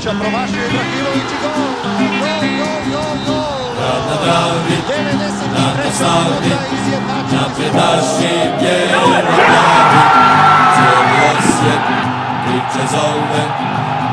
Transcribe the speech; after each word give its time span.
Ibrahimovića, 0.00 0.20
promašio 0.20 0.62
Ibrahimović 0.66 1.30
i 1.32 1.38
gol! 1.42 1.52
Gol, 2.20 2.42
gol, 2.58 2.80
gol, 2.92 3.14
gol! 3.26 3.60
Grad 3.76 4.02
na 4.08 4.16
Dravi, 4.24 4.76
93. 4.88 5.84
na 5.84 5.92
Savi, 5.92 6.52
naši 7.74 8.34
bijeli 8.60 9.22
plavi, 9.26 10.00
cijeli 10.74 11.20
Osijek 11.30 11.82
priče 12.44 12.82
zove, 12.90 13.44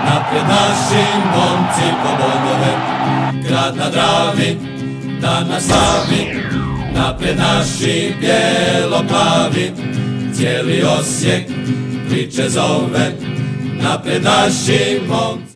napred 0.06 0.44
naši 0.48 1.06
momci 1.36 1.88
po 2.04 2.10
bodove. 2.20 2.74
Grad 3.48 3.76
na 3.78 3.90
Dravi, 3.90 4.58
dan 5.22 5.48
na 5.48 5.60
Savi, 5.60 6.44
napred 6.96 7.38
naši 7.38 8.14
bijelo 8.20 9.04
plavi, 9.08 9.72
cijeli 10.34 10.84
Osijek 11.00 11.46
priče 12.10 12.50
zove, 12.50 13.12
napred 13.82 14.24
naši 14.24 15.02
momci. 15.08 15.47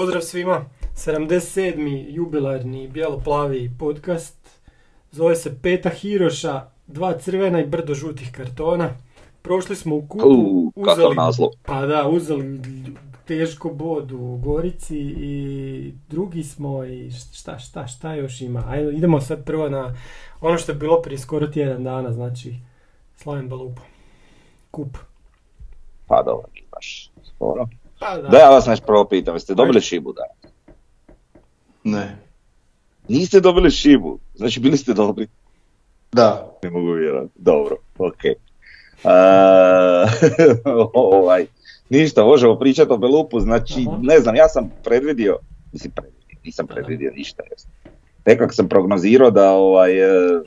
Pozdrav 0.00 0.22
svima, 0.22 0.64
77. 0.96 2.04
jubilarni 2.08 2.88
bijelo-plavi 2.88 3.70
podcast. 3.78 4.60
Zove 5.10 5.36
se 5.36 5.58
Peta 5.62 5.88
Hiroša, 5.90 6.66
dva 6.86 7.18
crvena 7.18 7.60
i 7.60 7.66
brdo 7.66 7.94
žutih 7.94 8.32
kartona. 8.32 8.90
Prošli 9.42 9.76
smo 9.76 9.96
u 9.96 10.06
kupu, 10.06 10.72
U, 10.74 10.82
kakav 10.84 11.14
naslov. 11.14 11.50
pa 11.62 11.86
da, 11.86 12.08
uzeli 12.08 12.60
teško 13.26 13.70
bod 13.70 14.12
u 14.12 14.36
Gorici 14.36 14.98
i 14.98 15.94
drugi 16.08 16.44
smo 16.44 16.84
i 16.84 17.10
šta, 17.10 17.58
šta, 17.58 17.86
šta 17.86 18.14
još 18.14 18.40
ima. 18.40 18.64
Ajde, 18.68 18.92
idemo 18.92 19.20
sad 19.20 19.44
prvo 19.44 19.68
na 19.68 19.94
ono 20.40 20.58
što 20.58 20.72
je 20.72 20.78
bilo 20.78 21.02
prije 21.02 21.18
skoro 21.18 21.46
tjedan 21.46 21.84
dana, 21.84 22.12
znači 22.12 22.54
Slaven 23.16 23.48
Balupo. 23.48 23.82
Kup. 24.70 24.96
Pa 26.06 26.22
dobro, 26.22 26.48
baš 26.72 27.10
skoro. 27.24 27.68
Pa 28.00 28.16
da. 28.16 28.28
Da 28.28 28.38
ja 28.38 28.50
vas 28.50 28.66
nešto 28.66 28.86
prvo 28.86 29.04
pitam, 29.04 29.34
jeste 29.34 29.54
dobili 29.54 29.80
šibu 29.80 30.12
da? 30.12 30.22
Ne. 31.84 32.16
Niste 33.08 33.40
dobili 33.40 33.70
šibu, 33.70 34.18
znači 34.34 34.60
bili 34.60 34.76
ste 34.76 34.92
dobri. 34.94 35.26
Da. 36.12 36.58
Ne 36.62 36.70
mogu 36.70 36.92
vjerovati. 36.92 37.32
Dobro, 37.34 37.76
ok. 37.98 38.22
ovaj, 40.94 41.46
ništa, 41.88 42.24
možemo 42.24 42.58
pričati 42.58 42.92
o 42.92 42.96
Belupu, 42.98 43.40
znači 43.40 43.84
Aha. 43.88 43.98
ne 44.02 44.20
znam, 44.20 44.36
ja 44.36 44.48
sam 44.48 44.70
predvidio, 44.84 45.38
mislim 45.72 45.92
predvidio, 45.92 46.38
nisam 46.44 46.66
predvidio 46.66 47.12
ništa. 47.16 47.42
Jesno. 47.50 47.70
Nekak 48.26 48.54
sam 48.54 48.68
prognozirao 48.68 49.30
da 49.30 49.50
ovaj, 49.52 49.98
e, 49.98 50.40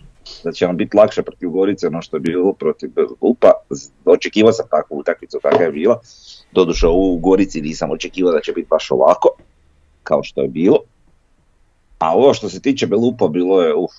da 0.44 0.52
će 0.52 0.68
nam 0.68 0.78
biti 0.78 0.98
lakše 0.98 1.22
protiv 1.24 1.50
Gorice 1.50 1.88
ono 1.88 2.02
što 2.02 2.18
je 2.18 2.22
bilo 2.22 2.54
protiv 2.54 2.90
Belupa. 2.90 3.52
Z- 3.70 3.92
Očekivao 4.06 4.52
sam 4.54 4.66
takvu 4.72 4.98
utakmicu 4.98 5.40
kakva 5.42 5.66
je 5.66 5.72
bila. 5.72 6.00
Doduše 6.54 6.88
u 6.88 7.18
Gorici 7.18 7.62
nisam 7.62 7.92
očekivao 7.92 8.34
da 8.34 8.42
će 8.42 8.52
biti 8.52 8.68
baš 8.70 8.92
ovako, 8.92 9.30
kao 10.04 10.24
što 10.24 10.42
je 10.42 10.48
bilo. 10.48 10.78
A 12.00 12.16
ovo 12.16 12.34
što 12.34 12.50
se 12.50 12.62
tiče 12.62 12.88
Belupa 12.88 13.28
bilo 13.28 13.62
je, 13.62 13.74
uf, 13.76 13.92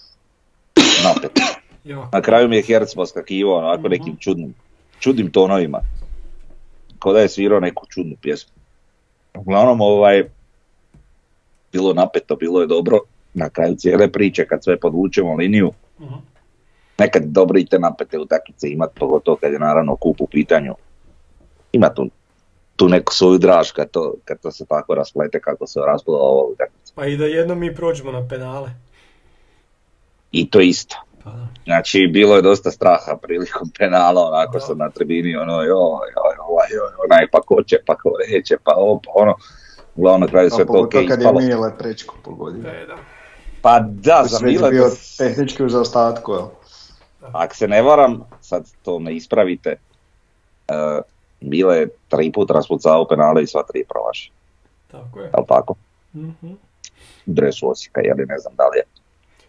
napet. 1.04 1.30
Jako. 1.84 2.08
Na 2.12 2.20
kraju 2.20 2.48
mi 2.48 2.56
je 2.56 2.62
Herc 2.62 2.94
poskakivao 2.94 3.58
onako 3.58 3.80
Mhm. 3.80 3.90
nekim 3.90 4.16
čudnim, 4.16 4.54
čudnim 4.98 5.30
tonovima. 5.30 5.80
Kao 6.98 7.12
da 7.12 7.20
je 7.20 7.28
svirao 7.28 7.60
neku 7.60 7.86
čudnu 7.88 8.16
pjesmu. 8.20 8.52
Uglavnom, 9.34 9.80
ovaj, 9.80 10.24
bilo 11.72 11.92
napeto, 11.92 12.36
bilo 12.36 12.60
je 12.60 12.66
dobro. 12.66 12.98
Na 13.34 13.48
kraju 13.48 13.74
cijele 13.76 14.12
priče, 14.12 14.46
kad 14.46 14.64
sve 14.64 14.80
podvučemo 14.80 15.34
liniju, 15.34 15.72
Mhm. 16.00 16.14
nekad 16.98 17.22
dobro 17.24 17.58
i 17.58 17.66
te 17.66 17.78
napete 17.78 18.18
utakmice 18.18 18.70
imat, 18.70 18.90
pogotovo 18.94 19.36
kad 19.36 19.52
je 19.52 19.58
naravno 19.58 19.96
kup 19.96 20.20
u 20.20 20.26
pitanju. 20.26 20.74
Ima 21.72 21.94
tu, 21.94 22.10
tu 22.76 22.88
neku 22.88 23.14
svoju 23.14 23.38
draž 23.38 23.72
kad 23.72 23.90
to, 23.90 24.14
kad 24.24 24.40
to 24.40 24.50
se 24.50 24.64
tako 24.66 24.94
rasplete 24.94 25.40
kako 25.40 25.66
se 25.66 25.80
raspala 25.86 26.18
ova 26.18 26.42
utakmica. 26.52 26.92
Pa 26.94 27.06
i 27.06 27.16
da 27.16 27.24
jednom 27.24 27.58
mi 27.58 27.74
prođemo 27.74 28.12
na 28.12 28.28
penale. 28.28 28.70
I 30.32 30.50
to 30.50 30.60
isto. 30.60 30.96
Pa 31.24 31.30
da. 31.30 31.48
Znači, 31.64 32.08
bilo 32.12 32.36
je 32.36 32.42
dosta 32.42 32.70
straha 32.70 33.16
prilikom 33.22 33.70
penala, 33.78 34.28
onako 34.28 34.60
sam 34.60 34.78
na 34.78 34.90
tribini, 34.90 35.36
ono, 35.36 35.52
joj, 35.52 36.06
joj, 36.16 36.36
ovaj, 36.48 36.68
joj, 36.70 36.92
onaj, 37.04 37.26
pa 37.32 37.40
ko 37.40 37.62
će, 37.62 37.76
pa 37.86 37.94
ko 37.94 38.10
neće, 38.28 38.56
pa 38.64 38.72
ovo, 38.76 39.00
pa 39.04 39.10
ono. 39.14 39.34
Uglavnom, 39.96 40.20
na 40.20 40.26
kraju 40.26 40.50
sve 40.50 40.66
to 40.66 40.72
ok 40.72 40.76
pogotovo 40.76 41.08
kad 41.08 41.22
je. 41.22 41.32
Mile 41.32 41.78
Prečko 41.78 42.14
pogodio. 42.24 42.70
E, 42.70 42.86
da. 42.86 42.96
Pa 43.62 43.80
da, 43.80 44.18
Koji 44.18 44.28
za 44.28 44.38
Mile, 44.42 44.70
bio 44.70 44.90
tehnički 45.18 45.64
u 45.64 45.68
zaostatku, 45.68 46.32
jel? 46.32 46.46
ako 47.32 47.56
se 47.56 47.68
ne 47.68 47.82
varam, 47.82 48.20
sad 48.40 48.66
to 48.82 48.98
me 48.98 49.14
ispravite, 49.14 49.76
uh, 50.68 51.04
Mile 51.44 51.76
je 51.76 51.88
tri 52.08 52.32
put 52.32 52.50
raspucao 52.50 53.04
penale 53.04 53.42
i 53.42 53.46
sva 53.46 53.62
tri 53.62 53.84
promaši, 53.88 54.30
Tako 54.90 55.20
je. 55.20 55.30
jel 55.36 55.44
tako? 55.48 55.74
Mhm. 56.14 56.52
U 57.26 57.32
dresu 57.32 57.70
Osijeka, 57.70 58.00
jeli 58.00 58.26
ne 58.26 58.38
znam 58.38 58.54
da 58.56 58.62
li 58.64 58.78
je. 58.78 58.84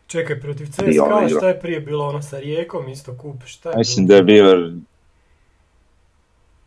Čekaj, 0.08 0.40
protiv 0.40 0.68
ono 0.68 0.92
CSKA 0.92 1.26
igra. 1.26 1.40
šta 1.40 1.48
je 1.48 1.60
prije 1.60 1.80
bilo 1.80 2.08
ono 2.08 2.22
sa 2.22 2.40
Rijekom 2.40 2.88
isto 2.90 3.18
kup, 3.18 3.36
šta 3.46 3.70
je 3.70 3.78
Mislim 3.78 4.08
da 4.08 4.22
bilo? 4.22 4.50
je 4.50 4.56
bio 4.56 4.74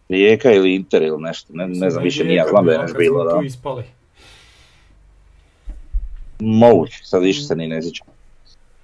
Rijeka 0.08 0.52
ili 0.52 0.74
Inter 0.74 1.02
ili 1.02 1.22
nešto, 1.22 1.52
ne, 1.52 1.68
ne 1.68 1.78
da 1.78 1.90
znam 1.90 2.04
više, 2.04 2.24
nije, 2.24 2.44
znam 2.50 2.64
da 2.66 2.72
je 2.72 2.78
nešto 2.78 2.98
bilo, 2.98 3.24
da. 3.24 3.38
tu 3.38 3.44
ispali. 3.44 3.84
Moguće, 6.40 7.00
sad 7.04 7.22
više 7.22 7.42
se 7.42 7.56
ni 7.56 7.66
ne 7.68 7.82
sjećam. 7.82 8.06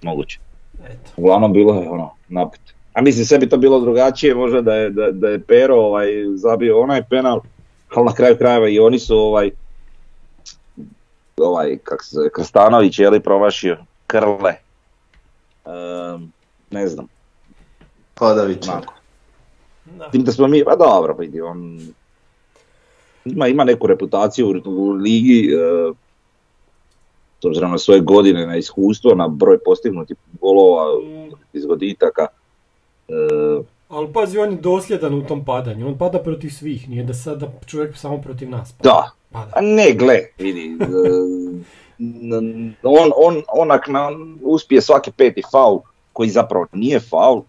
Moguće. 0.01 0.39
Eto. 0.85 1.11
Uglavnom 1.17 1.53
bilo 1.53 1.81
je 1.81 1.89
ono, 1.89 2.11
napet. 2.27 2.61
A 2.95 3.01
mislim 3.01 3.25
sve 3.25 3.37
bi 3.37 3.49
to 3.49 3.57
bilo 3.57 3.79
drugačije, 3.79 4.35
možda 4.35 4.61
da 4.61 4.73
je, 4.73 4.89
da, 4.89 5.11
da 5.11 5.29
je 5.29 5.39
Pero 5.39 5.75
ovaj, 5.75 6.07
zabio 6.35 6.81
onaj 6.81 7.03
penal, 7.09 7.41
ali 7.95 8.05
na 8.05 8.13
kraju 8.13 8.37
krajeva 8.37 8.69
i 8.69 8.79
oni 8.79 8.99
su 8.99 9.17
ovaj, 9.17 9.51
ovaj, 11.37 11.77
kak 11.83 12.03
se 12.03 12.15
zove, 12.15 12.29
Krstanović 12.29 12.99
je 12.99 13.09
li 13.09 13.19
promašio 13.19 13.77
Krle. 14.07 14.53
Ehm, 15.65 16.23
ne 16.71 16.87
znam. 16.87 17.07
Da. 19.85 20.09
Tim 20.09 20.23
da 20.23 20.31
smo 20.31 20.47
mi, 20.47 20.63
pa 20.63 20.75
dobro, 20.75 21.15
vidi, 21.19 21.41
on 21.41 21.79
ima, 23.25 23.47
ima 23.47 23.63
neku 23.63 23.87
reputaciju 23.87 24.47
u, 24.65 24.69
u 24.69 24.91
ligi, 24.91 25.53
e, 25.53 25.91
s 27.41 27.45
obzirom 27.45 27.71
na 27.71 27.77
svoje 27.77 27.99
godine, 27.99 28.47
na 28.47 28.55
iskustvo, 28.55 29.15
na 29.15 29.27
broj 29.27 29.59
postignutih 29.65 30.17
golova, 30.41 30.85
izgoditaka. 31.53 32.27
E, 33.09 33.63
Ali 33.89 34.13
pazi, 34.13 34.37
on 34.39 34.51
je 34.51 34.57
dosljedan 34.57 35.13
u 35.13 35.27
tom 35.27 35.45
padanju. 35.45 35.87
On 35.87 35.97
pada 35.97 36.19
protiv 36.19 36.49
svih, 36.49 36.89
nije 36.89 37.03
da 37.03 37.13
sada 37.13 37.47
čovjek 37.65 37.97
samo 37.97 38.21
protiv 38.21 38.49
nas 38.49 38.73
pada. 38.73 38.89
da, 38.89 39.11
Pada. 39.31 39.51
a 39.55 39.61
ne, 39.61 39.93
gle, 39.93 40.19
vidi, 40.39 40.77
e, 40.81 40.85
on, 42.83 43.11
on, 43.15 43.43
onak 43.53 43.87
na, 43.87 44.09
uspije 44.41 44.81
svaki 44.81 45.11
peti 45.11 45.41
faul, 45.51 45.79
koji 46.13 46.29
zapravo 46.29 46.65
nije 46.73 46.99
faul, 46.99 47.41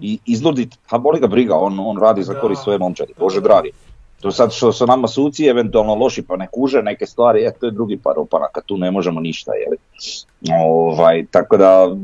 i 0.00 0.18
iznudit, 0.26 0.78
a 0.90 0.98
boli 0.98 1.20
ga 1.20 1.26
briga, 1.26 1.54
on, 1.54 1.80
on 1.80 1.98
radi 1.98 2.22
za 2.22 2.40
korist 2.40 2.62
svoje 2.62 2.78
momčadi, 2.78 3.12
bože 3.18 3.40
dragi. 3.40 3.70
To 4.20 4.32
sad 4.32 4.52
što 4.52 4.72
su 4.72 4.86
nama 4.86 5.08
suci 5.08 5.46
eventualno 5.46 5.94
loši 5.94 6.22
pa 6.22 6.36
ne 6.36 6.48
kuže 6.52 6.82
neke 6.82 7.06
stvari, 7.06 7.44
e, 7.44 7.52
to 7.60 7.66
je 7.66 7.72
drugi 7.72 7.96
par 7.96 8.18
opanaka, 8.18 8.60
tu 8.60 8.76
ne 8.76 8.90
možemo 8.90 9.20
ništa, 9.20 9.52
jeli. 9.52 9.76
Ovaj, 10.64 11.26
tako 11.30 11.56
da, 11.56 11.96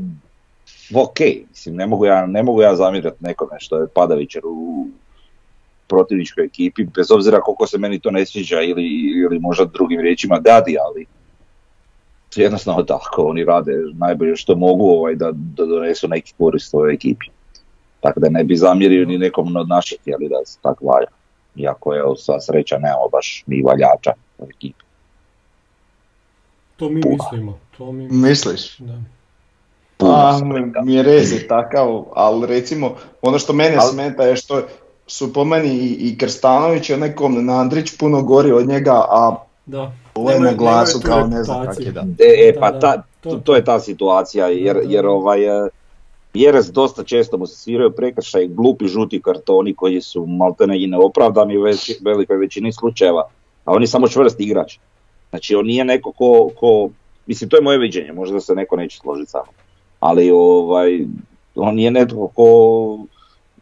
ok, 0.95 1.19
mislim, 1.49 1.75
ne 1.75 1.87
mogu 1.87 2.05
ja, 2.05 2.25
ne 2.25 2.43
mogu 2.43 2.61
ja 2.61 2.75
zamjerati 2.75 3.17
nekome 3.19 3.59
što 3.59 3.77
je 3.77 3.87
Padavićer 3.87 4.41
u 4.45 4.87
protivničkoj 5.87 6.45
ekipi, 6.45 6.83
bez 6.83 7.11
obzira 7.11 7.41
koliko 7.41 7.67
se 7.67 7.77
meni 7.77 7.99
to 7.99 8.11
ne 8.11 8.25
sviđa 8.25 8.61
ili, 8.61 8.83
ili 9.23 9.39
možda 9.39 9.65
drugim 9.65 10.01
riječima 10.01 10.39
gadi, 10.39 10.77
ali 10.85 11.05
jednostavno 12.35 12.83
tako, 12.83 13.23
oni 13.23 13.45
rade 13.45 13.71
najbolje 13.93 14.35
što 14.35 14.55
mogu 14.55 14.89
ovaj, 14.89 15.15
da, 15.15 15.31
da 15.33 15.65
donesu 15.65 16.07
neki 16.07 16.33
korist 16.37 16.69
svojoj 16.69 16.93
ekipi. 16.93 17.25
Tako 17.99 18.19
da 18.19 18.29
ne 18.29 18.43
bi 18.43 18.55
zamjerio 18.55 19.05
ni 19.05 19.17
nekom 19.17 19.55
od 19.55 19.67
naših 19.67 19.99
jeli 20.05 20.29
da 20.29 20.45
se 20.45 20.57
tako 20.61 20.85
valja. 20.85 21.07
Iako 21.55 21.93
je 21.93 22.03
sva 22.17 22.41
sreća 22.41 22.77
nemamo 22.77 23.09
baš 23.11 23.43
ni 23.47 23.61
valjača 23.61 24.11
u 24.37 24.45
ekipi. 24.49 24.83
To 26.77 26.89
mi 26.89 27.01
Puha. 27.01 27.15
mislimo. 27.15 27.59
To 27.77 27.91
mi 27.91 28.07
Misliš? 28.11 28.77
Da. 28.77 28.99
Pa, 30.01 30.39
Mjerez 30.83 31.31
je 31.31 31.47
takav, 31.47 32.03
ali 32.13 32.47
recimo, 32.47 32.95
ono 33.21 33.39
što 33.39 33.53
mene 33.53 33.77
Al- 33.77 33.91
smeta 33.91 34.23
je 34.23 34.35
što 34.35 34.61
su 35.07 35.33
po 35.33 35.43
meni 35.43 35.69
i, 35.69 36.09
i 36.09 36.17
Krstanović 36.17 36.89
i 36.89 36.93
onaj 36.93 37.13
Andrić 37.59 37.97
puno 37.97 38.21
gori 38.21 38.51
od 38.51 38.67
njega, 38.67 38.93
a 38.93 39.35
Da. 39.65 39.91
ovo 40.15 40.31
je 40.31 40.39
na 40.39 40.53
glasu 40.53 40.99
kao 41.05 41.27
ne 41.27 41.43
znam 41.43 41.65
kak 41.65 41.79
je 41.79 41.91
da. 41.91 42.01
E, 42.19 42.49
e, 42.49 42.59
pa 42.59 42.71
Da, 42.71 42.77
da. 42.77 42.79
ta, 42.79 43.03
to, 43.21 43.35
to 43.35 43.55
je 43.55 43.63
ta 43.65 43.79
situacija, 43.79 44.47
jer, 44.47 44.75
Da, 44.75 44.81
da. 44.81 44.93
jer 44.93 45.05
ovaj, 45.05 45.65
e, 45.65 45.69
Jerez 46.33 46.71
dosta 46.71 47.03
često 47.03 47.37
mu 47.37 47.47
se 47.47 47.55
sviraju 47.55 47.91
prekršaj, 47.91 48.47
glupi 48.47 48.87
žuti 48.87 49.21
kartoni 49.21 49.73
koji 49.73 50.01
su 50.01 50.25
maltene 50.25 50.83
i 50.83 50.87
neopravdani 50.87 51.57
u 51.57 51.61
već, 51.61 51.91
velikoj 52.01 52.37
većini 52.37 52.73
slučajeva, 52.73 53.27
a 53.65 53.71
on 53.73 53.81
je 53.81 53.87
samo 53.87 54.07
čvrst 54.07 54.39
igrač. 54.39 54.77
Znači 55.29 55.55
on 55.55 55.65
nije 55.65 55.85
neko 55.85 56.11
ko, 56.11 56.49
ko, 56.59 56.89
mislim 57.27 57.49
to 57.49 57.57
je 57.57 57.61
moje 57.61 57.77
viđenje, 57.77 58.11
možda 58.13 58.39
se 58.39 58.55
neko 58.55 58.75
neće 58.75 58.99
složiti 58.99 59.31
sa 59.31 59.37
mnom. 59.37 59.55
Ali 60.01 60.31
ovaj, 60.31 61.05
on 61.55 61.79
je 61.79 61.91
netko 61.91 62.27
ko, 62.27 62.47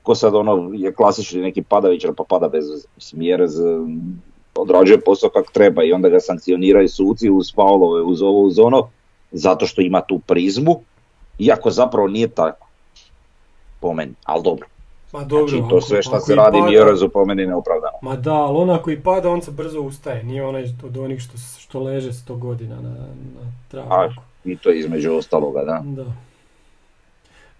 ko 0.03 0.15
sad 0.15 0.35
ono 0.35 0.71
je 0.73 0.93
klasični 0.93 1.41
neki 1.41 1.61
padavićar 1.61 2.13
pa 2.17 2.23
pada 2.23 2.47
bez 2.47 2.65
mm, 3.13 4.21
odrađuje 4.55 5.01
posao 5.01 5.29
kako 5.29 5.51
treba 5.53 5.83
i 5.83 5.93
onda 5.93 6.09
ga 6.09 6.19
sankcioniraju 6.19 6.89
suci 6.89 7.29
uz 7.29 7.53
faulove, 7.55 8.01
uz 8.01 8.21
ovo, 8.21 8.41
uz 8.41 8.59
ono, 8.59 8.89
zato 9.31 9.65
što 9.65 9.81
ima 9.81 10.01
tu 10.01 10.19
prizmu, 10.19 10.81
iako 11.39 11.71
zapravo 11.71 12.07
nije 12.07 12.27
tako. 12.27 12.67
Po 13.79 13.93
meni, 13.93 14.13
ali 14.23 14.43
dobro. 14.43 14.67
Ma 15.13 15.23
dobro, 15.23 15.47
Znači 15.47 15.69
to 15.69 15.81
sve 15.81 16.01
što 16.01 16.19
se 16.19 16.35
radi 16.35 16.57
Jerezu 16.71 17.09
po 17.09 17.25
meni 17.25 17.45
neopravdano. 17.45 17.97
Ma 18.01 18.15
da, 18.15 18.33
ali 18.33 18.57
on 18.57 18.69
ako 18.69 18.91
i 18.91 18.99
pada, 18.99 19.29
on 19.29 19.41
se 19.41 19.51
brzo 19.51 19.81
ustaje. 19.81 20.23
Nije 20.23 20.45
onaj 20.45 20.63
od 20.83 20.97
onih 20.97 21.19
što, 21.19 21.37
što 21.59 21.79
leže 21.79 22.11
100 22.11 22.39
godina 22.39 22.75
na, 22.75 22.89
na 22.89 23.41
A, 23.41 23.67
travniku. 23.71 24.23
I 24.45 24.57
to 24.57 24.71
između 24.71 25.13
ostaloga, 25.13 25.63
da. 25.63 25.81
Da. 25.85 26.05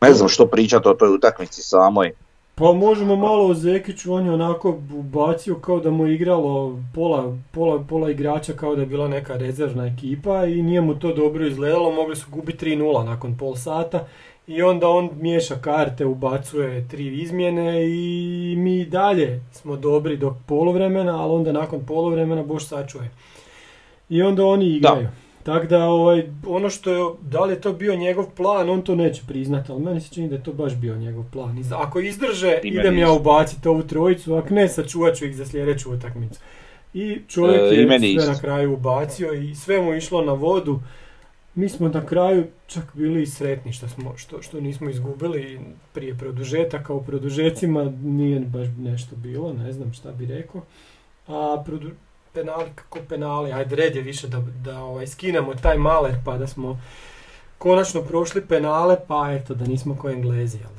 Ne 0.01 0.13
znam 0.13 0.29
što 0.29 0.45
pričati 0.45 0.87
o 0.87 0.93
toj 0.93 1.15
utakmici 1.15 1.61
samoj. 1.61 2.11
Pa 2.55 2.73
možemo 2.73 3.15
malo 3.15 3.45
o 3.45 3.53
Zekiću, 3.53 4.13
on 4.13 4.25
je 4.25 4.31
onako 4.31 4.77
ubacio 4.93 5.55
kao 5.55 5.79
da 5.79 5.91
mu 5.91 6.07
je 6.07 6.15
igralo 6.15 6.79
pola, 6.95 7.37
pola, 7.51 7.83
pola 7.89 8.11
igrača 8.11 8.53
kao 8.53 8.75
da 8.75 8.81
je 8.81 8.87
bila 8.87 9.07
neka 9.07 9.37
rezervna 9.37 9.87
ekipa 9.87 10.45
i 10.45 10.61
nije 10.61 10.81
mu 10.81 10.99
to 10.99 11.13
dobro 11.13 11.45
izgledalo, 11.45 11.91
mogli 11.91 12.15
su 12.15 12.27
gubiti 12.31 12.65
3-0 12.65 13.05
nakon 13.05 13.37
pol 13.37 13.55
sata 13.55 14.07
i 14.47 14.61
onda 14.61 14.87
on 14.87 15.09
miješa 15.21 15.55
karte, 15.55 16.05
ubacuje 16.05 16.87
tri 16.87 17.21
izmjene 17.21 17.85
i 17.89 18.55
mi 18.57 18.85
dalje 18.85 19.41
smo 19.51 19.75
dobri 19.75 20.17
do 20.17 20.35
poluvremena, 20.47 21.23
ali 21.23 21.33
onda 21.33 21.51
nakon 21.51 21.85
poluvremena 21.85 22.43
Bož 22.43 22.63
sačuje. 22.63 23.11
I 24.09 24.21
onda 24.21 24.45
oni 24.45 24.65
igraju. 24.65 25.07
Tako 25.43 25.65
da 25.67 25.85
ovaj, 25.85 26.23
ono 26.47 26.69
što 26.69 26.91
je, 26.91 27.13
da 27.21 27.45
li 27.45 27.53
je 27.53 27.61
to 27.61 27.73
bio 27.73 27.95
njegov 27.95 28.25
plan, 28.29 28.69
on 28.69 28.81
to 28.81 28.95
neće 28.95 29.21
priznati, 29.27 29.71
ali 29.71 29.81
meni 29.81 30.01
se 30.01 30.13
čini 30.13 30.29
da 30.29 30.35
je 30.35 30.43
to 30.43 30.53
baš 30.53 30.75
bio 30.75 30.95
njegov 30.95 31.23
plan. 31.31 31.57
I 31.57 31.63
Ako 31.73 31.99
izdrže, 31.99 32.59
I 32.63 32.71
meni 32.71 32.79
idem 32.79 32.97
ja 32.97 33.11
ubaciti 33.11 33.67
ovu 33.67 33.83
trojicu, 33.83 34.35
ako 34.35 34.53
ne, 34.53 34.67
sačuvat 34.69 35.15
ću 35.15 35.25
ih 35.25 35.35
za 35.35 35.45
sljedeću 35.45 35.93
utakmicu. 35.93 36.39
I 36.93 37.21
čovjek 37.27 37.61
E, 37.61 37.75
je 37.75 37.99
sve 37.99 38.33
na 38.33 38.39
kraju 38.39 38.73
ubacio 38.73 39.33
i 39.33 39.55
sve 39.55 39.81
mu 39.81 39.93
išlo 39.93 40.21
na 40.21 40.33
vodu. 40.33 40.79
Mi 41.55 41.69
smo 41.69 41.89
na 41.89 42.05
kraju 42.05 42.45
čak 42.67 42.83
bili 42.93 43.21
i 43.21 43.25
sretni 43.27 43.73
što, 43.73 43.87
smo, 43.87 44.17
što, 44.17 44.41
što 44.41 44.61
nismo 44.61 44.89
izgubili 44.89 45.59
prije 45.93 46.17
produžetaka. 46.17 46.93
U 46.93 47.03
produžecima 47.03 47.83
nije 48.03 48.39
baš 48.39 48.67
nešto 48.79 49.15
bilo, 49.15 49.53
ne 49.53 49.73
znam 49.73 49.93
šta 49.93 50.11
bi 50.11 50.25
rekao. 50.25 50.61
A 51.27 51.63
produ- 51.67 51.91
penali 52.39 52.65
kako 52.75 52.99
penali, 53.09 53.51
ajde 53.51 53.75
red 53.75 53.95
je 53.95 54.01
više 54.01 54.27
da, 54.27 54.39
da 54.63 54.79
ovaj, 54.79 55.07
skinemo 55.07 55.55
taj 55.55 55.77
maler 55.77 56.15
pa 56.25 56.37
da 56.37 56.47
smo 56.47 56.79
konačno 57.57 58.01
prošli 58.01 58.45
penale, 58.45 58.97
pa 59.07 59.31
eto 59.31 59.53
da 59.53 59.65
nismo 59.65 59.97
ko 60.01 60.09
Englezi, 60.09 60.57
jel 60.57 60.69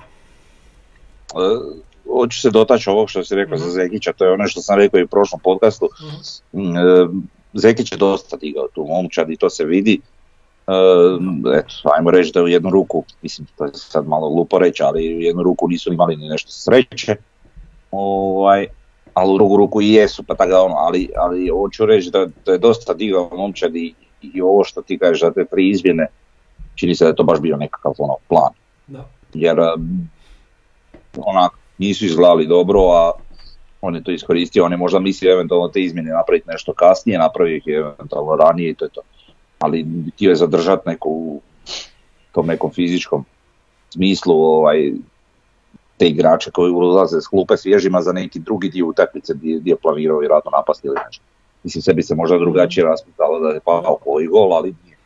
hoću 2.12 2.40
se 2.40 2.50
dotaći 2.50 2.90
ovog 2.90 3.10
što 3.10 3.24
si 3.24 3.34
rekao 3.34 3.58
za 3.58 3.66
Mhm. 3.66 3.74
Zekića, 3.74 4.12
to 4.12 4.24
je 4.24 4.32
ono 4.32 4.46
što 4.46 4.60
sam 4.60 4.78
rekao 4.78 5.00
i 5.00 5.02
u 5.02 5.08
prošlom 5.08 5.40
podcastu. 5.40 5.88
Mm, 6.52 6.76
e, 6.76 7.08
Zekić 7.54 7.92
je 7.92 7.98
dosta 7.98 8.36
digao 8.36 8.68
tu 8.74 8.86
momčad 8.88 9.30
i 9.30 9.36
to 9.36 9.50
se 9.50 9.64
vidi. 9.64 10.00
E, 10.66 10.72
eto, 11.58 11.74
ajmo 11.96 12.10
reći 12.10 12.32
da 12.34 12.42
u 12.42 12.48
jednu 12.48 12.70
ruku, 12.70 13.04
mislim 13.22 13.46
to 13.56 13.64
je 13.64 13.70
sad 13.74 14.08
malo 14.08 14.30
glupo 14.30 14.58
reći, 14.58 14.82
ali 14.82 15.16
u 15.16 15.20
jednu 15.20 15.42
ruku 15.42 15.68
nisu 15.68 15.92
imali 15.92 16.16
ni 16.16 16.28
nešto 16.28 16.50
sreće, 16.50 17.16
ovaj, 17.90 18.66
ali 19.14 19.32
u 19.32 19.36
drugu 19.36 19.56
ruku 19.56 19.82
i 19.82 19.92
jesu, 19.92 20.22
pa 20.22 20.34
tako 20.34 20.64
ono, 20.64 20.74
ali, 20.74 21.08
ali 21.16 21.48
hoću 21.48 21.86
reći 21.86 22.10
da, 22.10 22.26
da 22.46 22.52
je 22.52 22.58
dosta 22.58 22.94
digao 22.94 23.30
momčad 23.32 23.76
i, 23.76 23.94
i 24.22 24.42
ovo 24.42 24.64
što 24.64 24.82
ti 24.82 24.98
kažeš 24.98 25.20
za 25.20 25.30
te 25.30 25.44
tri 25.44 25.70
izmjene, 25.70 26.06
čini 26.74 26.94
se 26.94 27.04
da 27.04 27.08
je 27.08 27.16
to 27.16 27.22
baš 27.22 27.40
bio 27.40 27.56
nekakav 27.56 27.92
ono, 27.98 28.16
plan 28.28 28.52
Da. 28.86 29.08
jer 29.34 29.60
um, 29.60 30.08
onak 31.16 31.52
nisu 31.78 32.04
izgledali 32.04 32.46
dobro, 32.46 32.80
a 32.80 33.12
on 33.80 33.94
je 33.94 34.04
to 34.04 34.10
iskoristio, 34.10 34.64
on 34.64 34.72
je 34.72 34.78
možda 34.78 34.98
mislio 34.98 35.32
eventualno 35.32 35.68
te 35.68 35.80
izmjene 35.80 36.10
napraviti 36.10 36.48
nešto 36.48 36.72
kasnije, 36.72 37.18
napravio 37.18 37.56
ih 37.56 37.66
je 37.66 37.78
eventualno 37.78 38.36
ranije 38.36 38.70
i 38.70 38.74
to 38.74 38.84
je 38.84 38.90
to. 38.90 39.00
Ali 39.58 39.86
htio 40.14 40.30
je 40.30 40.36
zadržati 40.36 40.88
neku 40.88 41.10
u 41.10 41.40
tom 42.32 42.46
nekom 42.46 42.70
fizičkom 42.70 43.24
smislu 43.90 44.42
ovaj, 44.42 44.92
te 46.00 46.06
igrače 46.06 46.50
koji 46.50 46.70
ulaze 46.72 47.20
s 47.20 47.26
klupe 47.26 47.56
svježima 47.56 48.00
za 48.00 48.12
neki 48.12 48.38
drugi 48.38 48.68
dio 48.68 48.86
utakmice 48.86 49.34
gdje, 49.34 49.58
gdje 49.58 49.70
je 49.70 49.76
planirao 49.76 50.18
vjerojatno 50.18 50.50
napasti 50.50 50.86
ili 50.86 50.96
nešto. 51.06 51.24
Mislim, 51.64 51.82
sve 51.82 51.94
bi 51.94 52.02
se 52.02 52.14
možda 52.14 52.38
drugačije 52.38 52.84
raspitalo 52.84 53.40
da 53.40 53.48
je 53.48 53.60
pao 53.60 53.98
koji 54.04 54.26
gol, 54.26 54.54
ali 54.54 54.74
nije. 54.84 54.96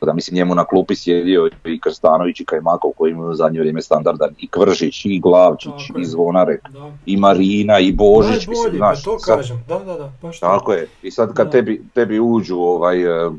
Da 0.00 0.12
mislim 0.12 0.34
njemu 0.34 0.54
na 0.54 0.64
klupi 0.64 0.96
sjedio 0.96 1.50
i 1.64 1.80
Krstanović 1.80 2.40
i 2.40 2.44
Kajmakov 2.44 2.90
koji 2.90 3.10
imaju 3.10 3.30
u 3.30 3.34
zadnje 3.34 3.58
vrijeme 3.60 3.82
standardan 3.82 4.30
i 4.38 4.48
Kvržić 4.48 5.04
i 5.04 5.20
Glavčić 5.20 5.72
Tako 5.86 5.98
i 5.98 6.02
je. 6.02 6.06
Zvonare 6.06 6.58
Da. 6.70 6.90
i 7.06 7.16
Marina 7.16 7.78
i 7.78 7.92
Božić. 7.92 8.46
mislim, 8.46 8.54
Najbolji, 8.56 8.78
znaš, 8.78 9.04
pa 9.04 9.10
to 9.10 9.18
sad- 9.18 9.36
kažem. 9.36 9.64
Da, 9.68 9.78
da, 9.78 9.94
da, 9.94 10.12
baš. 10.22 10.40
Tako 10.40 10.72
je. 10.72 10.88
I 11.02 11.10
sad 11.10 11.34
kad 11.34 11.46
Da. 11.46 11.50
tebi, 11.50 11.82
tebi 11.94 12.20
uđu 12.20 12.56
ovaj, 12.56 13.26
e, 13.26 13.30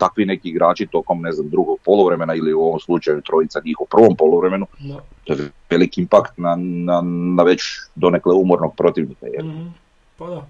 takvi 0.00 0.24
neki 0.26 0.48
igrači 0.48 0.86
tokom 0.86 1.20
ne 1.22 1.32
znam, 1.32 1.48
drugog 1.48 1.78
poluvremena 1.84 2.34
ili 2.34 2.52
u 2.54 2.60
ovom 2.60 2.80
slučaju 2.80 3.20
trojica 3.20 3.60
njih 3.64 3.80
u 3.80 3.86
prvom 3.86 4.16
poluvremenu, 4.16 4.66
Da. 4.78 5.00
to 5.24 5.32
je 5.32 5.38
veliki 5.70 6.00
impakt 6.00 6.38
na, 6.38 6.56
na, 6.58 7.00
na 7.36 7.42
već 7.42 7.62
donekle 7.94 8.34
umornog 8.34 8.74
protivnika. 8.76 9.26
Jer 9.26 9.44
Mhm. 9.44 9.66
Pa 10.18 10.26
da. 10.26 10.46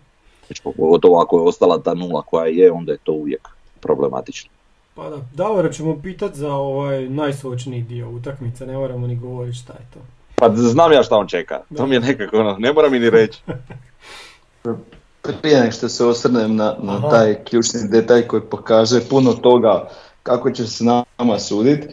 već 0.48 0.60
pogotovo 0.60 1.20
ako 1.20 1.38
je 1.38 1.42
ostala 1.42 1.78
ta 1.78 1.94
nula 1.94 2.22
koja 2.22 2.46
je, 2.46 2.72
onda 2.72 2.92
je 2.92 2.98
to 2.98 3.12
uvijek 3.12 3.48
problematično. 3.80 4.50
Pa 4.94 5.08
da, 5.10 5.16
Davora 5.34 5.70
ćemo 5.70 6.00
pitat 6.02 6.34
za 6.34 6.52
ovaj 6.52 7.08
najsočniji 7.08 7.82
dio 7.82 8.10
utakmice, 8.10 8.66
ne 8.66 8.76
moramo 8.76 9.06
ni 9.06 9.16
govoriti 9.16 9.56
šta 9.56 9.72
je 9.72 9.86
to. 9.94 10.00
Pa 10.36 10.50
znam 10.50 10.92
ja 10.92 11.02
šta 11.02 11.16
on 11.16 11.26
čeka, 11.28 11.60
to 11.76 11.86
mi 11.86 11.94
je 11.94 12.00
nekako 12.00 12.38
ono, 12.38 12.56
ne 12.58 12.72
mora 12.72 12.88
mi 12.88 12.98
ni 12.98 13.10
reći. 13.10 13.40
Prije 15.42 15.60
nego 15.60 15.72
što 15.72 15.88
se 15.88 16.04
osvrnem 16.04 16.56
na, 16.56 16.76
na 16.82 17.10
taj 17.10 17.44
ključni 17.44 17.80
detalj 17.88 18.26
koji 18.26 18.42
pokazuje 18.42 19.08
puno 19.10 19.32
toga 19.32 19.88
kako 20.22 20.50
će 20.50 20.66
se 20.66 20.84
nama 20.84 21.38
suditi, 21.38 21.88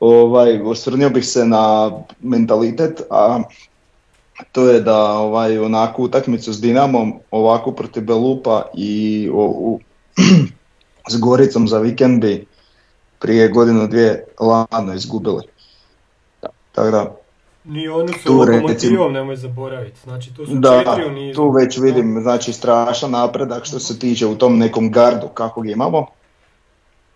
ovaj, 0.00 0.62
osvrnio 0.62 1.10
bih 1.10 1.26
se 1.26 1.44
na 1.44 1.92
mentalitet, 2.20 3.02
a 3.10 3.42
to 4.52 4.68
je 4.68 4.80
da 4.80 5.12
ovaj, 5.12 5.58
onakvu 5.58 6.02
utakmicu 6.02 6.52
s 6.52 6.60
Dinamom, 6.60 7.14
ovako 7.30 7.72
protiv 7.72 8.04
Belupa 8.04 8.62
i 8.74 9.30
o, 9.34 9.44
u, 9.44 9.80
s 11.10 11.20
Goricom 11.20 11.68
za 11.68 11.78
vikend 11.78 12.20
bi 12.20 12.46
prije 13.18 13.48
godinu 13.48 13.86
dvije 13.86 14.24
ladno 14.40 14.94
izgubili. 14.94 15.42
Tako 16.72 16.90
da, 16.90 17.16
Ni 17.66 17.88
onu 17.88 18.08
s 18.20 18.24
Tu 18.24 18.32
lokomotivom 18.32 19.12
nemoj 19.12 19.36
zaboraviti, 19.36 20.00
znači 20.04 20.34
tu 20.34 20.46
su 20.46 20.54
Da, 20.54 20.82
četiri 20.84 21.06
u 21.06 21.10
nizu. 21.10 21.36
tu 21.36 21.50
već 21.50 21.78
vidim 21.78 22.18
znači 22.22 22.52
strašan 22.52 23.10
napredak 23.10 23.64
što 23.64 23.78
se 23.78 23.98
tiče 23.98 24.26
u 24.26 24.34
tom 24.34 24.58
nekom 24.58 24.90
gardu 24.92 25.28
kakvog 25.28 25.68
imamo. 25.68 26.06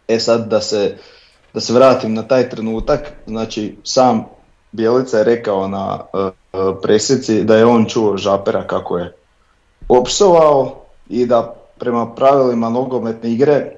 E 0.08 0.18
sad 0.20 0.48
da 0.48 0.60
se, 0.60 0.96
da 1.54 1.60
se 1.60 1.72
vratim 1.72 2.14
na 2.14 2.22
taj 2.22 2.48
trenutak, 2.48 3.12
znači 3.26 3.76
sam 3.84 4.24
Bjelica 4.72 5.18
je 5.18 5.24
rekao 5.24 5.68
na 5.68 6.00
uh, 6.12 6.30
presjeci 6.82 7.44
da 7.44 7.56
je 7.56 7.66
on 7.66 7.84
čuo 7.84 8.16
Žapera 8.16 8.66
kako 8.66 8.98
je 8.98 9.16
opsovao 9.88 10.82
i 11.08 11.26
da 11.26 11.54
prema 11.78 12.14
pravilima 12.14 12.68
nogometne 12.68 13.32
igre 13.32 13.72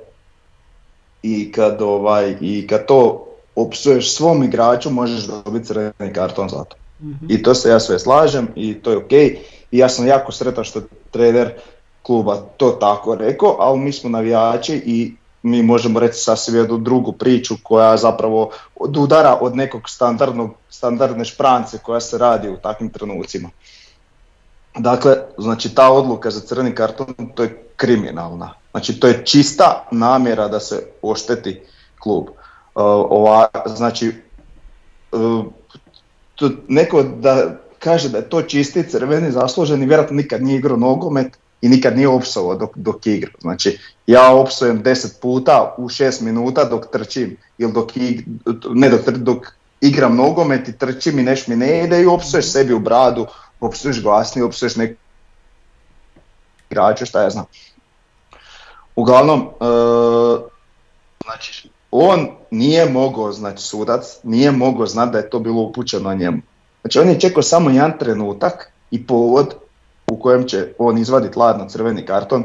i 1.23 1.53
kad, 1.53 1.83
ovaj, 1.83 2.37
i 2.41 2.67
kad 2.67 2.87
to 2.87 3.27
opsuješ 3.57 4.15
svom 4.15 4.45
igraču 4.45 4.91
možeš 4.91 5.25
dobiti 5.25 5.67
crveni 5.67 6.13
karton 6.15 6.49
za 6.49 6.65
to. 6.65 6.77
Mhm. 7.03 7.27
I 7.29 7.43
to 7.43 7.55
se 7.55 7.69
ja 7.69 7.81
sve 7.81 7.99
slažem 7.99 8.49
i 8.55 8.75
to 8.75 8.91
je 8.91 8.97
ok. 8.97 9.13
I 9.71 9.79
ja 9.79 9.89
sam 9.89 10.07
jako 10.07 10.33
sretan 10.33 10.65
što 10.65 10.79
je 10.79 10.85
trener 11.11 11.53
kluba 12.03 12.37
to 12.57 12.71
tako 12.71 13.15
rekao, 13.15 13.57
ali 13.59 13.79
mi 13.79 13.93
smo 13.93 14.11
navijači 14.11 14.83
i 14.87 15.15
mi 15.43 15.63
možemo 15.63 16.01
reći 16.01 16.19
sasvim 16.19 16.57
jednu 16.57 16.79
drugu 16.79 17.13
priču 17.13 17.55
koja 17.63 17.97
zapravo 17.97 18.51
udara 18.75 19.39
od 19.41 19.57
nekog 19.57 19.89
standardnog, 19.89 20.51
standardne 20.71 21.25
šprance 21.25 21.79
koja 21.79 22.01
se 22.01 22.19
radi 22.19 22.49
u 22.49 22.57
takvim 22.57 22.91
trenucima. 22.91 23.51
Dakle, 24.79 25.17
znači 25.39 25.75
ta 25.75 25.91
odluka 25.93 26.31
za 26.31 26.41
crveni 26.41 26.75
karton 26.75 27.15
to 27.35 27.43
je 27.43 27.63
kriminalna. 27.77 28.55
Znači 28.71 29.01
to 29.01 29.07
je 29.07 29.27
čista 29.27 29.89
namjera 29.91 30.49
da 30.49 30.61
se 30.61 30.87
ošteti 31.03 31.61
klub. 31.99 32.27
Uh, 32.75 32.83
ova, 33.11 33.49
znači 33.67 34.13
uh, 35.13 35.45
neko 36.69 37.03
da 37.03 37.57
kaže 37.79 38.09
da 38.09 38.19
je 38.19 38.29
to 38.29 38.43
čisti 38.43 38.89
crveni 38.89 39.33
zasluženi, 39.33 39.87
vjerojatno 39.87 40.17
nikad 40.17 40.43
nije 40.43 40.59
igrao 40.59 40.77
nogomet 40.77 41.39
i 41.61 41.69
nikad 41.69 41.97
nije 41.97 42.09
opsovao 42.09 42.55
dok, 42.55 42.77
dok 42.77 43.07
igra. 43.07 43.31
Znači, 43.41 43.79
ja 44.07 44.35
opsujem 44.35 44.83
10 44.83 45.21
puta 45.21 45.75
u 45.79 45.89
6 45.89 46.23
minuta 46.23 46.65
dok 46.65 46.87
trčim, 46.93 47.37
ili 47.59 47.73
dok, 47.73 47.97
ig- 47.97 48.25
ne 48.75 48.89
dok, 48.89 49.09
dok 49.09 49.47
igram 49.81 50.17
nogomet 50.17 50.69
i 50.69 50.79
trčim 50.79 51.19
i 51.19 51.23
neš 51.23 51.47
mi 51.47 51.57
ne 51.57 51.85
ide 51.85 52.03
i 52.03 52.07
opsuješ 52.07 52.53
sebi 52.53 52.73
u 52.73 52.79
bradu, 52.79 53.27
opsuješ 53.61 54.03
glasnije, 54.03 54.45
opsuješ 54.45 54.77
nek 54.77 54.99
igrače, 56.71 57.07
šta 57.07 57.23
ja 57.23 57.31
znam. 57.31 57.45
Uglavnom, 58.97 59.49
znači, 59.61 60.52
on 62.03 62.29
nije 62.51 62.91
mogao, 62.91 63.33
znači 63.33 63.63
sudac, 63.63 64.19
nije 64.23 64.51
mogao 64.51 64.87
znati 64.87 65.13
da 65.13 65.19
je 65.19 65.31
to 65.31 65.39
bilo 65.39 65.63
upućeno 65.63 66.09
na 66.09 66.15
njemu. 66.15 66.39
Znači 66.81 66.99
on 66.99 67.09
je 67.09 67.21
čekao 67.21 67.43
samo 67.43 67.71
jedan 67.71 67.99
trenutak 67.99 68.73
i 68.91 69.07
povod 69.07 69.55
u 70.11 70.17
kojem 70.17 70.49
će 70.49 70.73
on 70.79 70.99
izvaditi 70.99 71.39
ladno 71.39 71.69
crveni 71.69 72.07
karton 72.07 72.45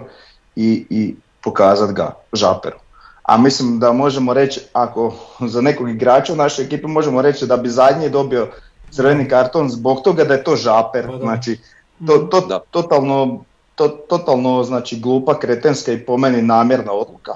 i, 0.55 0.85
i 0.89 1.15
pokazati 1.43 1.93
ga 1.93 2.13
žaperu. 2.33 2.77
A 3.23 3.37
mislim 3.37 3.79
da 3.79 3.91
možemo 3.91 4.33
reći, 4.33 4.61
ako 4.73 5.13
za 5.53 5.61
nekog 5.61 5.89
igrača 5.89 6.33
u 6.33 6.35
našoj 6.35 6.65
ekipi 6.65 6.87
možemo 6.87 7.21
reći 7.21 7.47
da 7.47 7.57
bi 7.57 7.69
zadnji 7.69 8.09
dobio 8.09 8.47
crveni 8.91 9.27
karton 9.29 9.69
zbog 9.69 10.01
toga 10.03 10.23
da 10.23 10.33
je 10.33 10.43
to 10.43 10.55
žaper. 10.55 11.05
Pa 11.07 11.11
da. 11.11 11.17
Znači, 11.17 11.59
to, 12.07 12.17
to, 12.17 12.41
Da. 12.41 12.59
totalno, 12.71 13.43
to, 13.75 13.87
totalno 13.87 14.63
znači 14.63 14.99
glupa, 14.99 15.39
kretenska 15.39 15.91
i 15.91 16.05
po 16.05 16.17
meni 16.17 16.41
namjerna 16.41 16.91
odluka. 16.91 17.33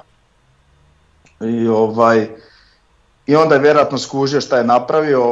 I 1.44 1.68
ovaj, 1.68 2.28
i 3.28 3.36
onda 3.36 3.56
je 3.56 3.62
vjerojatno 3.62 3.98
skužio 3.98 4.42
šta 4.42 4.58
je 4.58 4.64
napravio, 4.64 5.24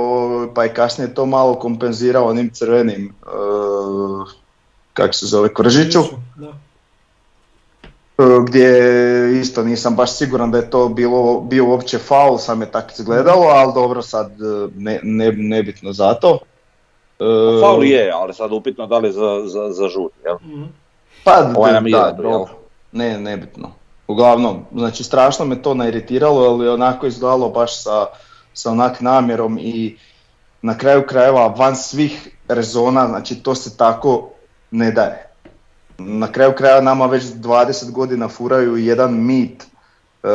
pa 0.56 0.64
je 0.64 0.74
kasnije 0.74 1.14
to 1.14 1.26
malo 1.26 1.56
kompenzirao 1.56 2.28
onim 2.28 2.50
crvenim, 2.54 3.14
uh, 3.26 4.28
kako 4.94 5.14
se 5.14 5.26
zove, 5.26 5.54
Kržiću, 5.54 6.00
Da. 6.36 6.48
e, 8.18 8.24
gdje 8.48 9.40
isto 9.42 9.64
nisam 9.64 9.96
baš 9.96 10.12
siguran 10.18 10.52
da 10.52 10.58
je 10.58 10.70
to 10.70 10.90
bilo, 10.90 11.40
bio 11.40 11.66
uopće 11.68 11.98
faul, 11.98 12.38
sam 12.38 12.62
je 12.62 12.72
tako 12.72 12.90
izgledalo, 13.00 13.46
ali 13.46 13.74
dobro 13.74 14.02
sad 14.02 14.32
e, 14.32 14.68
ne, 14.76 15.00
ne, 15.04 15.32
nebitno 15.32 15.94
za 15.94 16.14
to. 16.14 16.40
E, 17.20 17.62
Faul 17.62 17.84
je, 17.84 18.12
ali 18.12 18.34
sad 18.34 18.52
upitno 18.52 18.88
da 18.88 18.98
li 18.98 19.12
za, 19.12 19.42
za, 19.46 19.74
za 19.74 19.88
žut, 19.88 20.12
jel? 20.26 20.36
Mhm. 20.42 20.64
Pa 21.24 21.52
Ovaj 21.56 21.74
nam 21.74 21.84
da, 21.84 21.98
jel? 21.98 22.16
dobro. 22.16 22.48
Ne, 22.92 23.20
nebitno. 23.20 23.79
Uglavnom, 24.10 24.66
znači 24.76 25.04
strašno 25.04 25.46
me 25.46 25.62
to 25.62 25.74
nairitiralo, 25.74 26.50
ali 26.50 26.70
onako 26.70 27.08
izgledalo 27.08 27.50
baš 27.50 27.84
sa, 27.84 28.06
sa 28.54 28.72
onak 28.72 29.02
namjerom 29.02 29.58
i 29.62 29.98
na 30.62 30.78
kraju 30.78 31.04
krajeva 31.08 31.48
van 31.48 31.76
svih 31.76 32.30
rezona, 32.48 33.08
znači 33.08 33.36
to 33.36 33.56
se 33.56 33.78
tako 33.78 34.30
ne 34.72 34.92
daje. 34.92 35.30
Na 35.98 36.32
kraju 36.32 36.54
krajeva 36.58 36.82
nama 36.82 37.06
već 37.06 37.24
20 37.24 37.92
godina 37.92 38.28
furaju 38.28 38.78
jedan 38.78 39.14
mit 39.26 39.64
e, 39.64 40.28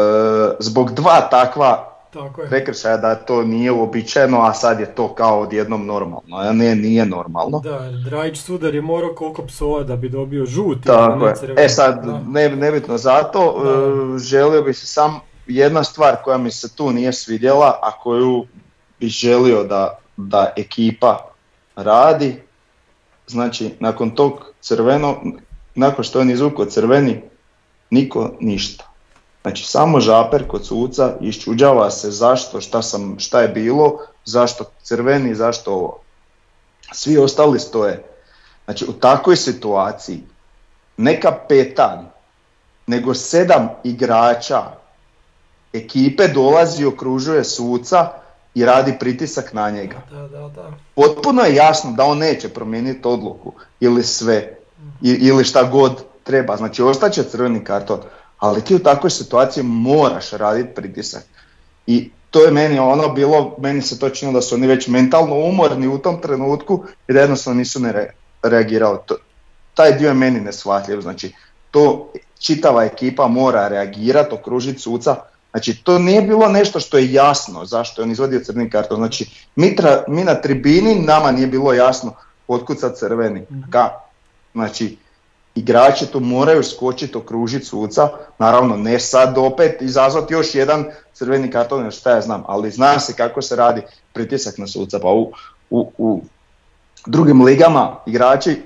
zbog 0.58 0.92
dva 0.92 1.20
takva 1.20 1.93
Tako 2.14 2.42
je. 2.42 2.48
prekršaja 2.48 2.96
da 2.96 3.14
to 3.14 3.42
nije 3.42 3.72
uobičajeno, 3.72 4.40
a 4.40 4.54
sad 4.54 4.80
je 4.80 4.94
to 4.94 5.14
kao 5.14 5.40
odjednom 5.40 5.86
normalno. 5.86 6.36
A 6.36 6.52
ne, 6.52 6.74
nije 6.74 7.06
normalno. 7.06 7.60
Da, 7.60 7.90
Drajić 8.04 8.38
Sudar 8.38 8.74
je 8.74 8.80
morao 8.80 9.14
koliko 9.14 9.46
psova 9.46 9.82
da 9.82 9.96
bi 9.96 10.08
dobio 10.08 10.46
žuti. 10.46 10.86
Tako 10.86 11.26
je. 11.26 11.36
crveni. 11.36 11.60
E 11.62 11.68
sad, 11.68 12.06
ne, 12.28 12.48
nebitno 12.48 12.98
zato, 12.98 13.62
Da. 13.64 13.70
e, 13.70 14.18
želio 14.18 14.62
bi 14.62 14.74
se 14.74 14.86
sam 14.86 15.20
jedna 15.46 15.84
stvar 15.84 16.16
koja 16.24 16.38
mi 16.38 16.50
se 16.50 16.76
tu 16.76 16.92
nije 16.92 17.12
svidjela, 17.12 17.78
a 17.82 17.90
koju 18.02 18.46
bi 19.00 19.08
želio 19.08 19.64
da, 19.64 19.98
da 20.16 20.52
ekipa 20.56 21.18
radi, 21.76 22.42
znači 23.26 23.70
nakon 23.80 24.10
tog 24.10 24.32
crveno, 24.60 25.16
nakon 25.74 26.04
što 26.04 26.18
je 26.18 26.22
on 26.22 26.30
izvukao 26.30 26.64
crveni, 26.64 27.22
niko 27.90 28.30
ništa. 28.40 28.93
Znači 29.44 29.64
samo 29.64 30.00
žaper 30.00 30.48
kod 30.48 30.66
suca 30.66 31.16
iščuđava 31.20 31.90
se 31.90 32.10
zašto, 32.10 32.60
šta, 32.60 32.82
sam, 32.82 33.18
šta 33.18 33.40
je 33.40 33.48
bilo, 33.48 33.98
zašto 34.24 34.64
crveni, 34.82 35.34
zašto 35.34 35.72
ovo. 35.72 35.98
Svi 36.92 37.18
ostali 37.18 37.60
stoje. 37.60 38.04
Znači 38.64 38.84
u 38.88 38.92
takvoj 38.92 39.36
situaciji 39.36 40.22
ne 40.96 41.20
kapetan, 41.20 42.10
nego 42.86 43.14
sedam 43.14 43.68
igrača 43.84 44.62
ekipe 45.72 46.28
dolazi 46.28 46.82
i 46.82 46.86
okružuje 46.86 47.44
suca 47.44 48.08
i 48.54 48.64
radi 48.64 48.96
pritisak 49.00 49.52
na 49.52 49.70
njega. 49.70 50.00
Da, 50.10 50.28
da, 50.28 50.48
da. 50.48 50.70
Potpuno 50.94 51.42
je 51.42 51.54
jasno 51.54 51.92
da 51.92 52.04
on 52.04 52.18
neće 52.18 52.48
promijeniti 52.48 53.08
odluku 53.08 53.52
ili 53.80 54.04
sve 54.04 54.56
ili 55.02 55.44
šta 55.44 55.62
god 55.62 56.04
treba. 56.22 56.56
Znači 56.56 56.82
ostaće 56.82 57.22
crveni 57.22 57.64
karton, 57.64 58.00
ali 58.44 58.60
ti 58.60 58.74
u 58.74 58.78
takvoj 58.78 59.10
situaciji 59.10 59.64
moraš 59.64 60.30
raditi 60.30 60.74
pritisak. 60.74 61.22
I 61.86 62.10
to 62.30 62.44
je 62.44 62.50
meni 62.50 62.78
ono 62.78 63.08
bilo, 63.08 63.56
meni 63.58 63.82
se 63.82 63.98
to 63.98 64.10
činilo 64.10 64.38
da 64.38 64.42
su 64.42 64.54
oni 64.54 64.66
već 64.66 64.88
mentalno 64.88 65.36
umorni 65.36 65.88
u 65.88 65.98
tom 65.98 66.20
trenutku 66.20 66.84
i 67.08 67.12
da 67.12 67.20
jednostavno 67.20 67.58
nisu 67.58 67.80
ne 67.80 67.92
re- 67.92 68.10
reagirali. 68.42 68.98
To, 69.06 69.16
taj 69.74 69.92
dio 69.92 70.08
je 70.08 70.14
meni 70.14 70.40
neshvatljiv, 70.40 71.00
znači 71.00 71.32
to 71.70 72.12
čitava 72.38 72.84
ekipa 72.84 73.28
mora 73.28 73.68
reagirati, 73.68 74.34
okružiti 74.34 74.78
suca, 74.78 75.16
znači 75.50 75.82
to 75.84 75.98
nije 75.98 76.22
bilo 76.22 76.48
nešto 76.48 76.80
što 76.80 76.98
je 76.98 77.12
jasno 77.12 77.64
zašto 77.64 78.02
je 78.02 78.04
on 78.04 78.10
izvadio 78.10 78.40
crni 78.40 78.70
karton, 78.70 78.96
znači 78.96 79.30
mi, 79.56 79.76
tra- 79.76 80.04
mi 80.08 80.24
na 80.24 80.34
tribini 80.34 80.94
nama 80.94 81.32
nije 81.32 81.46
bilo 81.46 81.72
jasno 81.72 82.12
otkud 82.48 82.80
sad 82.80 82.98
crveni, 82.98 83.46
ka, 83.70 83.90
znači 84.52 84.96
igrači 85.54 86.06
tu 86.06 86.20
moraju 86.20 86.62
skočiti, 86.62 87.18
okružiti 87.18 87.64
suca, 87.64 88.08
naravno 88.38 88.76
ne 88.76 89.00
sad 89.00 89.38
opet 89.38 89.82
izazvati 89.82 90.34
još 90.34 90.54
jedan 90.54 90.84
crveni 91.12 91.50
karton 91.50 91.82
ili 91.82 91.92
šta 91.92 92.10
ja 92.10 92.20
znam, 92.20 92.44
ali 92.46 92.70
zna 92.70 92.98
se 92.98 93.12
kako 93.12 93.42
se 93.42 93.56
radi 93.56 93.82
pritisak 94.12 94.58
na 94.58 94.66
suca, 94.66 94.98
pa 94.98 95.08
u, 95.08 95.32
u, 95.70 95.90
u 95.98 96.22
drugim 97.06 97.42
ligama 97.42 97.96
igrači 98.06 98.62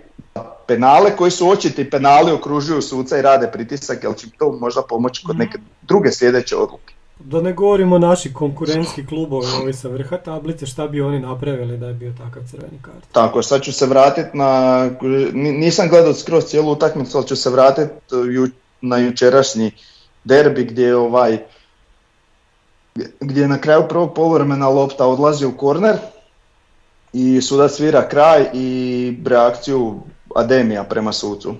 penale 0.66 1.16
koji 1.16 1.30
su 1.30 1.48
očiti 1.48 1.90
penali 1.90 2.32
okružuju 2.32 2.82
suca 2.82 3.18
i 3.18 3.22
rade 3.22 3.50
pritisak, 3.52 4.04
jer 4.04 4.16
će 4.16 4.26
to 4.38 4.52
možda 4.52 4.82
pomoći 4.82 5.22
kod 5.26 5.38
neke 5.38 5.58
druge 5.82 6.12
sljedeće 6.12 6.56
odluke. 6.56 6.94
Da 7.20 7.40
ne 7.40 7.52
govorimo 7.52 7.98
naši 7.98 8.32
konkurentski 8.32 9.06
klubovi 9.06 9.46
ovi 9.62 9.72
sa 9.72 9.88
vrha 9.88 10.16
tablice, 10.16 10.66
šta 10.66 10.88
bi 10.88 11.00
oni 11.00 11.20
napravili 11.20 11.78
da 11.78 11.86
je 11.86 11.94
bio 11.94 12.12
takav 12.18 12.42
crveni 12.50 12.78
kart. 12.82 13.04
Tako, 13.12 13.42
sad 13.42 13.62
ću 13.62 13.72
se 13.72 13.86
vratiti 13.86 14.36
na, 14.36 14.84
ni- 15.32 15.52
nisam 15.52 15.88
gledao 15.88 16.14
skroz 16.14 16.44
cijelu 16.44 16.72
utakmicu, 16.72 17.18
ali 17.18 17.26
ću 17.26 17.36
se 17.36 17.50
vratiti 17.50 17.92
ju, 18.32 18.48
na 18.80 18.98
jučerašnji 18.98 19.70
derbi 20.24 20.64
gdje 20.64 20.86
je 20.86 20.96
ovaj, 20.96 21.38
gdje 23.20 23.42
je 23.42 23.48
na 23.48 23.58
kraju 23.58 23.88
prvog 23.88 24.14
poluvremena 24.14 24.68
lopta 24.68 25.06
odlazi 25.06 25.46
u 25.46 25.56
korner 25.56 25.96
i 27.12 27.40
sudac 27.40 27.72
svira 27.72 28.08
kraj 28.08 28.50
i 28.54 29.16
reakciju 29.26 30.00
Ademija 30.34 30.84
prema 30.84 31.12
sucu. 31.12 31.54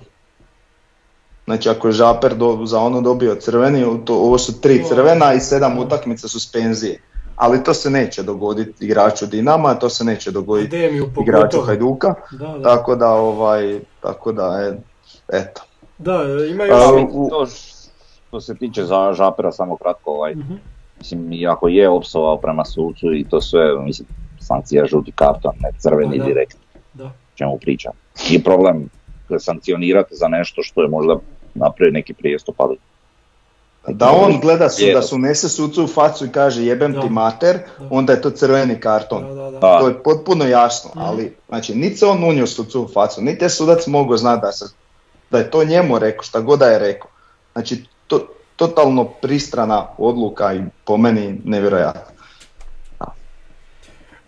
Znači 1.49 1.69
ako 1.69 1.87
je 1.87 1.93
Žaper 1.93 2.35
do, 2.35 2.59
za 2.63 2.79
ono 2.79 3.01
dobio 3.01 3.35
crveni, 3.35 4.05
to, 4.05 4.15
ovo 4.15 4.37
su 4.37 4.61
tri 4.61 4.83
crvena 4.85 5.33
i 5.33 5.39
sedam 5.39 5.77
utakmica 5.79 6.27
suspenzije. 6.27 7.01
Ali 7.35 7.63
to 7.63 7.73
se 7.73 7.89
neće 7.89 8.23
dogoditi 8.23 8.85
igraču 8.85 9.25
Dinama, 9.25 9.73
to 9.73 9.89
se 9.89 10.03
neće 10.03 10.31
dogoditi 10.31 10.77
igraču. 11.21 11.61
Hajduka. 11.61 12.13
Da, 12.31 12.47
da. 12.47 12.61
Tako 12.65 12.95
da 12.95 13.09
ovaj, 13.09 13.79
tako 13.99 14.31
da 14.31 14.57
je, 14.57 14.77
eto. 15.29 15.61
Da, 15.97 16.13
ima 16.45 16.63
još... 16.63 16.75
A, 16.77 16.93
u- 17.11 17.29
to 17.29 17.45
što 17.45 18.41
se 18.41 18.55
tiče 18.55 18.83
za 18.83 19.13
Žapera, 19.13 19.51
samo 19.51 19.77
kratko, 19.77 20.11
ovaj, 20.11 20.35
Mhm. 20.35 20.53
mislim, 20.97 21.33
iako 21.33 21.67
je 21.67 21.89
opsovao 21.89 22.37
prema 22.37 22.65
sucu 22.65 23.13
i 23.13 23.25
to 23.25 23.41
sve, 23.41 23.75
mislim, 23.77 24.07
sankcija 24.39 24.85
žuti 24.85 25.11
karton, 25.11 25.53
ne 25.59 25.69
crveni 25.79 26.11
Pa 26.11 26.17
da. 26.17 26.25
direkt, 26.25 26.57
Da. 26.93 27.05
o 27.05 27.11
čemu 27.35 27.57
pričam. 27.57 27.93
I 28.29 28.43
problem 28.43 28.89
sankcionirati 29.39 30.15
za 30.15 30.27
nešto 30.27 30.63
što 30.63 30.81
je 30.81 30.87
možda 30.89 31.15
napravio 31.59 31.91
neki 31.91 32.13
prijestup, 32.13 32.55
ali 32.61 32.77
Da 33.87 34.11
on 34.11 34.39
gleda 34.41 34.69
su, 34.69 34.85
da 34.93 35.01
su 35.01 35.17
nese 35.17 35.49
sucu 35.49 35.83
u 35.83 35.87
facu 35.87 36.25
i 36.25 36.31
kaže 36.31 36.63
jebem 36.65 36.93
Da. 36.93 37.01
ti 37.01 37.09
mater, 37.09 37.59
Da. 37.79 37.87
onda 37.91 38.13
je 38.13 38.21
to 38.21 38.29
crveni 38.29 38.79
karton. 38.79 39.23
Da, 39.27 39.33
da, 39.33 39.51
da. 39.51 39.79
To 39.79 39.87
je 39.87 40.03
potpuno 40.03 40.45
jasno, 40.45 40.91
ali 40.95 41.35
znači 41.47 41.75
niti 41.75 41.97
se 41.97 42.05
on 42.05 42.23
unio 42.23 42.47
sucu 42.47 42.83
u 42.83 42.87
facu, 42.87 43.21
niti 43.21 43.45
je 43.45 43.49
sudac 43.49 43.87
mogao 43.87 44.17
znati 44.17 44.41
da, 44.41 44.51
se, 44.51 44.65
da 45.31 45.37
je 45.37 45.51
to 45.51 45.63
njemu 45.63 45.99
rekao, 45.99 46.23
šta 46.23 46.39
god 46.39 46.59
da 46.59 46.65
je 46.65 46.79
rekao. 46.79 47.09
Znači 47.53 47.83
to, 48.07 48.27
totalno 48.55 49.05
pristrana 49.05 49.87
odluka 49.97 50.53
i 50.53 50.61
po 50.85 50.97
meni 50.97 51.41
nevjerojatno. 51.45 52.01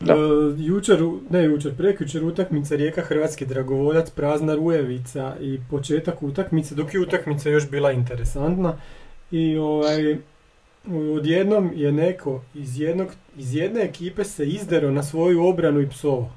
Da. 0.02 0.14
E, 0.14 0.18
jučer, 0.58 1.00
ne 1.30 1.44
jučer, 1.44 1.76
prekjučer 1.78 2.24
utakmica 2.24 2.76
Rijeka 2.76 3.02
Hrvatski 3.02 3.46
Dragovoljac, 3.46 4.10
prazna 4.10 4.56
Rujevica 4.56 5.36
i 5.42 5.60
početak 5.70 6.24
utakmice, 6.24 6.76
dok 6.76 6.94
je 6.94 7.00
utakmica 7.00 7.50
još 7.50 7.70
bila 7.70 7.92
interesantna. 7.92 8.78
I 9.32 9.58
ovaj, 9.58 10.18
odjednom 11.16 11.72
je 11.76 11.92
neko 11.92 12.42
iz, 12.54 12.80
jednog, 12.80 13.08
iz 13.38 13.56
jedne 13.56 13.82
ekipe 13.82 14.24
se 14.24 14.48
izdero 14.48 14.92
na 14.92 15.04
svoju 15.04 15.46
obranu 15.46 15.82
i 15.82 15.90
psovo. 15.90 16.32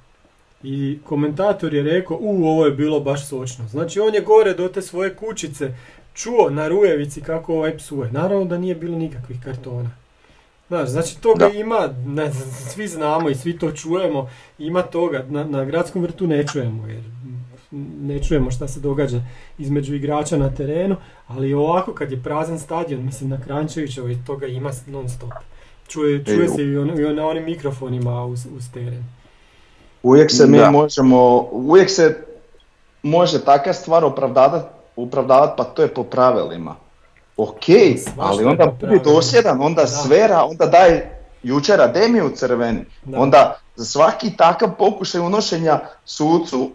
I 0.62 0.98
komentator 1.04 1.74
je 1.74 1.82
rekao, 1.82 2.18
u, 2.20 2.46
ovo 2.46 2.64
je 2.64 2.72
bilo 2.72 3.00
baš 3.00 3.28
sočno. 3.28 3.68
Znači 3.68 4.00
on 4.00 4.14
je 4.14 4.20
gore 4.20 4.54
do 4.54 4.68
te 4.68 4.82
svoje 4.82 5.14
kućice 5.14 5.74
čuo 6.14 6.50
na 6.50 6.68
Rujevici 6.68 7.20
kako 7.20 7.54
ovaj 7.54 7.76
psuje. 7.76 8.10
Naravno 8.12 8.44
da 8.44 8.58
nije 8.58 8.74
bilo 8.74 8.98
nikakvih 8.98 9.40
kartona. 9.44 10.03
Znaš, 10.76 10.88
znači 10.88 11.20
toga 11.20 11.48
Da. 11.48 11.58
ima, 11.58 11.88
ne, 12.06 12.32
svi 12.68 12.88
znamo 12.88 13.30
i 13.30 13.34
svi 13.34 13.58
to 13.58 13.70
čujemo, 13.72 14.28
ima 14.58 14.82
toga, 14.82 15.24
na, 15.28 15.44
na 15.44 15.64
gradskom 15.64 16.02
vrtu 16.02 16.26
ne 16.26 16.46
čujemo 16.46 16.86
jer 16.86 17.02
ne 18.00 18.22
čujemo 18.22 18.50
šta 18.50 18.68
se 18.68 18.80
događa 18.80 19.20
između 19.58 19.94
igrača 19.94 20.36
na 20.36 20.50
terenu, 20.50 20.96
ali 21.28 21.54
ovako 21.54 21.92
kad 21.92 22.12
je 22.12 22.22
prazan 22.22 22.58
stadion, 22.58 23.04
mislim 23.04 23.30
na 23.30 23.40
Krančevićevoj 23.40 24.16
toga 24.26 24.46
ima 24.46 24.70
non 24.86 25.08
stop. 25.08 25.32
Čuje, 25.88 26.24
čuje 26.24 26.48
se 26.48 26.64
i, 26.64 26.76
on, 26.78 26.98
i 27.00 27.04
on- 27.04 27.14
na 27.16 27.26
onim 27.26 27.44
mikrofonima 27.44 28.24
uz, 28.24 28.46
uz 28.56 28.64
teren. 28.74 29.04
Uvijek 30.02 30.30
se 30.30 30.46
mi 30.46 30.58
Da. 30.58 30.70
možemo, 30.70 31.48
uvijek 31.52 31.90
se 31.90 32.16
može 33.02 33.44
takva 33.44 33.72
stvar 33.72 34.04
opravdavati, 34.04 34.66
opravdavat, 34.96 35.56
pa 35.56 35.64
to 35.64 35.82
je 35.82 35.88
po 35.88 36.04
pravilima. 36.04 36.76
Ok, 37.36 37.64
ali 38.18 38.44
onda 38.44 38.66
budi 38.80 39.00
dosljedan, 39.04 39.62
onda 39.62 39.82
Da. 39.82 39.86
svera, 39.86 40.44
onda 40.44 40.66
daj 40.66 41.10
jučer 41.42 41.80
Ademiju 41.80 42.32
crveni. 42.36 42.84
Da. 43.04 43.20
Onda 43.20 43.56
za 43.76 43.84
svaki 43.84 44.36
takav 44.36 44.68
pokušaj 44.78 45.20
unošenja 45.20 45.80
sucu 46.04 46.70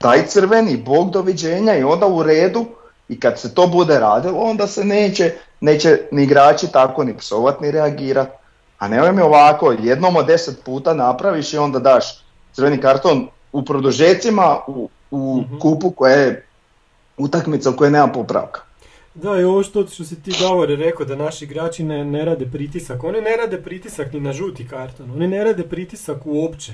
daj 0.00 0.26
crveni, 0.26 0.76
bog 0.76 1.10
doviđenja 1.10 1.76
i 1.76 1.84
onda 1.84 2.06
u 2.06 2.22
redu 2.22 2.64
i 3.08 3.20
kad 3.20 3.40
se 3.40 3.54
to 3.54 3.66
bude 3.66 3.98
radilo 3.98 4.38
onda 4.38 4.66
se 4.66 4.84
neće, 4.84 5.34
neće 5.60 6.00
ni 6.12 6.22
igrači 6.22 6.72
tako 6.72 7.04
ni 7.04 7.16
psovat 7.18 7.60
ni 7.60 7.70
reagirat. 7.70 8.28
A 8.78 8.88
nemoj 8.88 9.12
mi 9.12 9.22
ovako, 9.22 9.72
jednom 9.72 10.16
od 10.16 10.26
deset 10.26 10.64
puta 10.64 10.94
napraviš 10.94 11.52
i 11.52 11.58
onda 11.58 11.78
daš 11.78 12.24
crveni 12.52 12.80
karton 12.80 13.28
u 13.52 13.64
produžecima, 13.64 14.58
u, 14.66 14.88
u 15.10 15.40
Mhm. 15.40 15.58
kupu 15.58 15.90
koja 15.90 16.14
je 16.14 16.46
utakmica 17.18 17.70
u 17.70 17.76
kojoj 17.76 17.90
nema 17.90 18.08
popravka. 18.08 18.60
Da, 19.14 19.40
i 19.40 19.44
ovo 19.44 19.62
što, 19.62 19.86
što 19.86 20.04
si 20.04 20.22
ti 20.22 20.32
Davore 20.40 20.76
rekao 20.76 21.06
da 21.06 21.16
naši 21.16 21.44
igrači 21.44 21.84
ne, 21.84 22.04
ne 22.04 22.24
rade 22.24 22.46
pritisak. 22.46 23.04
Oni 23.04 23.20
ne 23.20 23.36
rade 23.36 23.62
pritisak 23.62 24.12
ni 24.12 24.20
na 24.20 24.32
žuti 24.32 24.68
karton, 24.68 25.10
oni 25.10 25.28
ne 25.28 25.44
rade 25.44 25.62
pritisak 25.62 26.18
uopće. 26.24 26.72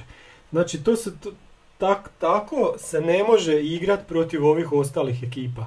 Znači, 0.50 0.84
to 0.84 0.96
se, 0.96 1.10
to- 1.20 1.32
tak, 1.78 2.10
tako 2.18 2.74
se 2.78 3.00
ne 3.00 3.24
može 3.24 3.62
igrat 3.62 4.06
protiv 4.08 4.46
ovih 4.46 4.72
ostalih 4.72 5.22
ekipa. 5.22 5.66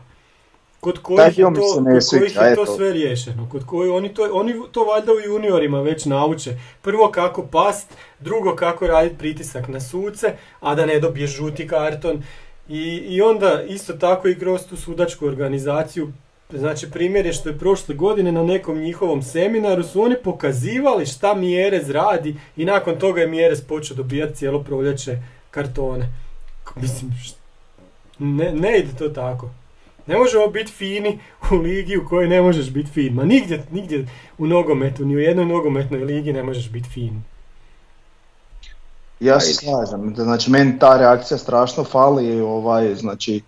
Kod 0.80 1.00
kojih 1.00 1.38
je 1.38 1.44
to, 1.44 1.62
kod 1.74 1.84
kojih 2.20 2.36
je 2.36 2.56
to 2.56 2.65
sve 2.65 2.94
riješeno. 2.94 3.48
Kod 3.51 3.65
koji 3.65 3.89
oni 3.89 4.13
to, 4.13 4.30
oni 4.34 4.53
to 4.72 4.84
valjda 4.84 5.12
u 5.12 5.20
juniorima 5.20 5.82
već 5.82 6.06
nauče. 6.06 6.58
Prvo 6.82 7.12
kako 7.12 7.44
past, 7.44 7.94
drugo 8.20 8.56
kako 8.56 8.88
raditi 8.88 9.18
pritisak 9.18 9.68
na 9.68 9.80
suce, 9.80 10.34
a 10.60 10.75
da 10.75 10.86
ne 10.86 11.00
dobiješ 11.00 11.36
žuti 11.36 11.68
karton. 11.68 12.24
I, 12.70 12.82
I 13.10 13.22
onda 13.22 13.63
isto 13.68 13.94
tako 13.94 14.27
i 14.27 14.39
kroz 14.39 14.62
tu 14.70 14.77
sudačku 14.77 15.25
organizaciju 15.27 16.12
Znači 16.57 16.91
primjer 16.91 17.25
je 17.25 17.33
što 17.33 17.50
je 17.50 17.57
prošle 17.57 17.95
godine 17.95 18.31
na 18.31 18.43
nekom 18.43 18.79
njihovom 18.79 19.24
seminaru 19.24 19.83
su 19.83 20.01
oni 20.01 20.15
pokazivali 20.24 21.05
šta 21.05 21.33
Mjerez 21.33 21.89
radi 21.89 22.36
i 22.57 22.65
nakon 22.65 23.00
toga 23.00 23.22
je 23.22 23.27
Mjerez 23.27 23.62
počeo 23.62 23.98
dobijati 23.98 24.36
cijelo 24.36 24.63
proljeće 24.63 25.17
kartone. 25.51 26.10
Mislim, 26.75 27.12
ne, 28.19 28.51
ne 28.51 28.79
ide 28.79 28.98
to 28.98 29.10
tako. 29.10 29.50
Ne 30.07 30.17
možemo 30.17 30.48
biti 30.48 30.72
fini 30.72 31.19
u 31.51 31.55
ligi 31.55 31.98
u 31.98 32.07
kojoj 32.07 32.27
ne 32.27 32.41
možeš 32.41 32.69
biti 32.69 32.91
fin. 32.91 33.13
Ma 33.13 33.24
nigdje, 33.24 33.63
nigdje 33.72 34.07
u 34.38 34.48
nogometu, 34.48 35.05
ni 35.05 35.15
u 35.15 35.19
jednoj 35.19 35.45
nogometnoj 35.45 36.03
ligi 36.03 36.33
ne 36.33 36.43
možeš 36.43 36.69
biti 36.69 36.89
fin. 36.89 37.22
Ja 39.19 39.39
se 39.39 39.53
slažem, 39.53 40.15
znači 40.15 40.51
meni 40.51 40.79
ta 40.79 40.98
reakcija 40.98 41.38
strašno 41.38 41.83
fali 41.83 42.41
ovaj, 42.41 42.95
znači 42.95 43.41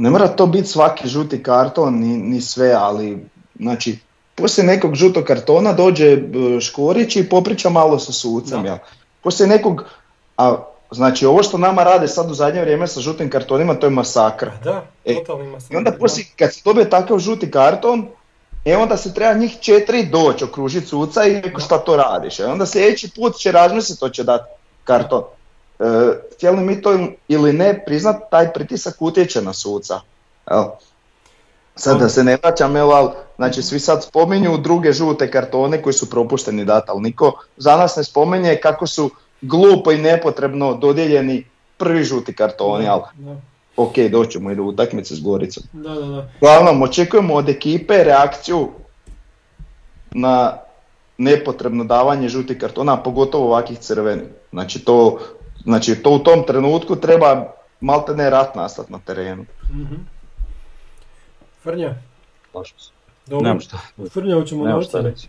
ne 0.00 0.10
mora 0.10 0.28
to 0.28 0.46
biti 0.46 0.68
svaki 0.68 1.08
žuti 1.08 1.42
karton 1.42 1.94
ni, 1.94 2.16
ni 2.16 2.40
sve, 2.40 2.72
ali 2.72 3.26
znači 3.58 3.98
poslije 4.34 4.66
nekog 4.66 4.94
žutog 4.94 5.24
kartona 5.24 5.72
dođe 5.72 6.12
e, 6.12 6.20
Škorić 6.60 7.16
i 7.16 7.28
popriča 7.28 7.70
malo 7.70 7.98
sa 7.98 8.12
sucem, 8.12 8.64
jel? 8.64 8.76
Poslije 9.22 9.48
nekog, 9.48 9.84
a 10.36 10.56
znači 10.90 11.26
ovo 11.26 11.42
što 11.42 11.58
nama 11.58 11.82
rade 11.82 12.08
sad 12.08 12.30
u 12.30 12.34
zadnje 12.34 12.60
vrijeme 12.60 12.86
sa 12.86 13.00
žutim 13.00 13.30
kartonima 13.30 13.74
to 13.74 13.86
je 13.86 13.90
masakra. 13.90 14.52
Pa 14.58 14.70
da, 14.70 14.86
E, 15.04 15.14
totalno 15.14 15.44
ima 15.44 15.58
I 15.70 15.76
onda 15.76 15.92
poslije 15.92 16.26
kad 16.38 16.54
se 16.54 16.60
dobije 16.64 16.90
takav 16.90 17.18
žuti 17.18 17.50
karton, 17.50 18.08
e 18.64 18.76
onda 18.76 18.96
se 18.96 19.14
treba 19.14 19.34
njih 19.34 19.56
četiri 19.60 20.06
doći 20.06 20.44
okružiti 20.44 20.86
suca 20.86 21.24
i 21.24 21.40
rekao 21.40 21.60
šta 21.60 21.78
to 21.78 21.96
radiš. 21.96 22.40
E 22.40 22.46
onda 22.46 22.66
sljedeći 22.66 23.10
put 23.16 23.36
će 23.36 23.52
razmisliti 23.52 24.00
to 24.00 24.08
će 24.08 24.24
dati 24.24 24.44
karton. 24.84 25.22
E, 25.80 25.84
htjeli 26.34 26.60
mi 26.60 26.82
to 26.82 26.98
ili 27.28 27.52
ne 27.52 27.84
priznat, 27.86 28.16
taj 28.30 28.52
pritisak 28.52 29.02
utječe 29.02 29.42
na 29.42 29.52
suca. 29.52 30.00
Evo. 30.50 30.78
Sad 31.74 31.98
da 31.98 32.08
se 32.08 32.24
ne 32.24 32.38
vraćam, 32.42 32.76
evo, 32.76 32.92
ali, 32.92 33.10
znači 33.36 33.62
svi 33.62 33.80
sad 33.80 34.04
spominju 34.04 34.58
druge 34.58 34.92
žute 34.92 35.30
kartone 35.30 35.82
koji 35.82 35.92
su 35.92 36.10
propušteni 36.10 36.64
dati, 36.64 36.86
ali 36.90 37.02
niko 37.02 37.32
za 37.56 37.76
nas 37.76 37.96
ne 37.96 38.04
spominje 38.04 38.58
kako 38.62 38.86
su 38.86 39.10
glupo 39.40 39.92
i 39.92 39.98
nepotrebno 39.98 40.74
dodijeljeni 40.74 41.46
prvi 41.76 42.04
žuti 42.04 42.34
kartoni, 42.34 42.88
ali 42.88 43.02
ok, 43.76 43.98
doćemo 44.10 44.50
i 44.50 44.56
do 44.56 44.62
utakmice 44.62 45.14
s 45.14 45.22
Goricom. 45.22 45.62
da, 45.72 45.94
da. 45.94 46.28
da. 46.40 46.84
Očekujemo 46.84 47.34
od 47.34 47.48
ekipe 47.48 48.04
reakciju 48.04 48.68
na 50.10 50.56
nepotrebno 51.18 51.84
davanje 51.84 52.28
žutih 52.28 52.58
kartona, 52.58 52.94
a 52.94 53.02
pogotovo 53.02 53.46
ovakvih 53.46 53.78
crvenih. 53.78 54.24
Znači 54.52 54.84
to, 54.84 55.18
znači 55.64 56.02
to 56.02 56.10
u 56.10 56.18
tom 56.18 56.44
trenutku 56.46 56.96
treba 56.96 57.52
malte 57.80 58.14
ne 58.14 58.30
rat 58.30 58.54
nastat 58.54 58.88
na 58.90 58.98
terenu. 58.98 59.44
Mhm. 59.70 59.94
Frnja, 61.62 61.94
dobro. 63.26 63.44
Nemam 63.44 63.60
šta, 63.60 63.78
Frnja, 64.10 64.34
hoćemo 64.34 64.62
na 64.64 64.68
nemam 64.68 64.82
šta 64.82 65.00
reći. 65.00 65.28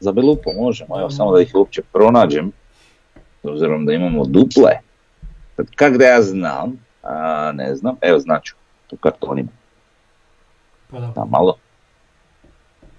Za 0.00 0.12
Belupo 0.12 0.52
možemo, 0.52 1.00
evo 1.00 1.10
samo 1.10 1.32
da 1.34 1.40
ih 1.42 1.50
uopće 1.54 1.82
pronađem, 1.92 2.52
s 3.42 3.44
obzirom 3.44 3.86
da 3.86 3.92
imamo 3.92 4.24
duple. 4.24 4.72
Sad 5.56 5.66
kak 5.76 5.96
da 5.96 6.04
ja 6.04 6.22
znam, 6.22 6.78
a, 7.02 7.52
ne 7.54 7.74
znam, 7.74 7.96
evo 8.00 8.18
znaću, 8.18 8.54
po 8.90 8.96
kartonima, 8.96 9.48
Pa 10.90 11.00
da. 11.00 11.12
samo 11.14 11.26
malo. 11.26 11.56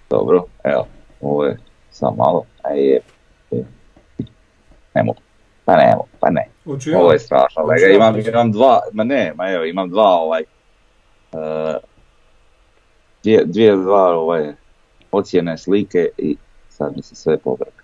Dobro, 0.09 0.43
evo, 0.63 0.87
ovo 1.21 1.45
je 1.45 1.57
samo 1.91 2.15
malo, 2.15 2.43
a 2.63 2.69
je, 2.69 2.99
je. 3.51 3.65
ne 4.95 5.03
mogu, 5.03 5.19
pa 5.67 5.75
ne 5.75 5.95
pa 6.19 6.29
ne. 6.29 6.47
Ja? 6.85 6.99
Ovo 6.99 7.11
je 7.11 7.19
strašno, 7.19 7.61
Hoću 7.61 7.69
lega, 7.69 7.85
ja 7.85 7.95
imam, 7.95 8.19
imam 8.19 8.51
dva, 8.51 8.79
ma 8.93 9.03
ne, 9.03 9.33
ma 9.35 9.51
evo, 9.51 9.65
imam 9.65 9.89
dva 9.89 10.09
ovaj, 10.09 10.41
e, 10.41 10.45
dvije, 13.23 13.45
dvije, 13.45 13.75
dva 13.75 14.17
ovaj, 14.17 14.53
ocjene, 15.11 15.57
slike 15.57 16.09
i 16.17 16.37
sad 16.69 16.93
mi 16.95 17.01
se 17.01 17.15
sve 17.15 17.37
pobrka. 17.37 17.83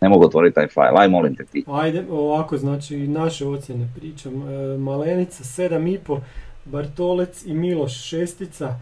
Ne 0.00 0.08
mogu 0.08 0.24
otvoriti 0.24 0.54
taj 0.54 0.68
fajl, 0.68 0.98
aj 0.98 1.08
molim 1.08 1.36
te 1.36 1.44
ti. 1.44 1.64
Ajde, 1.66 2.04
ovako, 2.10 2.56
znači 2.58 2.96
naše 2.96 3.46
ocjene 3.46 3.88
pričam. 3.96 4.32
E, 4.34 4.78
Malenica 4.78 5.44
7,5, 5.44 6.20
Bartolec 6.64 7.46
i 7.46 7.54
Miloš 7.54 8.08
šestica, 8.08 8.74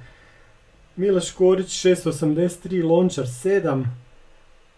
Miloš 0.97 1.31
Korić 1.31 1.85
683, 1.85 2.85
Lončar 2.85 3.25
7, 3.25 3.85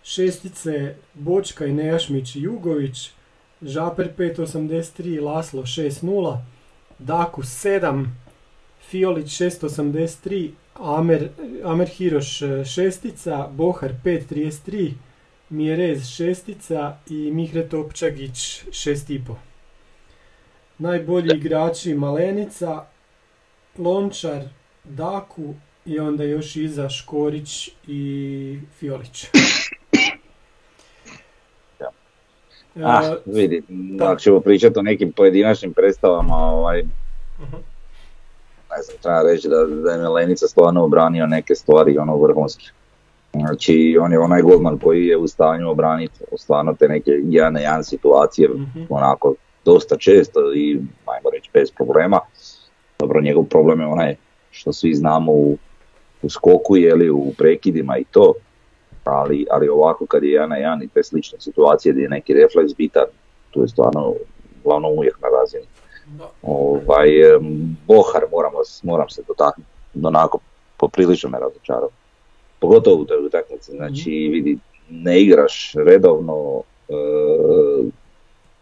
šestice 0.03 0.95
Bočka 1.15 1.67
i 1.67 1.73
Nejašmić 1.73 2.37
i 2.37 2.43
Jugović, 2.43 3.11
Žaper 3.63 4.09
583, 4.17 5.21
Laslo 5.21 5.63
6-0, 5.63 6.39
Daku 6.99 7.43
7, 7.43 8.07
Fiolić 8.91 9.29
683, 9.29 10.51
Amer, 10.75 11.29
Amer 11.65 11.89
Hiroš 11.89 12.43
e, 12.43 12.65
šestica, 12.65 13.49
Bohar 13.53 13.93
533, 14.05 14.93
Mjerez 15.51 16.09
šestica 16.09 16.97
i 17.11 17.31
Mihre 17.33 17.69
Topčagić 17.69 18.65
šest 18.73 19.11
i 19.11 19.25
po. 19.27 19.37
Najbolji 20.79 21.37
igrači 21.37 21.95
Malenica, 21.95 22.85
Lončar, 23.79 24.43
Daku 24.85 25.55
i 25.87 25.99
onda 25.99 26.25
još 26.25 26.57
iza 26.57 26.89
Škorić 26.89 27.71
i 27.87 28.61
Fiolić. 28.79 29.27
Da. 31.79 31.87
E, 31.87 32.68
Ah, 32.85 33.01
vidi, 33.27 33.63
ako 34.01 34.21
ćemo 34.21 34.41
pričati 34.41 34.79
o 34.79 34.83
nekim 34.83 35.13
pojedinačnim 35.13 35.73
predstavama, 35.73 36.35
ovaj, 36.37 36.83
Mhm. 37.41 37.57
ne 38.71 38.83
znam, 38.83 38.97
treba 38.99 39.23
reći 39.23 39.49
da, 39.49 39.57
da 39.83 39.91
je 39.91 39.99
Melenica 39.99 40.47
stvarno 40.47 40.85
obranio 40.85 41.27
neke 41.27 41.55
stvari, 41.55 41.99
ono, 41.99 42.17
vrhunski. 42.17 42.67
Znači, 43.33 43.99
on 44.01 44.13
je 44.13 44.19
onaj 44.19 44.43
golman 44.43 44.79
koji 44.79 45.07
je 45.07 45.17
u 45.17 45.29
stanju 45.29 45.71
obraniti 45.71 46.15
stvarno 46.37 46.75
te 46.75 46.89
neke 46.89 47.11
jedan 47.23 47.53
na 47.53 47.61
jedan 47.61 47.85
situacije, 47.85 48.49
Mhm. 48.49 48.81
onako, 48.89 49.35
dosta 49.65 49.97
često 49.97 50.55
i, 50.55 50.73
ajmo 51.07 51.31
reći, 51.33 51.51
bez 51.55 51.71
problema. 51.71 52.21
Dobro, 52.99 53.21
njegov 53.21 53.45
problem 53.45 53.81
je 53.81 53.87
onaj 53.87 54.17
što 54.51 54.73
svi 54.73 54.95
znamo 54.95 55.33
u, 55.33 55.57
u 56.23 56.31
skoku, 56.31 56.77
jeli, 56.77 57.11
u 57.11 57.33
prekidima 57.39 57.99
i 57.99 58.05
to, 58.05 58.35
ali, 59.09 59.47
ali 59.51 59.69
ovako 59.69 60.07
kad 60.07 60.23
je 60.23 60.33
jedan 60.33 60.49
na 60.49 60.57
jedan 60.57 60.83
i 60.83 60.89
te 60.89 61.03
slične 61.03 61.41
situacije 61.41 61.93
gdje 61.93 62.03
je 62.03 62.09
neki 62.09 62.35
refleks 62.35 62.75
bitan, 62.77 63.05
tu 63.51 63.63
je 63.63 63.69
stvarno 63.69 64.15
uglavnom 64.65 64.93
uvijek 64.93 65.21
na 65.23 65.29
razini. 65.29 65.67
Ovaj, 66.43 67.09
Bohar 67.87 68.23
moramo, 68.31 68.59
moram 68.83 69.09
se 69.09 69.23
dotaknuti, 69.29 69.71
onako 70.03 70.39
poprilično 70.77 71.31
me 71.31 71.39
razočarao. 71.39 71.89
Pogotovo 72.59 73.03
u 73.03 73.05
toj 73.05 73.27
utakmici, 73.27 73.71
znači 73.71 74.11
vidi, 74.11 74.59
ne 74.91 75.21
igraš 75.21 75.73
redovno, 75.75 76.63
e, 76.89 76.95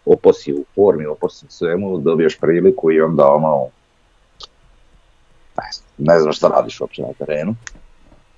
oposi 0.04 0.54
u 0.54 0.64
formi, 0.74 1.06
oposi 1.06 1.46
u 1.46 1.50
svemu, 1.50 1.98
dobiješ 1.98 2.38
priliku 2.40 2.92
i 2.92 3.00
onda 3.00 3.28
ono, 3.28 3.66
ne 5.98 6.20
znam, 6.20 6.32
šta 6.32 6.48
radiš 6.48 6.80
uopće 6.80 7.02
na 7.02 7.12
terenu, 7.18 7.54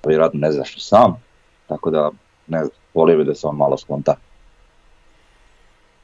vjerojatno 0.05 0.39
ne 0.39 0.51
znaš 0.51 0.87
sam, 0.87 1.23
tako 1.69 1.89
da 1.91 2.11
ne 2.47 2.59
znam, 2.59 2.71
volio 2.93 3.17
bi 3.17 3.23
da 3.23 3.35
se 3.35 3.47
on 3.47 3.55
malo 3.55 3.77
skonta, 3.77 4.15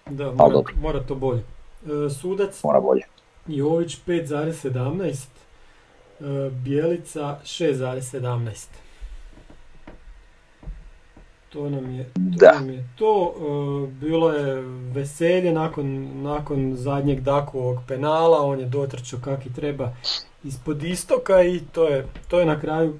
Da, 0.09 0.25
Ali 0.25 0.35
mora, 0.37 0.53
dobro. 0.53 0.73
mora 0.81 0.99
to 0.99 1.15
bolje. 1.15 1.43
E, 1.85 2.09
sudac 2.09 2.63
mora 2.63 2.79
bolje. 2.79 3.01
Jović 3.47 3.97
5,17, 4.07 5.25
e, 6.19 6.49
Bijelica 6.49 7.37
6,17. 7.43 8.67
To 11.49 11.69
nam 11.69 11.91
je 11.95 12.03
to. 12.03 12.09
Da. 12.15 12.51
Nam 12.51 12.69
je 12.69 12.89
to. 12.95 13.33
E, 13.37 13.87
bilo 13.87 14.31
je 14.31 14.61
veselje 14.93 15.51
nakon, 15.51 16.09
nakon 16.21 16.75
zadnjeg 16.75 17.19
Dakovog 17.21 17.79
penala, 17.87 18.41
on 18.45 18.59
je 18.59 18.65
dotrčao 18.65 19.19
kak 19.23 19.45
i 19.45 19.53
treba 19.53 19.93
ispod 20.43 20.83
istoka 20.83 21.41
i 21.43 21.59
to 21.71 21.87
je, 21.87 22.07
to 22.27 22.39
je 22.39 22.45
na 22.45 22.59
kraju 22.59 22.99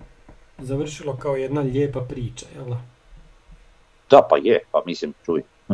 završilo 0.58 1.16
kao 1.18 1.36
jedna 1.36 1.62
lijepa 1.62 2.00
priča, 2.00 2.46
jel 2.56 2.66
da? 2.66 2.82
Da, 4.10 4.28
pa 4.30 4.38
je, 4.38 4.60
pa 4.72 4.82
mislim, 4.86 5.14
čuj. 5.26 5.42
hm. 5.68 5.74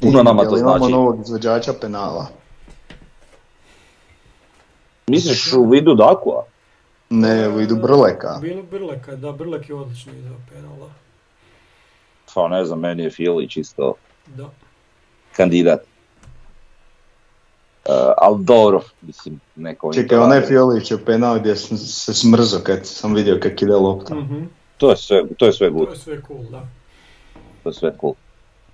Puno 0.00 0.22
nama 0.22 0.44
to 0.44 0.58
Imamo 0.58 0.78
znači. 0.78 0.92
novog 0.92 1.20
izvođača 1.20 1.72
penala. 1.72 2.26
Misliš 5.06 5.52
u 5.52 5.64
vidu 5.64 5.94
Dakua? 5.94 6.44
Ne, 7.10 7.48
u 7.48 7.60
idu 7.60 7.76
Brleka. 7.76 8.38
Bilo 8.40 8.62
Brleka, 8.62 9.16
da, 9.16 9.32
Brlek 9.32 9.68
je 9.68 9.74
odlično 9.74 10.12
izveo 10.12 10.36
penala. 10.50 10.90
Pa 12.34 12.48
ne 12.48 12.64
znam, 12.64 12.80
meni 12.80 13.02
je 13.02 13.10
Filić 13.10 13.56
isto 13.56 13.94
Da. 14.26 14.50
kandidat. 15.36 15.80
Uh, 17.88 17.94
ali 18.16 18.44
dobro, 18.44 18.80
mislim, 19.02 19.40
neko... 19.56 19.92
Čekaj, 19.92 20.18
onaj 20.18 20.40
radio. 20.40 20.48
Fiolić 20.48 20.90
je 20.90 21.04
penal 21.04 21.38
gdje 21.38 21.56
sam 21.56 21.76
se 21.78 22.14
smrzo 22.14 22.58
kad 22.62 22.86
sam 22.86 23.14
vidio 23.14 23.38
kak 23.42 23.62
ide 23.62 23.72
lopta. 23.72 24.14
Mhm. 24.14 24.44
To 24.76 24.90
je 24.90 24.96
sve, 24.96 25.22
to 25.38 25.46
je 25.46 25.52
sve 25.52 25.70
good, 25.70 25.86
To 25.86 25.92
je 25.92 25.98
sve 25.98 26.20
cool, 26.26 26.42
da. 26.50 26.62
to 27.62 27.68
je 27.68 27.74
sve 27.74 27.92
cool. 28.00 28.14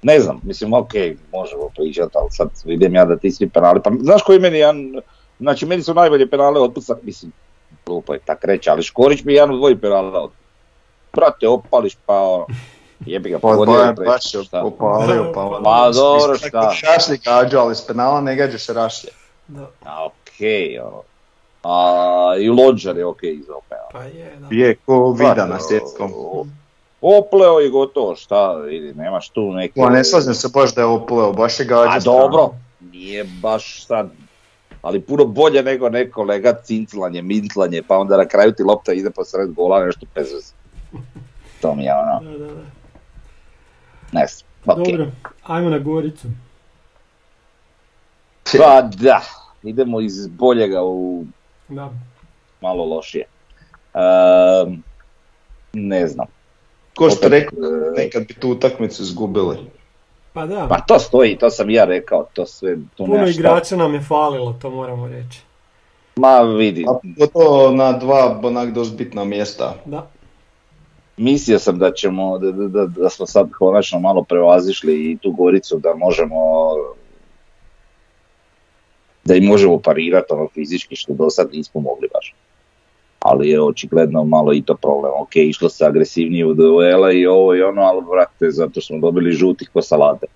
Ne 0.03 0.21
znam, 0.21 0.41
mislim, 0.43 0.73
ok, 0.73 0.93
možemo 1.33 1.69
pričati, 1.77 2.11
ali 2.15 2.31
sad 2.31 2.49
idem 2.65 2.95
ja 2.95 3.05
da 3.05 3.17
ti 3.17 3.31
svi 3.31 3.49
penali, 3.49 3.81
pa 3.85 3.91
znaš 4.01 4.23
koji 4.23 4.39
meni 4.39 4.59
jedan, 4.59 5.01
znači 5.41 5.67
meni 5.67 5.83
su 5.83 5.95
najbolje 5.95 6.31
penale 6.31 6.61
otpucak, 6.61 6.99
mislim, 7.03 7.33
glupo 7.87 8.15
je 8.15 8.21
tak 8.25 8.45
reći, 8.45 8.71
ali 8.71 8.83
Škorić 8.83 9.25
mi 9.25 9.33
je 9.33 9.37
jedan 9.37 9.51
od 9.51 9.57
dvoji 9.57 9.77
penala. 9.77 10.31
Brate, 11.13 11.49
opališ 11.49 11.97
pa 12.07 12.15
ono, 12.15 12.47
jebi 13.07 13.31
ga, 13.31 13.39
Pa 13.39 13.49
pogodio 13.49 13.73
je 13.73 13.79
Bajan 13.79 13.97
treći, 13.97 14.09
baš 14.09 14.35
je 14.35 14.45
šta? 14.45 14.65
opalio, 14.65 15.33
pa 15.35 15.41
ono. 15.41 15.61
Ma 15.61 15.91
dobro, 15.91 16.39
šta? 16.39 16.73
Šašli 16.75 17.19
gađu, 17.25 17.59
ali 17.59 17.75
s 17.75 17.87
penala 17.87 18.21
ne 18.21 18.37
gađaš 18.37 18.67
rašlje. 18.67 19.11
da. 19.49 19.67
A 19.85 20.07
okej, 20.07 20.79
ono. 20.79 21.03
A, 21.63 22.35
i 22.39 22.49
Lonđar 22.49 22.97
je 22.97 23.07
okej 23.07 23.31
okay 23.31 23.41
izveo 23.41 23.61
penal. 23.69 23.89
Pa 23.93 24.03
je, 24.03 24.37
da. 24.39 24.47
Je 24.51 24.75
ko 24.75 25.13
vida 25.13 25.35
Pa, 25.35 25.47
na 25.47 25.61
svjetskom. 25.61 26.13
Opleo 27.01 27.61
i 27.61 27.69
gotovo, 27.69 28.17
šta, 28.17 28.55
vidi, 28.55 28.95
nemaš 28.95 29.29
tu 29.29 29.53
neke... 29.53 29.81
Pa 29.81 29.91
ne 29.91 30.05
slažem 30.05 30.35
se 30.35 30.49
baš 30.55 30.75
da 30.75 30.81
je 30.81 30.87
opleo, 30.87 31.33
baš 31.33 31.61
je 31.61 31.67
gađa. 31.67 31.91
A 31.91 32.01
dobro, 32.01 32.51
nije 32.81 33.25
baš 33.43 33.87
sad, 33.87 34.11
ali 34.83 35.01
puno 35.01 35.25
bolje 35.25 35.63
nego 35.63 35.89
neko 35.89 36.23
lega 36.23 36.53
cinclanje, 36.65 37.23
mintlanje, 37.23 37.83
pa 37.89 37.99
onda 37.99 38.17
na 38.17 38.29
kraju 38.29 38.53
ti 38.53 38.63
lopta 38.63 38.93
ide 38.93 39.11
po 39.11 39.25
sred 39.25 39.53
gola, 39.53 39.85
nešto 39.85 40.07
bez 40.15 40.33
veze. 40.33 40.53
To 41.61 41.75
mi 41.75 41.85
je 41.85 41.95
ono, 41.95 42.31
Da, 42.31 42.39
da, 42.39 42.55
da. 42.55 42.80
Ne 44.13 44.27
znam, 44.27 44.79
okej. 44.79 44.93
Dobro, 44.97 45.11
ajmo 45.43 45.71
na 45.71 45.79
Goricu. 45.79 46.29
Pa 48.59 48.83
da, 48.83 49.21
idemo 49.63 50.01
iz 50.01 50.27
boljega 50.27 50.83
u 50.83 51.25
Da. 51.69 51.91
malo 52.61 52.85
lošije. 52.85 53.25
Ehm, 53.95 54.75
ne 55.73 56.07
znam. 56.07 56.27
Ko 56.97 57.11
što 57.11 57.27
Opet, 57.27 57.31
rekao, 57.31 57.59
e, 57.59 58.03
nekad 58.03 58.27
bi 58.27 58.35
tu 58.35 58.51
utakmicu 58.51 59.03
izgubili. 59.03 59.57
Pa 60.33 60.47
da, 60.47 60.67
Pa 60.69 60.81
to 60.81 60.99
stoji, 60.99 61.39
to 61.39 61.51
sam 61.51 61.71
i 61.71 61.75
ja 61.75 61.85
rekao, 61.85 62.27
to 62.33 62.47
sve, 62.47 62.77
tu 62.97 63.07
puno 63.07 63.29
igrača 63.29 63.77
nam 63.77 63.95
je 63.95 64.01
falilo, 64.01 64.53
to 64.63 64.71
moramo 64.71 65.09
reći. 65.09 65.41
Ma 66.17 66.41
vidi, 66.41 66.85
A 66.89 66.99
pogotovo 67.03 67.71
na 67.71 67.93
dva 67.93 68.41
onak 68.43 68.71
dosta 68.71 68.97
bitna 68.97 69.25
mjesta. 69.25 69.75
Da, 69.85 70.07
mislio 71.21 71.59
sam 71.59 71.79
da 71.79 71.93
ćemo, 71.93 72.39
da, 72.39 72.53
da, 72.53 72.87
da, 72.87 73.11
smo 73.11 73.27
sad 73.27 73.51
konačno 73.59 73.99
malo 74.01 74.23
prevazišli 74.23 75.11
i 75.11 75.19
tu 75.23 75.33
Goricu, 75.33 75.79
da 75.79 75.95
možemo 75.95 76.37
da 79.25 79.35
im 79.35 79.45
možemo 79.45 79.79
parirati 79.79 80.33
ono 80.33 80.49
fizički 80.55 80.97
što 80.97 81.13
do 81.13 81.31
sad 81.31 81.49
nismo 81.53 81.81
mogli 81.81 82.09
baš. 82.15 82.35
Ali 83.21 83.49
je 83.49 83.63
očigledno 83.63 84.25
malo 84.25 84.55
i 84.55 84.63
to 84.63 84.75
problem. 84.75 85.13
Ok, 85.21 85.37
išlo 85.37 85.69
se 85.69 85.85
agresivnije 85.85 86.47
u 86.47 86.55
duela 86.55 87.13
i 87.13 87.27
ovo 87.27 87.55
i 87.55 87.63
ono, 87.63 87.83
ali 87.83 88.05
vrate, 88.11 88.51
zato 88.51 88.81
smo 88.81 88.99
dobili 88.99 89.33
žutih 89.33 89.71
ko 89.73 89.83
salate. 89.83 90.27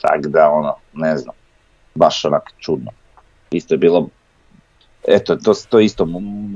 Tak 0.00 0.26
da 0.26 0.50
ono, 0.50 0.74
ne 0.92 1.16
znam, 1.16 1.34
baš 1.94 2.24
onak 2.24 2.52
čudno. 2.58 2.90
Isto 3.50 3.74
je 3.74 3.78
bilo 3.78 4.08
Eto, 5.08 5.36
to, 5.36 5.54
to 5.68 5.80
isto 5.80 6.06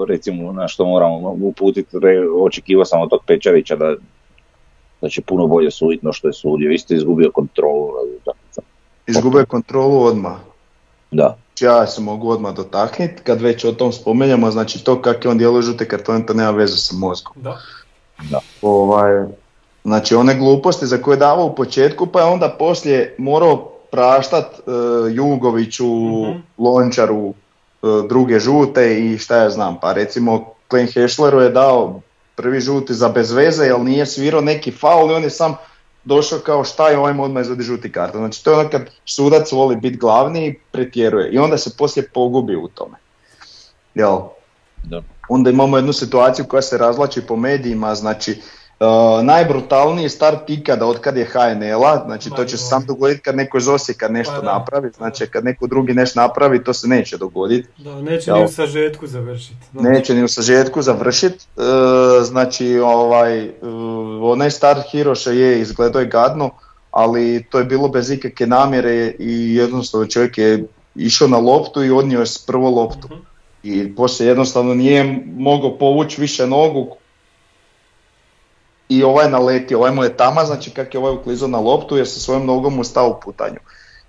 recimo 0.08 0.52
na 0.52 0.68
što 0.68 0.86
moramo 0.86 1.36
uputiti, 1.42 1.96
očekivao 2.40 2.84
sam 2.84 3.00
od 3.02 3.10
tog 3.10 3.20
Pečarića 3.26 3.76
da, 3.76 3.94
da 5.00 5.08
će 5.08 5.22
puno 5.22 5.46
bolje 5.46 5.70
suditi 5.70 6.06
no 6.06 6.12
što 6.12 6.28
je 6.28 6.32
sudio, 6.32 6.70
isto 6.70 6.94
je 6.94 6.98
izgubio 6.98 7.30
kontrolu. 7.32 7.88
Izgubio 9.06 9.38
je 9.38 9.46
kontrolu 9.46 10.02
odmah. 10.02 10.36
Da, 11.10 11.36
Ja 11.60 11.86
se 11.86 12.00
mogu 12.00 12.30
odmah 12.30 12.54
dotakniti, 12.54 13.22
kad 13.22 13.40
već 13.40 13.64
o 13.64 13.72
tom 13.72 13.92
spomenjamo, 13.92 14.50
znači 14.50 14.84
to 14.84 15.02
kako 15.02 15.28
je 15.28 15.30
on 15.30 15.38
djeluje 15.38 15.62
žute 15.62 15.88
kartone, 15.88 16.26
to 16.26 16.34
nema 16.34 16.50
veze 16.50 16.76
sa 16.76 16.94
mozgom. 16.96 17.34
da. 18.30 18.40
Ovaj, 18.62 19.24
znači 19.84 20.14
one 20.14 20.34
gluposti 20.38 20.86
za 20.86 20.98
koje 21.02 21.14
je 21.14 21.18
davao 21.18 21.46
u 21.46 21.54
početku, 21.54 22.06
pa 22.06 22.20
je 22.20 22.26
onda 22.26 22.56
poslije 22.58 23.14
morao 23.18 23.56
praštat 23.90 24.44
e, 24.44 24.60
Jugoviću, 25.12 25.86
Mhm. 25.86 26.38
Lončaru, 26.58 27.34
druge 27.82 28.38
žute 28.38 29.00
i 29.00 29.18
šta 29.18 29.36
ja 29.36 29.50
znam. 29.50 29.80
Pa 29.80 29.92
recimo 29.92 30.54
Klein 30.68 30.86
Hešleru 30.86 31.40
je 31.40 31.50
dao 31.50 32.00
prvi 32.36 32.60
žuti 32.60 32.94
za 32.94 33.08
bez 33.08 33.32
veze, 33.32 33.64
jer 33.64 33.80
nije 33.80 34.06
svirao 34.06 34.40
neki 34.40 34.70
faul 34.70 35.10
i 35.10 35.14
on 35.14 35.22
je 35.22 35.30
sam 35.30 35.56
došao 36.04 36.38
kao 36.38 36.64
šta 36.64 36.88
je 36.88 36.98
ovaj 36.98 37.14
odmah 37.18 37.42
izvodi 37.42 37.62
žuti 37.62 37.92
karton. 37.92 38.20
Znači 38.20 38.44
to 38.44 38.50
je 38.50 38.56
ono 38.56 38.68
kad 38.68 38.82
sudac 39.04 39.52
voli 39.52 39.76
biti 39.76 39.96
glavni 39.96 40.46
i 40.46 40.54
pretjeruje 40.72 41.30
i 41.30 41.38
onda 41.38 41.58
se 41.58 41.76
poslije 41.78 42.08
pogubi 42.14 42.56
u 42.56 42.68
tome. 42.68 42.96
Jel? 43.94 44.18
da. 44.84 45.02
Onda 45.28 45.50
imamo 45.50 45.76
jednu 45.76 45.92
situaciju 45.92 46.44
koja 46.44 46.62
se 46.62 46.78
razlači 46.78 47.22
po 47.26 47.36
medijima, 47.36 47.94
znači 47.94 48.40
uh, 48.80 48.86
najbrutalniji 49.24 50.08
start 50.08 50.50
ikada 50.50 50.86
od 50.86 50.98
kad 51.00 51.16
je 51.16 51.24
HNL-a, 51.24 52.02
znači 52.06 52.30
to 52.30 52.44
će 52.44 52.56
se 52.56 52.64
sam 52.64 52.84
dogoditi 52.86 53.20
kad 53.20 53.36
neko 53.36 53.58
iz 53.58 53.68
Osijeka 53.68 54.08
nešto 54.08 54.34
Pa 54.34 54.40
da. 54.40 54.52
napravi, 54.52 54.90
znači 54.96 55.26
kad 55.26 55.44
neko 55.44 55.66
drugi 55.66 55.94
nešto 55.94 56.20
napravi 56.20 56.64
to 56.64 56.72
se 56.72 56.88
neće 56.88 57.16
dogoditi, 57.16 57.68
Da, 57.76 58.00
neće 58.02 58.30
Jel? 58.30 58.38
ni 58.38 58.44
u 58.44 58.48
sažetku 58.48 59.06
završiti. 59.06 59.54
Neće 59.72 60.14
ni 60.14 60.24
u 60.24 60.28
sažetku 60.28 60.82
završiti, 60.82 61.46
znači 62.22 62.78
ovaj, 62.78 63.48
uh, 63.48 63.52
onaj 64.22 64.50
start 64.50 64.90
Hiroša 64.90 65.30
je 65.30 65.60
izgledao 65.60 66.00
je 66.00 66.06
gadno, 66.06 66.50
ali 66.90 67.44
to 67.50 67.58
je 67.58 67.64
bilo 67.64 67.88
bez 67.88 68.10
ikakve 68.10 68.46
namjere 68.46 69.14
i 69.18 69.54
jednostavno 69.54 70.06
čovjek 70.06 70.38
je 70.38 70.64
išao 70.94 71.28
na 71.28 71.38
loptu 71.38 71.84
i 71.84 71.90
odnio 71.90 72.20
je 72.20 72.26
s 72.26 72.38
prvo 72.46 72.70
loptu 72.70 73.08
Mhm. 73.10 73.20
i 73.62 73.94
poslije 73.96 74.28
jednostavno 74.28 74.74
nije 74.74 75.22
mogao 75.36 75.78
povući 75.78 76.20
više 76.20 76.46
nogu 76.46 76.96
i 78.88 79.02
ovaj 79.02 79.26
je 79.26 79.30
naletio, 79.30 79.78
ovaj 79.78 79.92
mu 79.92 80.04
je 80.04 80.16
tama, 80.16 80.44
znači 80.44 80.70
kak 80.70 80.94
je 80.94 81.00
ovaj 81.00 81.14
uklizao 81.14 81.48
na 81.48 81.58
loptu 81.58 81.96
jer 81.96 82.08
sa 82.08 82.20
svojom 82.20 82.46
nogom 82.46 82.74
mu 82.74 82.84
stao 82.84 83.08
u 83.08 83.20
putanju. 83.24 83.58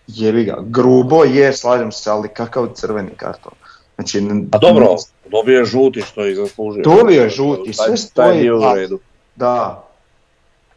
Jebi 0.07 0.43
ga, 0.43 0.57
grubo 0.61 1.23
je, 1.23 1.53
slažem 1.53 1.91
se, 1.91 2.09
ali 2.09 2.27
kakav 2.27 2.67
crveni 2.73 3.11
karton. 3.17 3.53
Znači, 3.95 4.21
A 4.51 4.57
dobro, 4.57 4.95
dobio 5.31 5.59
je 5.59 5.65
žuti 5.65 6.01
što 6.01 6.21
je 6.25 6.35
zaslužio. 6.35 6.83
Dobio 6.83 7.23
je 7.23 7.29
žuti, 7.29 7.73
sve 7.73 7.97
stoji, 7.97 8.51
u 8.51 8.59
da. 8.59 8.73
redu. 8.73 8.99
Da. 9.35 9.83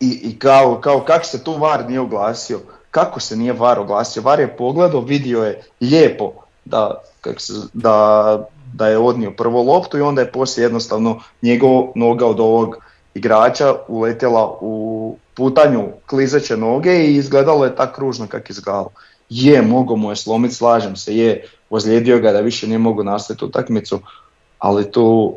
I, 0.00 0.20
i 0.22 0.38
kao, 0.38 0.80
kao 0.80 1.00
kako 1.00 1.24
se 1.24 1.44
tu 1.44 1.52
VAR 1.52 1.88
nije 1.88 2.00
oglasio, 2.00 2.60
kako 2.90 3.20
se 3.20 3.36
nije 3.36 3.52
VAR 3.52 3.78
oglasio, 3.78 4.22
VAR 4.22 4.40
je 4.40 4.56
pogledao, 4.56 5.00
vidio 5.00 5.44
je 5.44 5.62
lijepo 5.80 6.32
da, 6.64 7.02
kak 7.20 7.40
se, 7.40 7.52
da, 7.72 8.46
da 8.74 8.88
je 8.88 8.98
odnio 8.98 9.30
prvo 9.30 9.62
loptu 9.62 9.98
i 9.98 10.00
onda 10.00 10.20
je 10.20 10.32
poslije 10.32 10.64
jednostavno 10.64 11.20
njegov 11.42 11.84
noga 11.94 12.26
od 12.26 12.40
ovog 12.40 12.76
igrača 13.14 13.74
uletjela 13.88 14.58
u 14.60 15.16
putanju 15.34 15.88
klizeće 16.06 16.56
noge 16.56 17.04
i 17.04 17.16
izgledalo 17.16 17.64
je 17.64 17.76
tako 17.76 17.94
kružno 17.94 18.26
kak 18.26 18.50
izgledalo. 18.50 18.90
Je, 19.28 19.62
mogo 19.62 19.96
mu 19.96 20.10
je 20.10 20.16
slomiti, 20.16 20.54
slažem 20.54 20.96
se, 20.96 21.16
je, 21.16 21.44
ozlijedio 21.70 22.18
ga 22.18 22.32
da 22.32 22.40
više 22.40 22.66
nije 22.66 22.78
mogu 22.78 23.04
nastaviti 23.04 23.44
utakmicu, 23.44 24.00
ali 24.58 24.90
tu 24.90 25.36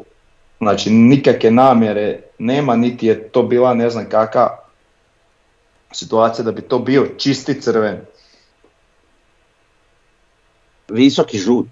znači 0.58 0.90
nikakve 0.90 1.52
namjere 1.52 2.22
nema, 2.38 2.76
niti 2.76 3.08
je 3.08 3.30
to 3.30 3.44
bila 3.44 3.74
ne 3.74 3.90
znam 3.90 4.10
kakva 4.10 4.60
situacija 5.92 6.46
da 6.46 6.52
bi 6.52 6.62
to 6.62 6.80
bio 6.80 7.08
čisti 7.18 7.62
crven. 7.62 8.02
Visoki 10.90 11.38
žut. 11.38 11.68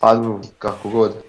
Pa 0.00 0.22
kako 0.58 0.88
god. 0.88 1.27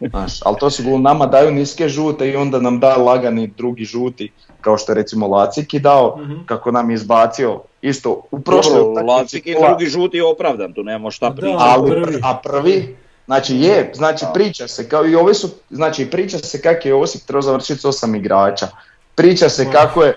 Znaš, 0.00 0.32
ali 0.42 0.56
to 0.60 0.70
su 0.70 0.98
nama 0.98 1.26
daju 1.26 1.50
niske 1.50 1.88
žute 1.88 2.28
i 2.28 2.36
onda 2.36 2.60
nam 2.60 2.80
da 2.80 2.96
lagani 2.96 3.46
drugi 3.46 3.84
žuti, 3.84 4.32
kao 4.60 4.78
što 4.78 4.92
je 4.92 4.96
recimo 4.96 5.28
Laciki 5.28 5.78
dao, 5.78 6.16
Mhm. 6.18 6.34
kako 6.46 6.70
nam 6.70 6.90
je 6.90 6.94
izbacio 6.94 7.60
isto 7.82 8.22
u 8.30 8.40
prošloj 8.40 8.80
Lacik 9.04 9.44
kola, 9.54 9.68
drugi 9.68 9.86
žut 9.86 10.14
je 10.14 10.24
opravdan, 10.24 10.72
tu 10.72 10.82
nemamo 10.82 11.10
šta 11.10 11.28
Da, 11.28 11.34
pričati. 11.34 11.56
ali 11.60 11.90
prvi. 11.90 12.20
a 12.22 12.36
prvi, 12.36 12.96
znači 13.26 13.56
je, 13.56 13.90
znači 13.94 14.24
Da. 14.24 14.32
priča 14.32 14.68
se, 14.68 14.88
kao 14.88 15.06
i 15.06 15.14
ovi 15.14 15.34
su, 15.34 15.48
znači 15.70 16.06
priča 16.06 16.38
se 16.38 16.60
kako 16.60 16.88
je 16.88 16.94
Osijek 16.94 17.24
trebao 17.24 17.42
završiti 17.42 17.80
s 17.80 17.84
osam 17.84 18.14
igrača, 18.14 18.68
priča 19.14 19.48
se 19.48 19.64
Da. 19.64 19.70
kako 19.70 20.02
je 20.04 20.16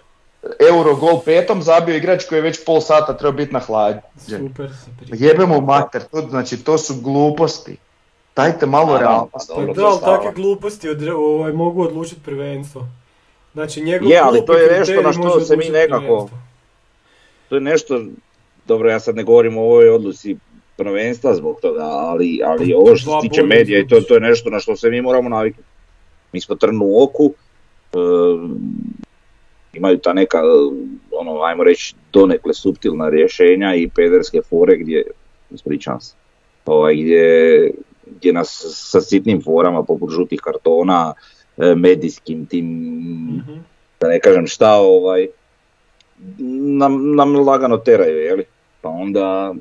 Euro 0.69 0.95
gol 0.95 1.19
petom 1.19 1.61
zabio 1.61 1.95
igrač 1.95 2.25
koji 2.25 2.37
je 2.37 2.43
već 2.43 2.65
pol 2.65 2.81
sata 2.81 3.13
trebao 3.13 3.31
biti 3.31 3.53
na 3.53 3.59
hlađe. 3.59 3.99
Super 4.19 4.69
se 4.69 4.91
priča. 4.99 5.25
Jebemo 5.25 5.61
mater, 5.61 6.01
to, 6.01 6.21
znači 6.29 6.57
to 6.57 6.77
su 6.77 6.95
gluposti. 6.95 7.77
Dajte 8.35 8.65
malo 8.65 8.97
realnosti. 8.97 9.53
pa 9.55 9.65
Pa 9.67 9.73
da, 9.73 9.85
ali 9.85 9.99
takve 10.01 10.31
gluposti 10.35 10.89
odre- 10.89 11.13
ovaj, 11.13 11.53
mogu 11.53 11.83
odlučiti 11.83 12.21
prvenstvo. 12.25 12.87
Znači 13.53 13.81
njegov 13.81 14.11
Je, 14.11 14.19
ali 14.19 14.45
to 14.45 14.53
je 14.53 14.79
nešto 14.79 15.01
na 15.01 15.13
što 15.13 15.39
se 15.39 15.57
mi 15.57 15.69
nekako- 15.69 15.99
prvenstvo. 15.99 16.37
To 17.49 17.55
je 17.55 17.61
nešto, 17.61 18.01
dobro 18.67 18.89
ja 18.89 18.99
sad 18.99 19.15
ne 19.15 19.23
govorim 19.23 19.57
o 19.57 19.61
ovoj 19.61 19.89
odluci 19.89 20.37
prvenstva 20.77 21.35
zbog 21.35 21.59
toga, 21.61 21.81
ali, 21.81 22.41
ali 22.45 22.73
ovo 22.73 22.95
što 22.95 23.21
se 23.21 23.29
tiče 23.29 23.43
medija 23.43 23.79
i 23.79 23.87
to, 23.87 24.01
to 24.01 24.13
je 24.13 24.19
nešto 24.19 24.49
na 24.49 24.59
što 24.59 24.75
se 24.75 24.89
mi 24.89 25.01
moramo 25.01 25.29
naviknuti. 25.29 25.69
Mi 26.31 26.41
smo 26.41 26.55
trn 26.55 26.79
u 26.81 27.03
oku, 27.03 27.33
e, 27.93 27.97
imaju 29.73 29.97
ta 29.97 30.13
neka, 30.13 30.41
ono, 31.11 31.41
ajmo 31.41 31.63
reći, 31.63 31.95
donekle 32.13 32.53
suptilna 32.53 33.09
rješenja 33.09 33.75
i 33.75 33.89
pederske 33.89 34.41
fore 34.41 34.77
gdje, 34.77 35.03
ispričavam 35.51 36.01
se, 36.01 36.15
ovaj, 36.65 36.95
gdje, 36.95 37.71
gdje 38.05 38.33
nas 38.33 38.65
sa 38.67 39.01
sitnim 39.01 39.41
forama 39.43 39.83
poput 39.83 40.11
žutih 40.11 40.39
kartona, 40.43 41.13
e, 41.57 41.75
medijskim 41.75 42.45
tim 42.45 42.65
Mhm. 43.37 43.59
da 43.99 44.07
ne 44.07 44.19
kažem 44.19 44.47
šta, 44.47 44.75
ovaj, 44.75 45.27
nam, 46.77 47.15
nam 47.15 47.35
lagano 47.35 47.77
teraju, 47.77 48.17
jeli? 48.17 48.45
Pa 48.81 48.89
onda 48.89 49.53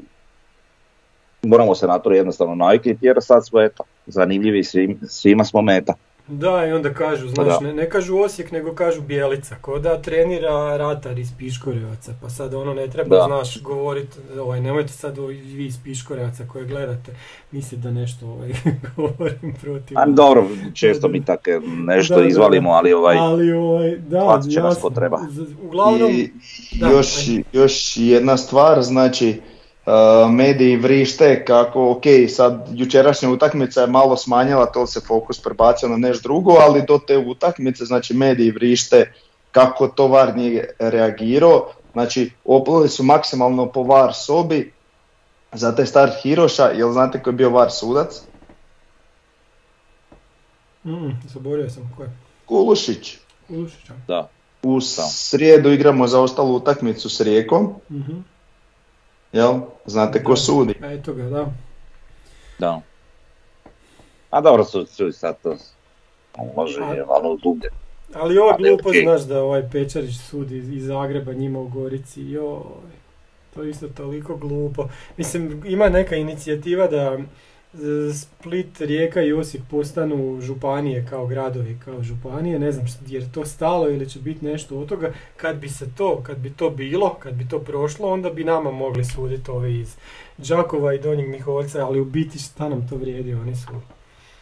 moramo 1.43 1.75
se 1.75 1.87
na 1.87 1.99
to 1.99 2.11
jednostavno 2.11 2.55
naviknuti 2.55 3.07
jer 3.07 3.17
sad 3.21 3.47
smo 3.47 3.61
eto, 3.61 3.85
zanimljivi, 4.07 4.65
svim, 4.65 4.99
svima 5.09 5.45
smo 5.45 5.63
meta. 5.63 5.95
Da, 6.29 6.67
i 6.67 6.73
onda 6.73 6.95
kažu, 6.95 7.27
Pa 7.27 7.45
znaš, 7.45 7.61
ne, 7.61 7.75
ne 7.75 7.91
kažu 7.91 8.17
Osijek, 8.17 8.53
nego 8.53 8.75
kažu 8.75 9.01
Bijelica, 9.03 9.57
ko 9.61 9.79
da 9.79 10.03
trenira 10.03 10.77
ratar 10.77 11.19
iz 11.19 11.29
Piškorevaca, 11.39 12.13
pa 12.23 12.29
sad 12.31 12.55
ono 12.55 12.75
ne 12.75 12.87
treba, 12.89 13.17
Da. 13.17 13.25
znaš, 13.27 13.63
govoriti, 13.63 14.19
ovaj, 14.39 14.61
nemojte 14.61 14.93
sad 14.93 15.19
vi 15.19 15.67
iz 15.67 15.79
Piškorevaca 15.85 16.45
koje 16.45 16.65
gledate, 16.67 17.13
misliti 17.53 17.77
da 17.77 17.91
nešto 17.91 18.27
ovaj, 18.27 18.53
govorim 18.97 19.55
protiv. 19.63 19.99
A 19.99 20.07
dobro, 20.07 20.49
često 20.75 21.09
mi 21.09 21.25
tako 21.25 21.51
nešto 21.77 22.17
Da, 22.17 22.27
izvalimo, 22.27 22.71
ali 22.71 22.93
ovaj, 22.93 23.17
Ali 23.19 23.53
ovaj, 23.53 23.97
da, 23.99 24.41
će 24.43 24.61
nas 24.61 24.75
jasno. 24.75 24.83
ko 24.83 24.91
treba. 24.91 25.19
Z- 25.31 25.55
Uglavnom, 25.63 26.11
I 26.11 26.31
da, 26.73 26.89
još, 26.89 27.29
ajde. 27.29 27.43
još 27.53 27.97
jedna 27.97 28.37
stvar, 28.37 28.83
znači 28.83 29.41
uh, 29.87 30.31
mediji 30.31 30.77
vrište 30.77 31.45
kako, 31.45 31.91
ok, 31.91 32.03
sad 32.29 32.69
jučerašnja 32.75 33.31
utakmica 33.31 33.81
je 33.81 33.87
malo 33.87 34.17
smanjila, 34.17 34.67
to 34.67 34.87
se 34.87 35.01
fokus 35.01 35.43
prebacio 35.43 35.89
na 35.89 35.97
nešto 35.97 36.23
drugo, 36.23 36.53
ali 36.53 36.83
do 36.89 36.99
te 37.07 37.19
utakmice, 37.19 37.85
znači 37.85 38.15
mediji 38.15 38.51
vrište 38.51 39.13
kako 39.53 39.89
to 39.89 40.09
VAR 40.09 40.37
nije 40.37 40.75
reagirao, 40.79 41.73
znači 41.93 42.31
oplili 42.45 42.89
su 42.89 43.03
maksimalno 43.03 43.67
po 43.67 43.83
VAR 43.83 44.15
sobi 44.15 44.73
za 45.53 45.75
taj 45.75 45.87
start 45.87 46.13
Hiroša, 46.23 46.65
jel 46.65 46.93
znate 46.93 47.23
ko 47.23 47.31
je 47.31 47.35
bio 47.35 47.51
VAR 47.51 47.71
sudac? 47.71 48.23
Mm, 50.85 51.11
zaboravio 51.29 51.71
sam 51.71 51.93
ko 51.97 52.03
je. 52.03 52.11
Kulušić. 52.47 53.19
Ušića. 53.49 53.93
da, 54.09 54.29
U 54.63 54.81
srijedu 54.81 55.71
igramo 55.71 56.07
za 56.07 56.21
ostalu 56.21 56.55
utakmicu 56.55 57.09
s 57.09 57.21
Rijekom, 57.21 57.75
Mhm. 57.91 58.13
Jel? 59.33 59.55
Znate 59.87 60.25
ko 60.25 60.33
Da. 60.33 60.37
sudi? 60.37 60.75
Eto 60.83 61.13
ga, 61.15 61.23
da. 61.25 61.47
da. 62.59 62.81
A 64.31 64.41
dobro, 64.41 64.65
su, 64.65 64.87
su 64.87 65.13
sad 65.13 65.37
to 65.43 65.57
može 66.57 66.81
je 66.81 67.05
malo 67.07 67.37
dublje. 67.37 67.71
Ali 68.15 68.39
ovo 68.39 68.51
je 68.51 68.57
glupo, 68.59 68.91
znaš 69.03 69.23
da 69.23 69.43
ovaj 69.43 69.69
Pečarić 69.71 70.17
sudi 70.21 70.57
iz- 70.59 70.85
Zagreba 70.85 71.33
njima 71.33 71.59
u 71.59 71.69
Gorici, 71.69 72.23
joj, 72.23 72.61
to 73.55 73.63
je 73.63 73.71
isto 73.71 73.89
toliko 73.89 74.37
glupo. 74.37 74.89
Mislim, 75.17 75.63
ima 75.67 75.89
neka 75.89 76.17
inicijativa 76.17 76.87
da 76.87 77.19
Split, 78.15 78.81
Rijeka 78.81 79.23
i 79.23 79.33
Osijek 79.33 79.63
postanu 79.71 80.41
županije 80.41 81.07
kao 81.11 81.27
gradovi, 81.27 81.79
kao 81.85 82.03
županije, 82.03 82.59
ne 82.59 82.73
znam 82.73 82.87
šta- 82.87 83.05
jer 83.07 83.31
to 83.31 83.45
stalo 83.47 83.91
ili 83.91 84.09
će 84.09 84.19
biti 84.19 84.45
nešto 84.45 84.79
od 84.79 84.89
toga. 84.89 85.13
Kad 85.37 85.57
bi 85.57 85.69
se 85.69 85.87
to, 85.97 86.23
kad 86.23 86.37
bi 86.37 86.51
to 86.51 86.71
bilo, 86.71 87.15
kad 87.15 87.35
bi 87.35 87.49
to 87.49 87.59
prošlo, 87.59 88.09
onda 88.09 88.31
bi 88.31 88.45
nama 88.45 88.71
mogli 88.71 89.05
suditi 89.05 89.51
ovi 89.51 89.81
iz 89.81 89.95
Đakova 90.39 90.95
i 90.95 90.99
Donjeg 90.99 91.29
Miholjca, 91.29 91.87
ali 91.87 92.01
u 92.01 92.05
biti 92.05 92.39
šta 92.39 92.69
nam 92.69 92.89
to 92.89 92.97
vrijedi, 92.97 93.35
oni 93.35 93.57
su 93.57 93.71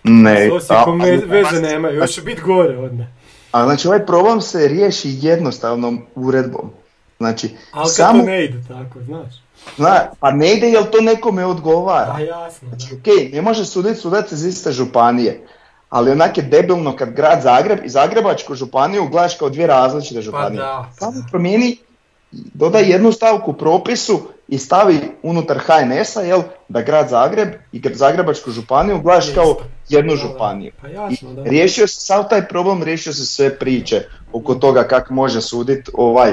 Ne, 0.04 0.48
s 0.48 0.52
Osijekom 0.52 1.00
a- 1.00 1.04
a- 1.04 1.26
veze 1.26 1.62
nemaju, 1.62 1.96
još 1.96 2.10
će 2.10 2.22
biti 2.22 2.40
gore 2.42 2.78
od 2.78 2.94
ne. 2.94 3.12
A 3.52 3.64
znači 3.64 3.88
ovaj 3.88 4.06
problem 4.06 4.40
se 4.40 4.68
riješi 4.68 5.18
jednostavnom 5.20 6.00
uredbom. 6.14 6.70
Znači, 7.18 7.48
Ali 7.72 7.84
kad 7.86 7.92
samo, 7.92 8.20
to 8.20 8.26
ne 8.26 8.44
ide 8.44 8.58
tako, 8.68 9.02
znaš. 9.02 9.34
Zna, 9.76 10.10
pa 10.20 10.30
ne 10.30 10.52
ide 10.52 10.68
jel 10.68 10.84
to 10.84 11.00
nekome 11.00 11.46
odgovara. 11.46 12.12
A 12.12 12.20
jasno. 12.20 12.68
Znači, 12.68 12.94
ok, 12.94 13.32
ne 13.32 13.42
može 13.42 13.64
suditi 13.64 14.00
sudac 14.00 14.32
iz 14.32 14.44
iste 14.44 14.72
županije, 14.72 15.46
ali 15.90 16.10
onak 16.10 16.36
je 16.36 16.42
debilno 16.42 16.96
kad 16.96 17.10
grad 17.10 17.42
Zagreb 17.42 17.78
i 17.84 17.88
Zagrebačku 17.88 18.54
županiju 18.54 19.08
gledaš 19.08 19.34
kao 19.34 19.50
dvije 19.50 19.66
različite 19.66 20.14
Pa 20.16 20.22
županije. 20.22 20.58
da. 20.58 20.86
pa 20.88 20.94
Samo 20.96 21.12
da. 21.12 21.26
promijeni, 21.30 21.76
dodaj 22.32 22.90
jednu 22.90 23.12
stavku 23.12 23.52
propisu 23.52 24.20
i 24.48 24.58
stavi 24.58 24.98
unutar 25.22 25.58
HNS-a, 25.58 26.20
jel, 26.20 26.42
da 26.68 26.80
grad 26.82 27.08
Zagreb 27.08 27.48
i 27.72 27.80
gr- 27.80 27.94
Zagrebačku 27.94 28.50
županiju 28.50 29.00
gledaš 29.00 29.30
kao 29.34 29.44
Isto. 29.44 29.64
jednu 29.88 30.16
županiju. 30.16 30.72
Pa 30.80 30.88
I 30.88 30.92
jasno, 30.92 31.32
da. 31.32 31.42
riješio 31.42 31.86
se 31.86 32.00
sav 32.00 32.28
taj 32.28 32.48
problem, 32.48 32.82
riješio 32.82 33.12
se 33.12 33.26
sve 33.26 33.58
priče 33.58 34.02
oko 34.32 34.54
toga 34.54 34.82
kako 34.82 35.14
može 35.14 35.40
sudit 35.40 35.88
ovaj 35.94 36.32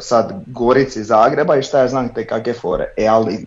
sad 0.00 0.42
Gorici 0.46 1.04
Zagreba 1.04 1.56
i 1.56 1.62
šta 1.62 1.78
ja 1.80 1.88
znam 1.88 2.14
te 2.14 2.26
kakve 2.26 2.52
fore. 2.52 2.94
E 2.96 3.06
ali 3.06 3.46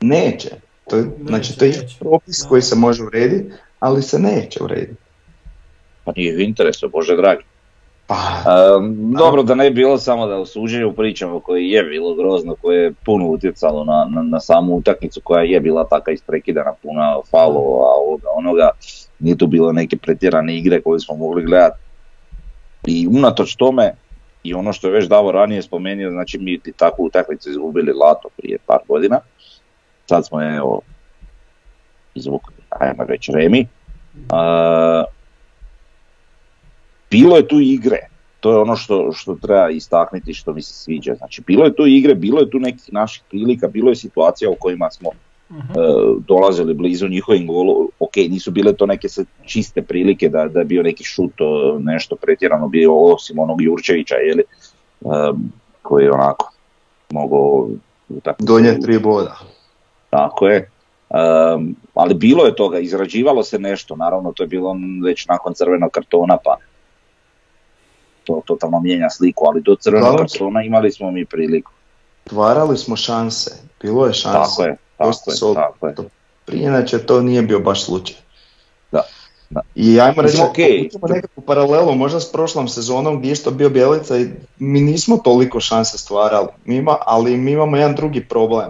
neće. 0.00 0.50
To 0.90 0.96
je, 0.96 1.02
Neće, 1.04 1.24
znači 1.28 1.58
to 1.58 1.64
je 1.64 1.70
neće. 1.70 1.96
propis 1.98 2.38
Da. 2.42 2.48
koji 2.48 2.62
se 2.62 2.76
može 2.76 3.04
urediti, 3.04 3.52
ali 3.80 4.02
se 4.02 4.18
neće 4.18 4.62
urediti. 4.62 4.94
Pa 6.04 6.12
nije 6.16 6.36
u 6.36 6.40
interesu, 6.40 6.88
bože 6.88 7.16
dragi. 7.16 7.42
Pa, 8.06 8.16
Um, 8.78 9.12
dobro 9.18 9.42
da 9.42 9.54
ne 9.54 9.70
bi 9.70 9.74
bilo 9.74 9.98
samo 9.98 10.26
da 10.26 10.38
u 10.38 10.46
suđenju 10.46 10.92
pričamo 10.92 11.40
koje 11.40 11.70
je 11.70 11.82
bilo 11.82 12.14
grozno, 12.14 12.54
koje 12.54 12.82
je 12.82 12.92
puno 13.04 13.26
utjecalo 13.26 13.84
na, 13.84 14.06
na, 14.10 14.22
na 14.22 14.40
samu 14.40 14.76
utakmicu 14.76 15.20
koja 15.24 15.42
je 15.42 15.60
bila 15.60 15.84
taka 15.84 16.10
isprekidana, 16.10 16.72
puna 16.82 17.16
falova, 17.30 17.86
ovoga, 18.06 18.28
onoga, 18.34 18.70
nije 19.18 19.38
tu 19.38 19.46
bilo 19.46 19.72
neke 19.72 19.96
pretjerane 19.96 20.56
igre 20.56 20.82
koje 20.82 21.00
smo 21.00 21.16
mogli 21.16 21.44
gledati. 21.44 21.78
I 22.86 23.08
unatoč 23.08 23.56
tome, 23.56 23.94
i 24.42 24.54
ono 24.54 24.72
što 24.72 24.86
je 24.86 24.92
već 24.92 25.08
Davo 25.08 25.32
ranije 25.32 25.62
spomenuo, 25.62 26.10
znači 26.10 26.38
mi 26.38 26.58
ti 26.58 26.72
takvu 26.72 27.04
utakmicu 27.04 27.50
izgubili 27.50 27.92
lato 27.92 28.28
prije 28.36 28.58
par 28.66 28.78
godina, 28.88 29.20
sad 30.06 30.26
smo 30.26 30.42
evo 30.42 30.80
izvukli, 32.14 32.54
ajmo 32.68 33.04
reći 33.04 33.32
Remi. 33.34 33.66
Uh, 34.14 35.04
bilo 37.10 37.36
je 37.36 37.48
tu 37.48 37.60
igre, 37.60 37.98
to 38.40 38.50
je 38.52 38.58
ono 38.58 38.76
što, 38.76 39.12
što 39.12 39.34
treba 39.34 39.70
istaknuti 39.70 40.34
što 40.34 40.52
mi 40.52 40.62
se 40.62 40.74
sviđa. 40.74 41.14
Znači, 41.14 41.42
bilo 41.46 41.64
je 41.64 41.74
tu 41.74 41.86
igre, 41.86 42.14
bilo 42.14 42.40
je 42.40 42.50
tu 42.50 42.58
nekih 42.58 42.92
naših 42.92 43.22
prilika, 43.30 43.68
bilo 43.68 43.90
je 43.90 43.96
situacija 43.96 44.50
u 44.50 44.56
kojima 44.58 44.90
smo 44.90 45.10
E, 45.52 45.74
dolazili 46.28 46.74
blizu 46.74 47.08
njihovim 47.08 47.46
golu. 47.46 47.88
Ok, 48.00 48.16
nisu 48.16 48.50
bile 48.50 48.72
to 48.72 48.86
neke 48.86 49.08
čiste 49.44 49.82
prilike 49.82 50.28
da, 50.28 50.48
da 50.48 50.58
je 50.58 50.64
bio 50.64 50.82
neki 50.82 51.04
šut, 51.04 51.40
o, 51.40 51.78
nešto 51.78 52.16
pretjerano 52.16 52.68
bio 52.68 52.96
osim 52.96 53.38
onog 53.38 53.62
Jurčevića, 53.62 54.14
jeli, 54.14 54.42
e, 54.42 55.06
koji 55.82 56.04
je 56.04 56.12
onako 56.12 56.52
mogao 57.10 57.68
donje 58.38 58.80
tri 58.80 58.98
boda. 58.98 59.38
tako 60.10 60.48
je. 60.48 60.68
Um, 61.10 61.76
ali 61.94 62.14
bilo 62.14 62.44
je 62.44 62.56
toga, 62.56 62.78
izrađivalo 62.78 63.42
se 63.42 63.58
nešto, 63.58 63.96
naravno 63.96 64.32
to 64.32 64.42
je 64.42 64.46
bilo 64.46 64.76
već 65.04 65.26
nakon 65.26 65.54
crvenog 65.54 65.90
kartona 65.90 66.36
pa 66.44 66.56
to 68.24 68.42
totalno 68.46 68.80
mijenja 68.80 69.10
sliku, 69.10 69.44
ali 69.46 69.60
do 69.60 69.76
crvenog 69.76 70.16
kartona 70.16 70.62
imali 70.62 70.92
smo 70.92 71.10
mi 71.10 71.24
priliku. 71.24 71.72
Tvarali 72.24 72.76
smo 72.76 72.96
šanse, 72.96 73.50
bilo 73.82 74.06
je 74.06 74.12
šanse. 74.12 74.38
Tako 74.38 74.62
je, 74.62 74.76
tako 75.54 75.86
je, 75.86 75.94
tako 75.94 76.02
je. 76.02 76.08
Prije 76.44 76.62
inače 76.62 76.98
to 76.98 77.20
nije 77.20 77.42
bio 77.42 77.60
baš 77.60 77.84
slučaj. 77.84 78.16
Da. 78.92 79.60
I 79.74 80.00
ajmo 80.00 80.22
reći, 80.22 80.38
vučemo 80.84 81.08
nekakvu 81.08 81.42
paralelu 81.42 81.94
možda 81.94 82.20
s 82.20 82.32
prošlom 82.32 82.68
sezonom 82.68 83.18
gdje 83.18 83.28
je 83.28 83.32
isto 83.32 83.50
bio 83.50 83.70
Bjelica 83.70 84.18
i 84.18 84.28
mi 84.58 84.80
nismo 84.80 85.16
toliko 85.16 85.60
šanse 85.60 85.98
stvarali, 85.98 86.48
mi 86.64 86.76
ima, 86.76 86.96
ali 87.06 87.36
mi 87.36 87.50
imamo 87.50 87.76
jedan 87.76 87.94
drugi 87.94 88.24
problem. 88.24 88.68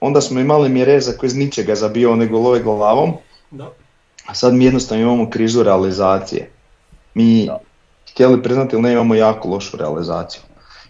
Onda 0.00 0.20
smo 0.20 0.40
imali 0.40 0.68
Mireza 0.68 1.12
koji 1.12 1.28
iz 1.28 1.36
ničega 1.36 1.74
zabio 1.74 2.12
one 2.12 2.26
golove 2.26 2.60
glavom, 2.60 3.12
Da. 3.50 3.72
a 4.26 4.34
sad 4.34 4.54
mi 4.54 4.64
jednostavno 4.64 5.02
imamo 5.02 5.30
krizu 5.30 5.62
realizacije. 5.62 6.50
Mi, 7.14 7.46
Da. 7.46 7.58
htjeli 8.10 8.42
priznati 8.42 8.76
ili 8.76 8.82
ne, 8.82 8.92
imamo 8.92 9.14
jako 9.14 9.48
lošu 9.48 9.76
realizaciju. 9.76 10.42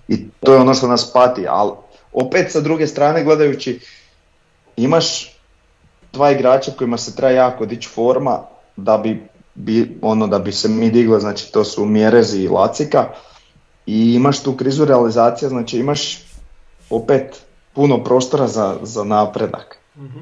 I 0.09 0.29
to 0.41 0.53
je 0.53 0.61
ono 0.61 0.75
što 0.75 0.89
nas 0.89 1.13
pati, 1.13 1.47
ali 1.49 1.73
opet 2.13 2.53
sa 2.53 2.61
druge 2.61 2.87
strane 2.87 3.25
gledajući, 3.25 3.81
imaš 4.77 5.37
dva 6.13 6.31
igrača 6.31 6.71
kojima 6.79 6.99
se 6.99 7.17
treba 7.17 7.33
jako 7.33 7.67
dići 7.67 7.89
forma 7.89 8.39
da 8.77 8.99
bi, 8.99 9.29
bi, 9.55 9.99
ono, 10.03 10.27
da 10.27 10.39
bi 10.39 10.53
se 10.53 10.69
mi 10.69 10.91
digli, 10.91 11.21
znači 11.21 11.53
to 11.53 11.65
su 11.65 11.85
Mjerezi 11.85 12.43
i 12.43 12.49
Lacika 12.49 13.09
i 13.87 14.15
imaš 14.15 14.43
tu 14.43 14.57
krizu 14.57 14.85
realizacije, 14.85 15.49
znači 15.49 15.79
imaš 15.79 16.19
opet 16.91 17.43
puno 17.75 18.05
prostora 18.05 18.47
za, 18.47 18.77
za 18.83 19.05
napredak. 19.05 19.79
Mhm. 19.97 20.21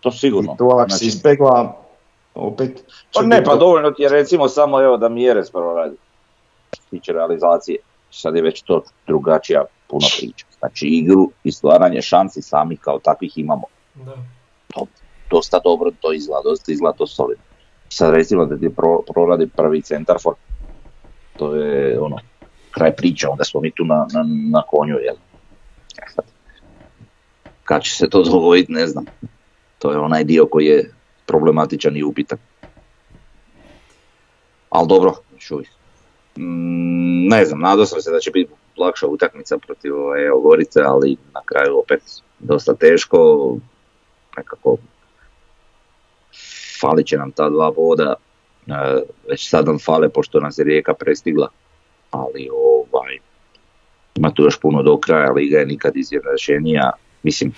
To 0.00 0.12
sigurno. 0.12 0.52
I 0.52 0.56
to 0.56 0.64
ako 0.64 0.90
se 0.90 0.96
Znači, 0.96 1.06
ispegla, 1.06 1.76
opet... 2.34 2.84
Pa 3.14 3.22
ne, 3.22 3.44
pa 3.44 3.56
dovoljno 3.56 3.90
ti 3.90 4.02
je 4.02 4.08
recimo 4.08 4.48
samo 4.48 4.82
evo 4.82 4.96
da 4.96 5.08
Mjerez 5.08 5.50
prvo 5.50 5.74
radi. 5.74 5.96
Što 6.72 6.82
se 6.82 6.88
tiče 6.90 7.12
realizacije, 7.12 7.78
sad 8.10 8.36
je 8.36 8.42
već 8.42 8.62
to 8.62 8.82
drugačija 9.06 9.64
puno 9.86 10.06
priča. 10.18 10.46
Znači 10.58 10.86
igru 10.86 11.30
i 11.44 11.52
stvaranje 11.52 12.02
šansi 12.02 12.42
sami 12.42 12.76
kao 12.76 12.98
takvih 12.98 13.38
imamo. 13.38 13.64
Da. 14.04 14.16
Dosta 15.30 15.60
dobro 15.64 15.90
to 16.00 16.12
izgleda, 16.12 16.40
dosta 16.44 16.72
izgleda 16.72 16.96
to 16.96 17.06
solidno. 17.06 17.44
Sad 17.88 18.14
recimo 18.14 18.46
da 18.46 18.58
ti 18.58 18.70
pro, 18.76 19.02
proradi 19.12 19.48
prvi 19.56 19.82
centar 19.82 20.16
for, 20.22 20.34
to 21.36 21.54
je 21.54 22.00
ono, 22.00 22.16
kraj 22.70 22.96
priča, 22.96 23.30
onda 23.30 23.44
smo 23.44 23.60
mi 23.60 23.70
tu 23.70 23.84
na, 23.84 24.06
na, 24.12 24.24
na 24.50 24.62
konju, 24.62 24.96
jel? 24.96 25.14
E 25.98 26.10
sad, 26.14 26.24
Kad 27.64 27.82
će 27.82 27.96
se 27.96 28.08
to 28.08 28.22
dogoditi, 28.32 28.72
ne 28.72 28.86
znam. 28.86 29.04
To 29.78 29.92
je 29.92 29.98
onaj 29.98 30.24
dio 30.24 30.46
koji 30.46 30.66
je 30.66 30.92
problematičan 31.26 31.96
i 31.96 32.02
upitan. 32.02 32.38
Ali 34.70 34.88
dobro, 34.88 35.12
čuj. 35.38 35.64
Mm, 36.36 37.28
ne 37.28 37.44
znam, 37.44 37.60
nadao 37.60 37.86
sam 37.86 38.00
se 38.00 38.10
da 38.10 38.20
će 38.20 38.30
biti 38.30 38.50
lakša 38.76 39.06
utakmica 39.06 39.58
protiv 39.58 39.94
ovaj, 39.94 40.26
evo, 40.26 40.40
Gorice, 40.40 40.80
ali 40.80 41.16
na 41.34 41.40
kraju 41.44 41.78
opet 41.78 42.02
dosta 42.38 42.74
teško. 42.74 43.50
Nekako 44.36 44.76
falit 46.80 47.06
će 47.06 47.16
nam 47.16 47.32
ta 47.32 47.50
dva 47.50 47.70
boda. 47.70 48.14
E, 48.66 48.72
već 49.28 49.48
sad 49.48 49.66
nam 49.66 49.78
fale 49.78 50.08
pošto 50.08 50.40
nas 50.40 50.58
je 50.58 50.64
Rijeka 50.64 50.94
prestigla. 50.94 51.48
Ali 52.10 52.48
ovaj, 52.52 53.18
ima 54.14 54.30
tu 54.30 54.42
još 54.42 54.60
puno 54.60 54.82
do 54.82 54.98
kraja, 54.98 55.32
Liga 55.32 55.58
je 55.58 55.66
nikad 55.66 55.96
izjednačenija. 55.96 56.90
Mislim, 57.22 57.52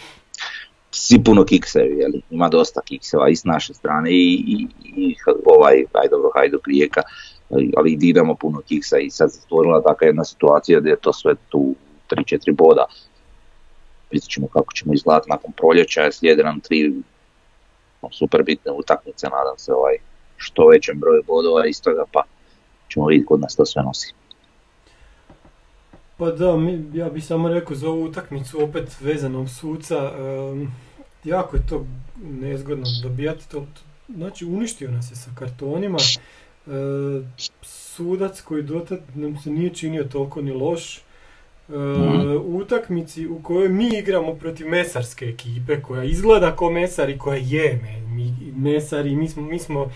svi 0.91 1.25
puno 1.25 1.45
kiksevi, 1.45 1.99
jeli? 1.99 2.23
ima 2.31 2.49
dosta 2.49 2.81
kikseva 2.81 3.29
i 3.29 3.37
s 3.37 3.45
naše 3.45 3.75
strane 3.75 4.11
i, 4.11 4.45
i, 4.47 4.69
i 4.97 5.15
ovaj, 5.45 5.85
aj 5.93 6.09
dobro, 6.11 6.31
Hajduk 6.35 6.69
Rijeka, 6.69 7.03
ali, 7.51 7.73
ali 7.77 7.93
i 7.93 7.97
Dinamo 7.97 8.35
puno 8.35 8.61
kiksa 8.69 8.99
i 8.99 9.11
sad 9.11 9.33
se 9.33 9.41
stvorila 9.41 9.83
takva 9.83 10.07
jedna 10.07 10.25
situacija 10.25 10.81
gdje 10.81 10.91
je 10.91 11.01
to 11.01 11.13
sve 11.13 11.35
tu 11.49 11.75
3-4 12.11 12.55
boda. 12.55 12.87
Vidjet 14.11 14.31
ćemo 14.31 14.49
kako 14.49 14.73
ćemo 14.73 14.95
izgledati 14.95 15.31
nakon 15.31 15.53
proljeća, 15.53 16.13
slijede 16.13 16.43
nam 16.43 16.61
tri 16.61 16.93
no, 18.03 18.09
super 18.13 18.43
bitne 18.43 18.73
utakmice, 18.73 19.27
nadam 19.27 19.59
se 19.59 19.73
ovaj, 19.73 19.95
što 20.37 20.67
većem 20.67 20.99
broju 20.99 21.23
bodova 21.27 21.67
iz 21.67 21.83
toga, 21.83 22.05
pa 22.13 22.23
ćemo 22.89 23.07
vidjeti 23.07 23.27
kod 23.27 23.41
nas 23.41 23.57
to 23.57 23.67
sve 23.67 23.83
nosi. 23.83 24.15
Pa 26.17 26.31
da, 26.31 26.57
mi, 26.57 26.91
ja 26.95 27.09
bih 27.11 27.25
samo 27.27 27.49
rekao 27.49 27.77
za 27.77 27.89
ovu 27.89 28.05
utakmicu 28.05 28.65
opet 28.65 29.01
vezanom 29.01 29.49
suca, 29.49 30.13
em, 30.19 30.73
jako 31.25 31.57
je 31.57 31.67
to 31.67 31.87
nezgodno 32.23 32.87
dobijati 33.03 33.51
to, 33.51 33.67
znači 34.09 34.45
uništio 34.45 34.91
nas 34.91 35.11
je 35.11 35.17
sa 35.17 35.31
kartonima, 35.35 35.99
e, 35.99 36.71
sudac 37.63 38.41
koji 38.41 38.63
dotad 38.63 39.01
nam 39.15 39.39
se 39.39 39.51
nije 39.51 39.75
činio 39.75 40.05
toliko 40.05 40.43
ni 40.43 40.53
loš, 40.53 41.01
e, 41.69 41.73
u 42.37 42.57
utakmici 42.57 43.27
u 43.27 43.43
kojoj 43.43 43.69
mi 43.69 43.89
igramo 43.99 44.35
protiv 44.35 44.69
mesarske 44.69 45.25
ekipe 45.25 45.83
koja 45.83 46.05
izgleda 46.05 46.57
kao 46.57 46.71
mesar 46.71 47.11
i 47.11 47.19
koja 47.19 47.37
je 47.37 47.81
mi, 48.09 48.35
mesari, 48.57 49.17
mi 49.17 49.29
smo, 49.29 49.43
mi 49.43 49.59
smo 49.59 49.91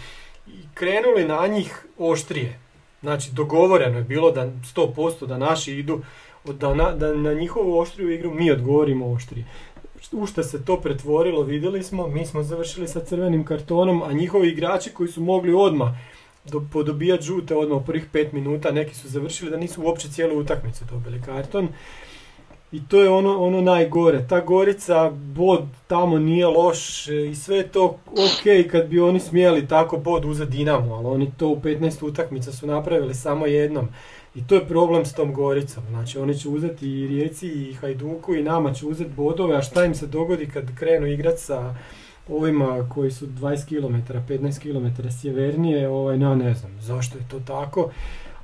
i 0.47 0.61
krenuli 0.75 1.25
na 1.25 1.47
njih 1.47 1.87
oštrije. 1.99 2.59
Znači, 3.01 3.33
dogovoreno 3.33 3.99
je 3.99 4.05
bilo 4.05 4.31
da 4.31 4.47
100% 4.75 5.27
da 5.27 5.39
naši 5.39 5.73
idu, 5.79 6.01
da 6.45 6.75
na, 6.75 6.91
da 6.91 7.15
na 7.15 7.33
njihovu 7.33 7.79
oštriju 7.79 8.11
igru 8.11 8.35
mi 8.35 8.51
odgovorimo 8.51 9.13
oštrije. 9.13 9.47
U 10.13 10.27
što 10.27 10.43
se 10.43 10.65
to 10.65 10.81
pretvorilo, 10.81 11.43
vidjeli 11.43 11.83
smo, 11.83 12.09
mi 12.09 12.27
smo 12.27 12.43
završili 12.43 12.89
sa 12.89 13.01
crvenim 13.01 13.45
kartonom, 13.45 14.03
a 14.03 14.13
njihovi 14.13 14.49
igrači 14.49 14.91
koji 14.91 15.09
su 15.09 15.21
mogli 15.21 15.55
odmah 15.55 15.89
do, 16.45 16.63
podobijati 16.73 17.23
žute 17.23 17.57
odmah 17.57 17.83
u 17.83 17.85
prvih 17.85 18.07
pet 18.13 18.33
minuta, 18.33 18.71
neki 18.71 18.95
su 18.95 19.09
završili 19.09 19.51
da 19.51 19.57
nisu 19.57 19.83
uopće 19.83 20.09
cijelu 20.09 20.39
utakmicu 20.39 20.85
dobili 20.91 21.23
karton. 21.23 21.69
I 22.73 22.89
to 22.89 23.03
je 23.03 23.11
ono, 23.11 23.39
ono 23.39 23.61
najgore. 23.61 24.27
Ta 24.29 24.41
Gorica, 24.41 25.11
bod 25.11 25.63
tamo 25.87 26.19
nije 26.19 26.47
loš 26.47 27.09
i 27.09 27.35
sve 27.35 27.57
je 27.57 27.69
to 27.69 27.85
ok 28.07 28.71
kad 28.71 28.89
bi 28.89 29.01
oni 29.01 29.21
smjeli 29.21 29.69
tako 29.69 29.97
bod 29.97 30.25
uzeti 30.25 30.51
Dinamo, 30.51 30.95
ali 30.95 31.07
oni 31.07 31.33
to 31.37 31.49
u 31.49 31.57
15 31.57 32.07
utakmica 32.07 32.53
su 32.53 32.67
napravili 32.67 33.15
samo 33.15 33.47
jednom. 33.47 33.89
I 34.35 34.47
to 34.47 34.55
je 34.55 34.69
problem 34.69 35.05
s 35.05 35.15
tom 35.15 35.35
Goricom. 35.35 35.83
Znači 35.91 36.19
oni 36.19 36.39
će 36.39 36.49
uzeti 36.49 36.89
i 36.89 37.07
Rijeci 37.07 37.49
i 37.49 37.75
Hajduku 37.75 38.35
i 38.35 38.43
nama 38.43 38.73
će 38.73 38.87
uzeti 38.87 39.11
bodove, 39.11 39.57
a 39.57 39.63
šta 39.63 39.85
im 39.85 39.95
se 39.95 40.07
dogodi 40.07 40.47
kad 40.47 40.79
krenu 40.79 41.07
igrat 41.07 41.39
sa 41.39 41.75
ovima 42.33 42.89
koji 42.89 43.11
su 43.11 43.27
20 43.27 43.65
km, 43.69 44.13
15 44.29 44.61
km 44.61 45.09
sjevernije, 45.09 45.89
ovaj, 45.89 46.19
no, 46.19 46.35
ne 46.35 46.55
znam 46.55 46.73
zašto 46.81 47.19
je 47.19 47.25
to 47.31 47.41
tako, 47.41 47.91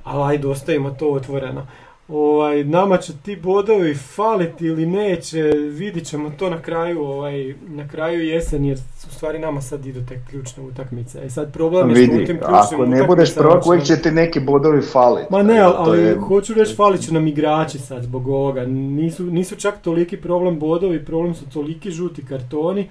ali 0.03 0.31
ajde 0.33 0.47
ostavimo 0.47 0.89
to 0.91 1.11
otvoreno. 1.11 1.67
Ovaj, 2.07 2.63
nama 2.63 2.97
će 2.97 3.13
ti 3.25 3.35
bodovi 3.35 3.93
faliti 3.95 4.65
ili 4.65 4.85
neće, 4.85 5.41
vidit 5.71 6.07
ćemo 6.07 6.29
to 6.29 6.49
na 6.49 6.61
kraju, 6.61 7.03
ovaj, 7.03 7.55
na 7.67 7.87
kraju 7.87 8.23
jesen 8.23 8.65
jer 8.65 8.77
u 9.07 9.13
stvari 9.13 9.39
nama 9.39 9.61
sad 9.61 9.85
idu 9.85 9.99
te 10.09 10.21
ključne 10.29 10.63
utakmice. 10.63 11.25
I 11.25 11.29
sad 11.29 11.53
problem 11.53 11.89
je 11.89 11.95
što 11.95 12.03
u 12.03 12.07
tim 12.07 12.17
Vidi, 12.17 12.27
ključnim 12.39 12.81
ako 12.81 12.85
ne 12.85 13.03
budeš 13.03 13.35
prvak, 13.35 13.65
uvijek 13.67 13.83
će 13.83 14.01
ti 14.01 14.11
neki 14.11 14.39
bodovi 14.39 14.81
faliti. 14.81 15.27
Ma 15.31 15.43
ne, 15.43 15.59
ali, 15.59 15.99
je- 16.01 16.15
hoću 16.19 16.53
reći 16.53 16.75
falit 16.75 17.01
će 17.01 17.13
nam 17.13 17.27
igrači 17.27 17.79
sad 17.79 18.03
zbog 18.03 18.27
ovoga. 18.27 18.65
Nisu, 18.65 19.23
nisu 19.25 19.55
čak 19.55 19.81
toliki 19.81 20.17
problem 20.17 20.59
bodovi, 20.59 21.05
problem 21.05 21.35
su 21.35 21.49
toliki 21.49 21.91
žuti 21.91 22.25
kartoni 22.25 22.89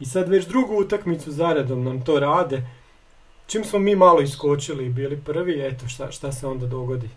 i 0.00 0.06
sad 0.06 0.28
već 0.28 0.46
drugu 0.46 0.76
utakmicu 0.76 1.30
zaredom 1.32 1.84
nam 1.84 2.00
to 2.00 2.20
rade. 2.20 2.62
Čim 3.46 3.64
smo 3.64 3.78
mi 3.78 3.96
malo 3.96 4.20
iskočili 4.20 4.86
i 4.86 4.90
bili 4.90 5.16
prvi, 5.16 5.60
eto 5.62 5.88
šta, 5.88 6.10
šta 6.10 6.32
se 6.32 6.46
onda 6.46 6.66
dogodi. 6.66 7.08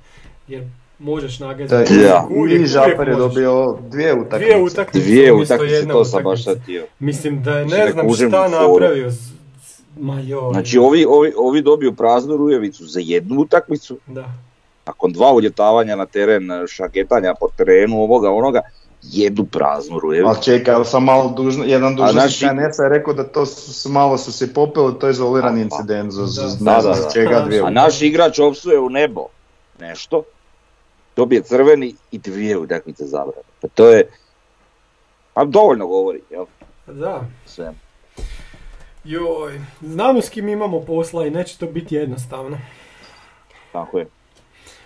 Jer 0.48 0.64
možeš 1.00 1.38
Da, 1.38 1.48
nagazati. 1.48 1.94
Ja. 1.96 2.28
uvijek, 2.32 2.62
I 2.62 2.66
Žapar 2.66 3.08
je 3.10 3.16
dobio 3.16 3.78
dvije 3.82 4.14
utakmice. 4.14 4.38
Dvije 4.38 4.64
utakmice. 4.64 5.00
Dvije 5.02 5.34
umjesto 5.34 5.54
utakmice, 5.54 5.76
jedne 5.76 5.94
to 5.94 6.06
sam 6.06 6.24
baš 6.24 6.42
htio. 6.56 6.86
Mislim 7.00 7.44
da 7.44 7.52
je 7.52 7.64
Mislim, 7.66 7.80
ne 7.80 7.92
znam 7.92 8.14
šta 8.14 8.48
napravio. 8.50 9.10
z- 9.10 9.16
z- 9.16 9.34
Ma 9.98 10.20
joj. 10.20 10.54
Znači 10.54 10.78
ovi, 10.78 11.06
ovi, 11.06 11.34
ovi 11.38 11.62
dobiju 11.62 11.94
praznu 11.94 12.38
rujevicu 12.38 12.86
za 12.86 13.00
jednu 13.00 13.40
utakmicu, 13.40 13.98
Da. 14.08 14.26
nakon 14.86 15.12
dva 15.12 15.34
uljetavanja 15.34 15.96
na 15.96 16.06
teren, 16.06 16.44
šaketanja 16.68 17.34
po 17.34 17.48
terenu, 17.58 17.96
ovoga, 17.98 18.32
onoga, 18.32 18.62
jednu 19.12 19.46
praznu 19.46 20.00
rujevicu. 20.00 20.30
Ali 20.30 20.44
čekaj, 20.44 20.74
ali 20.74 20.86
sam 20.86 21.04
malo 21.04 21.34
dužno, 21.38 21.64
jedan 21.66 21.96
dužnosnik 21.96 22.52
znači- 22.52 22.82
je 22.84 22.90
rekao 22.90 23.14
da 23.14 23.24
to 23.24 23.46
su, 23.46 23.74
su- 23.74 23.90
malo 23.90 24.18
su 24.18 24.32
se 24.32 24.54
popili, 24.54 25.00
to 25.00 25.08
je 25.08 25.12
izolirani 25.12 25.70
Pa, 25.70 25.76
incident, 25.76 26.12
za, 26.12 26.26
za, 26.26 26.42
Da. 26.42 26.48
Da, 26.48 26.82
znam 26.82 26.94
da, 26.96 27.02
da. 27.02 27.10
čega 27.14 27.40
dvije 27.40 27.62
A 27.62 27.70
naš 27.70 28.02
igrač 28.02 28.40
opsuje 28.40 28.80
u 28.80 28.90
nebo 28.90 29.26
nešto, 29.80 30.24
dobije 31.16 31.42
crveni 31.42 31.96
i 32.12 32.18
dvije 32.18 32.58
utakmice 32.58 33.06
zabrane. 33.06 33.48
Pa 33.62 33.68
to 33.68 33.90
je, 33.90 34.10
a 35.34 35.46
dovoljno 35.46 35.88
govori, 35.88 36.22
jel? 36.30 36.46
Da. 36.88 37.22
Sve. 37.46 37.74
Joj, 39.04 39.62
znamo 39.82 40.22
s 40.22 40.30
kim 40.30 40.50
imamo 40.50 40.80
posla 40.80 41.26
i 41.26 41.30
neće 41.30 41.58
to 41.58 41.66
biti 41.68 41.96
jednostavno. 41.96 42.58
Tako 43.72 44.00
je. 44.00 44.08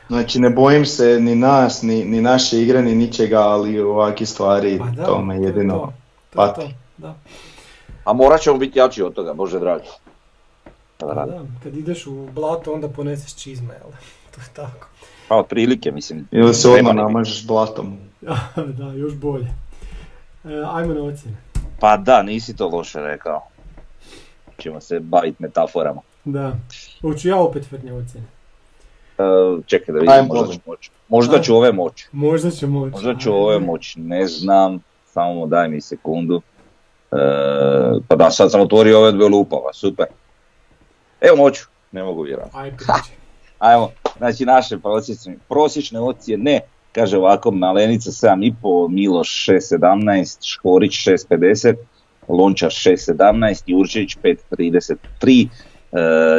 Znači 0.08 0.40
ne 0.40 0.50
bojim 0.50 0.86
se 0.86 1.20
ni 1.20 1.36
nas, 1.36 1.82
ni, 1.82 2.06
ni 2.06 2.22
naše 2.22 2.62
igre, 2.62 2.82
ni 2.82 2.96
ničega, 2.96 3.40
ali 3.40 3.80
ovakve 3.80 4.26
stvari, 4.26 4.78
Pa 4.80 4.86
da, 4.86 5.06
to 5.06 5.22
me 5.22 5.36
je 5.36 5.42
jedino 5.42 5.74
to. 5.74 5.94
To 6.34 6.44
je 6.44 6.48
pati. 6.48 6.62
to, 6.62 6.68
da. 6.98 7.16
A 8.04 8.14
morat 8.14 8.42
ćemo 8.42 8.58
biti 8.58 8.80
jači 8.80 9.04
od 9.04 9.14
toga, 9.14 9.34
Bože 9.34 9.60
dragi. 9.60 9.88
Da, 11.00 11.08
Pa 11.08 11.14
da. 11.26 11.42
kad 11.64 11.78
ideš 11.78 12.08
u 12.08 12.28
blato 12.34 12.74
onda 12.74 12.88
poneseš 12.90 13.36
čizme, 13.36 13.74
jel? 13.74 13.92
To 14.36 14.42
je 14.42 14.48
tako. 14.54 14.88
Pa 15.28 15.36
otprilike, 15.36 15.92
mislim. 15.92 16.28
Ili 16.32 16.54
se 16.54 16.70
odmah 16.70 16.96
namažeš 16.96 17.48
blatom. 17.48 17.98
da, 18.78 18.94
još 18.94 19.14
bolje. 19.16 19.48
E, 20.46 20.64
ajmo 20.72 20.94
na 20.94 21.02
ocjene. 21.02 21.38
Pa 21.80 21.98
da, 21.98 22.24
nisi 22.24 22.56
to 22.56 22.68
loše 22.68 23.00
rekao. 23.02 23.42
Ćemo 24.58 24.82
se 24.82 25.00
baviti 25.00 25.44
metaforama. 25.44 26.02
Da. 26.26 26.56
Hoću 27.02 27.28
ja 27.28 27.38
opet 27.38 27.68
tvrdnje 27.68 27.94
ocjene. 27.94 28.28
E, 29.18 29.62
čekaj 29.66 29.94
da 29.94 30.00
vidim, 30.00 30.14
Ajmo. 30.14 30.34
možda 30.34 30.54
ću 30.54 30.60
moći. 30.66 30.92
Možda 31.08 31.42
ću 31.42 31.56
ove 31.56 31.72
moći. 31.72 32.08
Možda 32.12 32.52
će 32.52 32.68
moći. 32.68 32.92
Možda 32.92 33.16
ću 33.16 33.34
ove 33.34 33.60
moći, 33.60 34.00
ne 34.00 34.28
znam, 34.28 34.80
samo 35.06 35.46
daj 35.46 35.70
mi 35.70 35.82
sekundu. 35.82 36.42
E, 37.12 37.18
pa 38.08 38.16
da, 38.16 38.32
sad 38.32 38.52
sam 38.52 38.62
otvorio 38.62 39.00
ove 39.00 39.12
dve 39.12 39.28
lupava, 39.28 39.74
super. 39.74 40.06
Evo 41.22 41.38
moću, 41.38 41.66
ne 41.92 42.04
mogu 42.04 42.22
vjerovati. 42.22 42.56
Ajmo, 43.60 43.92
znači 44.18 44.46
naše 44.46 44.78
prosječne, 44.78 45.38
prosječne 45.50 46.00
ocjene, 46.00 46.60
kaže 46.92 47.18
ovako, 47.18 47.52
Malenica 47.52 48.12
7,5, 48.12 48.90
Miloš 48.90 49.46
6,17, 49.50 50.54
Škorić 50.54 50.92
6,50, 50.92 51.76
Lončar 52.28 52.70
6,17, 52.70 53.64
Jurčević 53.66 54.18
5,33, 54.24 55.48
e, 55.48 55.50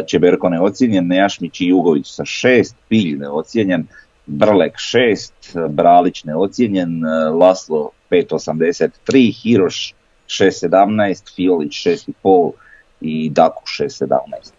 Čeberko 0.06 0.48
neocijenjen, 0.48 1.06
Nejašmić 1.06 1.60
i 1.60 1.66
Jugović 1.66 2.06
sa 2.06 2.22
6, 2.22 2.74
Pilj 2.88 3.16
neocijenjen, 3.16 3.86
Brlek 4.28 4.76
6, 4.76 5.68
Bralić 5.68 6.24
neocijenjen, 6.24 7.06
e, 7.06 7.30
Laslo 7.30 7.90
5,83, 8.10 9.42
Hiroš 9.42 9.94
6,17, 10.26 11.34
Fiolić 11.36 11.72
6,5 11.86 12.52
i 13.00 13.30
Daku 13.30 13.62
6,17. 13.66 14.52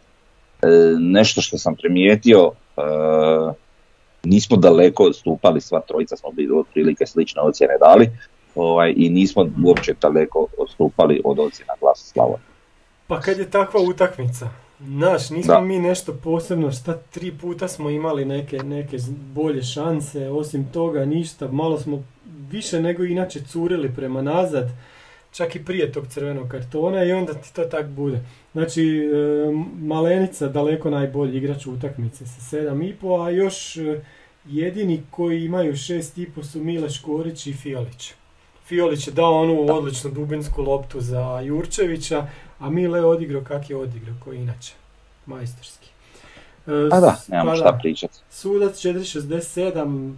E, 0.61 0.67
nešto 0.99 1.41
što 1.41 1.57
sam 1.57 1.75
primijetio, 1.75 2.51
e, 2.77 2.81
nismo 4.23 4.57
daleko 4.57 5.03
odstupali, 5.03 5.61
sva 5.61 5.81
trojica 5.81 6.15
smo 6.15 6.31
bili 6.31 6.59
otprilike 6.59 7.05
slične 7.05 7.41
ocjene 7.41 7.77
dali 7.79 8.09
ovaj, 8.55 8.93
i 8.97 9.09
nismo 9.09 9.49
uopće 9.65 9.93
daleko 10.01 10.47
odstupali 10.57 11.21
od 11.23 11.39
ocjena 11.39 11.73
glasa 11.79 12.05
Slavonije. 12.05 12.49
Pa 13.07 13.21
kad 13.21 13.37
je 13.37 13.49
takva 13.49 13.81
utakmica, 13.81 14.49
Znaš, 14.85 15.29
nismo 15.29 15.53
Da. 15.53 15.61
mi 15.61 15.79
nešto 15.79 16.13
posebno, 16.13 16.71
šta 16.71 16.97
tri 16.97 17.31
puta 17.31 17.67
smo 17.67 17.89
imali 17.89 18.25
neke, 18.25 18.57
neke 18.57 18.97
bolje 19.33 19.63
šanse, 19.63 20.29
osim 20.29 20.71
toga 20.71 21.05
ništa, 21.05 21.47
malo 21.51 21.79
smo 21.79 22.03
više 22.51 22.81
nego 22.81 23.03
inače 23.03 23.41
curili 23.43 23.95
prema 23.95 24.21
nazad, 24.21 24.69
čak 25.31 25.55
i 25.55 25.65
prije 25.65 25.91
tog 25.91 26.07
crvenog 26.07 26.47
kartona 26.47 27.03
i 27.03 27.11
onda 27.11 27.33
ti 27.33 27.53
to 27.53 27.63
tak 27.63 27.87
bude. 27.87 28.19
Znači, 28.51 28.83
e, 28.83 29.51
Malenica 29.81 30.47
daleko 30.47 30.89
najbolji 30.89 31.37
igrač 31.37 31.67
utakmice 31.67 32.25
sa 32.25 32.57
7,5, 32.57 33.25
a 33.25 33.29
još 33.29 33.77
e, 33.77 34.01
jedini 34.45 35.03
koji 35.11 35.45
imaju 35.45 35.73
6,5 35.73 36.43
su 36.43 36.63
Mile 36.63 36.89
Škorić 36.89 37.47
i 37.47 37.53
Fiolić. 37.53 38.13
Fiolić 38.65 39.07
je 39.07 39.13
dao 39.13 39.41
onu 39.41 39.73
odličnu 39.73 40.11
dubinsku 40.11 40.61
loptu 40.61 41.01
za 41.01 41.41
Jurčevića, 41.45 42.27
a 42.59 42.69
Mile 42.69 42.99
je 42.99 43.05
odigrao 43.05 43.41
kak 43.43 43.69
je 43.69 43.75
odigrao, 43.75 44.15
koji 44.23 44.37
inače, 44.37 44.73
majstorski. 45.25 45.89
E, 46.67 46.71
A 46.91 46.99
da, 46.99 47.21
nemamo 47.27 47.51
pa 47.51 47.55
šta 47.55 47.77
pričati. 47.81 48.19
Sudac 48.29 48.85
4.67, 48.85 50.13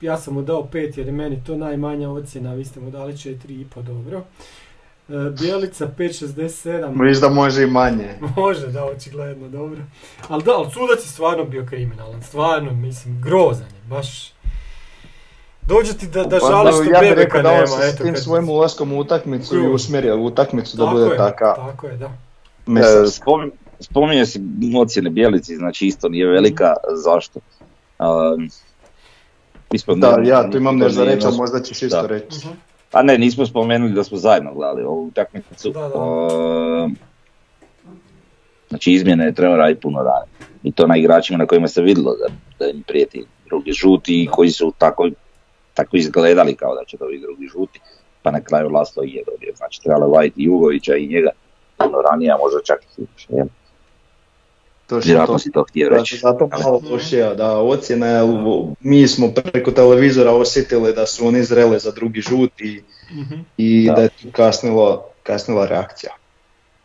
ja 0.00 0.18
sam 0.18 0.34
mu 0.34 0.42
dao 0.42 0.68
5 0.72 0.98
jer 0.98 1.06
je 1.06 1.12
meni 1.12 1.44
to 1.46 1.56
najmanja 1.56 2.10
ocjena, 2.10 2.54
vi 2.54 2.64
ste 2.64 2.80
mu 2.80 2.90
dali 2.90 3.12
4,5, 3.12 3.82
dobro. 3.82 4.24
E, 5.08 5.30
Bjelica 5.40 5.88
5.67, 5.98 7.08
Viš 7.08 7.18
da 7.18 7.28
može 7.28 7.62
i 7.62 7.66
manje. 7.66 8.14
može 8.36 8.66
da, 8.66 8.84
očigledno, 8.84 9.48
dobro. 9.48 9.80
Ali 10.28 10.42
da, 10.42 10.52
ali 10.52 10.70
sudac 10.70 11.04
je 11.04 11.08
stvarno 11.08 11.44
bio 11.44 11.66
kriminalan, 11.66 12.22
stvarno, 12.22 12.72
mislim, 12.72 13.20
grozan 13.22 13.66
je, 13.66 13.88
baš... 13.88 14.32
Dođe 15.66 15.94
ti 15.94 16.06
da, 16.06 16.24
da 16.24 16.38
Pa 16.38 16.46
žališ 16.46 16.74
što 16.74 16.82
ja 16.84 17.00
bih 17.00 17.08
Bebeka 17.10 17.22
rekao 17.22 17.42
da 17.42 17.48
on 17.48 17.54
nema, 17.54 17.66
se 17.66 17.92
s 17.92 17.96
tim 17.96 18.14
kad- 18.14 18.22
svojim 18.22 18.48
ulaskom 18.48 18.92
u 18.92 18.98
utakmicu 18.98 19.56
i 19.56 19.68
usmjerio 19.68 20.16
utakmicu 20.16 20.76
da 20.76 20.84
Tako 20.84 20.96
bude 20.96 21.10
je, 21.10 21.16
taka 21.16 21.54
Tako 21.54 21.86
je, 21.86 21.96
da. 21.96 22.06
E, 22.80 22.82
spomin- 23.06 23.50
spominje 23.80 24.26
se 24.26 24.40
ocjene 24.78 25.10
Bjelici, 25.10 25.56
znači 25.56 25.86
isto 25.86 26.08
nije 26.08 26.26
velika, 26.26 26.74
zašto? 26.94 27.40
Um, 27.98 28.48
Da, 29.96 30.16
ne- 30.16 30.28
ja 30.28 30.50
tu 30.50 30.56
imam 30.56 30.78
to 30.78 30.84
nešto 30.84 30.94
za 30.94 31.04
reći, 31.04 31.26
ali 31.26 31.36
možda 31.36 31.60
ćeš 31.60 31.82
isto 31.82 32.06
reći. 32.06 32.38
Mhm. 32.38 32.54
A 32.92 33.02
ne, 33.02 33.18
nismo 33.18 33.46
spomenuli 33.46 33.92
da 33.92 34.04
smo 34.04 34.18
zajedno 34.18 34.54
gledali 34.54 34.82
ovu 34.82 35.06
utakmicu. 35.06 35.72
Znači 38.68 38.92
izmjene 38.92 39.24
je 39.24 39.34
trebao 39.34 39.56
raditi 39.56 39.80
puno 39.80 39.98
ranije. 39.98 40.32
I 40.62 40.72
to 40.72 40.86
na 40.86 40.96
igračima 40.96 41.38
na 41.38 41.46
kojima 41.46 41.68
se 41.68 41.82
vidjelo 41.82 42.14
da, 42.16 42.26
da 42.58 42.70
im 42.70 42.82
prijeti 42.82 43.24
drugi 43.46 43.72
žuti 43.72 44.22
i 44.22 44.26
koji 44.26 44.50
su 44.50 44.72
tako, 44.78 45.08
tako 45.74 45.96
izgledali 45.96 46.54
kao 46.54 46.74
da 46.74 46.84
će 46.84 46.96
dobiti 46.96 47.22
drugi 47.22 47.46
žuti. 47.46 47.80
Pa 48.22 48.30
na 48.30 48.40
kraju 48.40 48.68
Laslo 48.68 49.04
i 49.04 49.10
je 49.10 49.22
dobio. 49.32 49.52
Znači 49.56 49.82
trebalo 49.82 50.08
vaditi 50.08 50.42
Jugovića 50.42 50.96
i 50.96 51.06
njega 51.06 51.30
puno 51.76 51.98
ranije, 52.02 52.30
a 52.32 52.36
možda 52.36 52.58
čak 52.64 52.78
i 52.98 53.04
više. 53.14 53.28
jel? 53.30 53.46
Vjerojatno 55.04 55.34
to. 55.34 55.38
si 55.38 55.52
to 55.52 55.64
htio 55.64 55.90
Da, 55.90 55.96
reći. 55.96 56.16
zato 56.16 56.48
malo 56.48 56.82
lošija, 56.90 57.34
da, 57.34 57.58
ocjena 57.58 58.06
je, 58.06 58.22
mi 58.80 59.08
smo 59.08 59.28
preko 59.34 59.70
televizora 59.70 60.30
osjetili 60.32 60.92
da 60.92 61.06
su 61.06 61.26
oni 61.26 61.42
zrele 61.42 61.78
za 61.78 61.90
drugi 61.90 62.20
žut 62.20 62.60
i, 62.60 62.82
Mhm. 63.12 63.34
i 63.56 63.86
Da. 63.86 63.94
da. 63.94 64.02
je 64.02 64.08
tu 64.08 64.28
kasnilo, 64.32 65.04
kasnila 65.22 65.66
reakcija. 65.66 66.12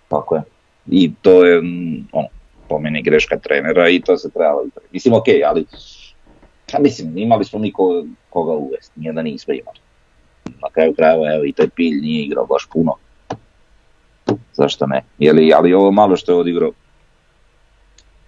Tako 0.07 0.35
je. 0.35 0.41
I 0.87 1.11
to 1.21 1.45
je, 1.45 1.61
mm, 1.61 2.07
ono, 2.11 2.27
po 2.69 2.79
meni 2.79 3.01
greška 3.01 3.37
trenera 3.37 3.89
i 3.89 4.01
to 4.01 4.17
se 4.17 4.29
trebalo. 4.29 4.65
Mislim, 4.91 5.13
ok, 5.13 5.25
ali, 5.45 5.65
ja 6.73 6.79
mislim, 6.79 7.17
imali 7.17 7.45
smo 7.45 7.59
mi 7.59 7.73
ko- 7.73 8.05
koga 8.29 8.51
uvesti, 8.51 8.99
nije 8.99 9.13
da 9.13 9.21
nismo 9.21 9.53
imali. 9.53 9.79
Na 10.45 10.69
kraju 10.69 10.93
krajeva, 10.95 11.33
evo, 11.33 11.45
i 11.45 11.51
taj 11.53 11.69
Pilj 11.69 12.01
nije 12.01 12.23
igrao 12.25 12.45
baš 12.45 12.67
puno. 12.73 12.93
Zašto 14.53 14.87
ne? 14.87 15.03
Je 15.19 15.33
li, 15.33 15.53
ali 15.53 15.73
ovo 15.73 15.91
malo 15.91 16.15
što 16.15 16.31
je 16.31 16.37
odigrao, 16.37 16.71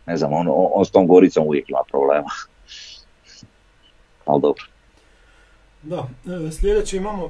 ne 0.06 0.18
znam, 0.18 0.34
on, 0.34 0.48
on, 0.48 0.68
on 0.74 0.86
s 0.86 0.92
tom 0.92 1.08
Goricom 1.08 1.48
uvijek 1.48 1.70
ima 1.70 1.80
problema. 1.90 2.30
Ali 4.26 4.42
dobro. 4.42 4.64
Da, 5.84 6.08
e, 6.48 6.52
sljedeće 6.52 6.98
imamo 6.98 7.30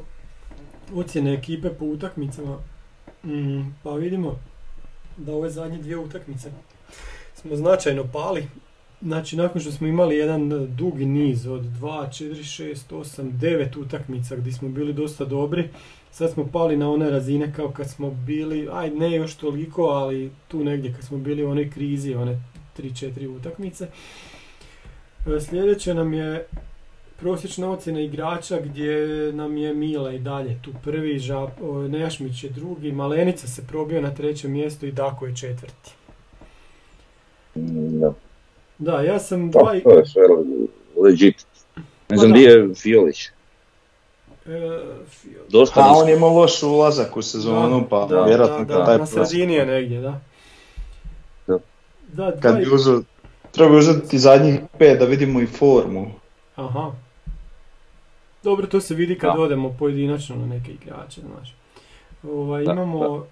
ocjene 0.95 1.33
ekipe 1.33 1.69
po 1.69 1.85
utakmicama. 1.85 2.57
Mm, 3.23 3.61
pa 3.83 3.91
vidimo 3.91 4.39
da 5.17 5.33
ove 5.33 5.49
zadnje 5.49 5.77
dvije 5.77 5.97
utakmice 5.97 6.51
smo 7.35 7.55
značajno 7.55 8.03
pali. 8.13 8.47
Znači, 9.01 9.37
nakon 9.37 9.61
što 9.61 9.71
smo 9.71 9.87
imali 9.87 10.15
jedan 10.15 10.51
e, 10.53 10.67
dugi 10.67 11.05
niz 11.05 11.47
od 11.47 11.61
2, 11.61 12.07
4, 12.07 12.73
6, 12.73 12.75
8, 12.89 13.31
9 13.39 13.81
utakmica 13.81 14.35
gdje 14.35 14.53
smo 14.53 14.69
bili 14.69 14.93
dosta 14.93 15.25
dobri, 15.25 15.69
sad 16.11 16.31
smo 16.31 16.47
pali 16.47 16.77
na 16.77 16.91
one 16.91 17.09
razine 17.09 17.53
kao 17.53 17.71
kad 17.71 17.89
smo 17.89 18.11
bili, 18.11 18.69
aj 18.71 18.89
ne 18.89 19.11
još 19.11 19.35
toliko, 19.35 19.83
ali 19.83 20.31
tu 20.47 20.63
negdje 20.63 20.93
kad 20.93 21.03
smo 21.03 21.17
bili 21.17 21.43
u 21.43 21.49
onoj 21.49 21.69
krizi, 21.69 22.15
one 22.15 22.41
3-4 22.77 23.37
utakmice. 23.37 23.87
E, 25.27 25.39
Sljedeće 25.39 25.93
nam 25.93 26.13
je 26.13 26.47
prosječna 27.19 27.71
ocjena 27.71 28.01
igrača 28.01 28.59
gdje 28.59 29.07
nam 29.33 29.57
je 29.57 29.73
Mila 29.73 30.13
i 30.13 30.19
dalje 30.19 30.59
tu 30.61 30.71
prvi, 30.83 31.19
Žap, 31.19 31.49
Nejašmić 31.89 32.43
je 32.43 32.49
drugi, 32.49 32.91
Malenica 32.91 33.47
se 33.47 33.67
probio 33.67 34.01
na 34.01 34.15
trećem 34.15 34.51
mjestu 34.51 34.85
i 34.85 34.91
Dako 34.91 35.25
je 35.25 35.35
četvrti. 35.35 35.91
Mm, 37.55 38.28
Da, 38.79 38.91
Da, 38.91 39.01
ja 39.01 39.19
sam 39.19 39.51
to, 39.51 39.59
dva 39.59 39.75
i... 39.75 39.83
to 39.83 39.91
je 39.91 40.05
sve 40.05 40.21
legit. 41.03 41.45
Ne 41.77 41.83
Pa 42.07 42.15
znam 42.15 42.31
da. 42.31 42.37
gdje 42.37 42.43
je 42.45 42.75
Fiolić. 42.75 43.25
E, 43.25 43.29
Fio- 45.07 45.43
Dosta 45.49 45.81
A 45.81 45.93
on 45.95 46.09
je 46.09 46.15
imao 46.15 46.33
loš 46.33 46.63
ulazak 46.63 47.17
u 47.17 47.21
sezonu, 47.21 47.87
pa 47.89 48.05
da, 48.05 48.23
vjerojatno 48.23 48.65
da, 48.65 48.73
da, 48.73 48.85
taj 48.85 48.97
na 48.97 49.05
sredini 49.05 49.53
je 49.53 49.65
negdje, 49.65 50.01
da. 50.01 50.19
Da. 51.47 51.59
Da, 52.07 52.31
dva 52.31 52.41
kad 52.41 52.57
bi 52.57 52.73
uzeo, 52.73 53.01
treba 53.51 53.71
bi 53.71 53.77
uzeti 53.77 54.19
zadnjih 54.19 54.59
pet 54.77 54.99
da 54.99 55.05
vidimo 55.05 55.41
i 55.41 55.45
formu. 55.47 56.11
Aha. 56.55 56.91
Dobro, 58.43 58.67
to 58.67 58.81
se 58.81 58.95
vidi 58.95 59.17
kad 59.17 59.35
Da. 59.35 59.41
odemo 59.41 59.75
pojedinačno 59.79 60.35
na 60.35 60.45
neke 60.45 60.71
igrače, 60.71 61.21
znaš. 61.21 61.55
Ovaj, 62.23 62.63
Da, 62.63 62.71
imamo, 62.71 63.25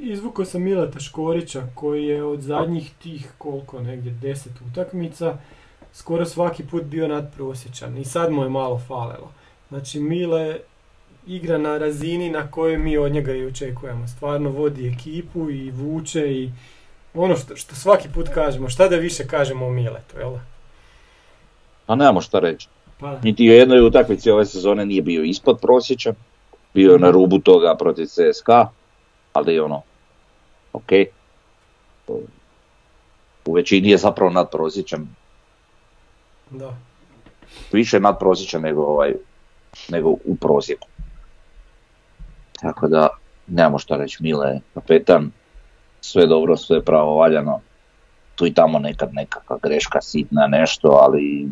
izvukao 0.00 0.44
sam 0.44 0.62
Mileta 0.62 1.00
Škorića 1.00 1.62
koji 1.74 2.04
je 2.04 2.24
od 2.24 2.40
zadnjih 2.40 2.90
tih 3.02 3.32
koliko, 3.38 3.80
negdje 3.80 4.12
deset 4.12 4.52
utakmica, 4.70 5.36
skoro 5.92 6.24
svaki 6.24 6.64
put 6.66 6.82
bio 6.82 7.08
nadprosječan 7.08 7.98
i 7.98 8.04
sad 8.04 8.32
mu 8.32 8.42
je 8.42 8.48
malo 8.48 8.78
falilo. 8.88 9.32
Znači 9.68 10.00
Mile 10.00 10.56
igra 11.26 11.58
na 11.58 11.78
razini 11.78 12.30
na 12.30 12.50
kojoj 12.50 12.78
mi 12.78 12.98
od 12.98 13.12
njega 13.12 13.34
i 13.34 13.46
očekujemo. 13.46 14.08
Stvarno 14.08 14.50
vodi 14.50 14.88
ekipu 14.88 15.50
i 15.50 15.70
vuče 15.70 16.32
i 16.32 16.50
ono 17.14 17.36
što, 17.36 17.56
što 17.56 17.74
svaki 17.74 18.08
put 18.14 18.28
kažemo, 18.34 18.68
šta 18.68 18.88
da 18.88 18.96
više 18.96 19.26
kažemo 19.26 19.66
o 19.66 19.70
Miletu, 19.70 20.18
jel? 20.18 20.32
Pa 21.86 21.94
nemamo 21.94 22.20
šta 22.20 22.38
reći. 22.38 22.68
Pa. 23.00 23.18
Niti 23.22 23.50
u 23.50 23.52
jednoj 23.52 23.80
utakmici 23.80 24.30
ove 24.30 24.46
sezone 24.46 24.86
nije 24.86 25.02
bio 25.02 25.22
ispod 25.22 25.58
prosječan. 25.60 26.14
Bio 26.74 26.92
je 26.92 26.98
na 26.98 27.10
rubu 27.10 27.38
toga 27.38 27.76
protiv 27.78 28.06
CSKA, 28.06 28.68
ali 29.32 29.60
ono, 29.60 29.82
ok. 30.72 30.90
U 33.46 33.52
većini 33.52 33.90
je 33.90 33.96
zapravo 33.96 34.30
nadprosječan, 34.30 35.08
da. 36.50 36.76
više 37.72 38.00
nadprosječan 38.00 38.62
nego, 38.62 38.82
ovaj, 38.82 39.14
nego 39.88 40.08
u 40.08 40.36
prosjeku. 40.40 40.88
Tako 42.60 42.88
da, 42.88 43.08
nemamo 43.46 43.78
šta 43.78 43.96
reći, 43.96 44.22
Mile 44.22 44.48
je 44.48 44.60
kapetan, 44.74 45.30
sve 46.00 46.26
dobro, 46.26 46.56
sve 46.56 46.84
pravo 46.84 47.14
valjano. 47.14 47.60
tu 48.34 48.46
i 48.46 48.54
tamo 48.54 48.78
nekad 48.78 49.14
nekakva 49.14 49.58
greška 49.62 50.00
sitna 50.00 50.46
nešto, 50.46 50.88
ali 50.88 51.48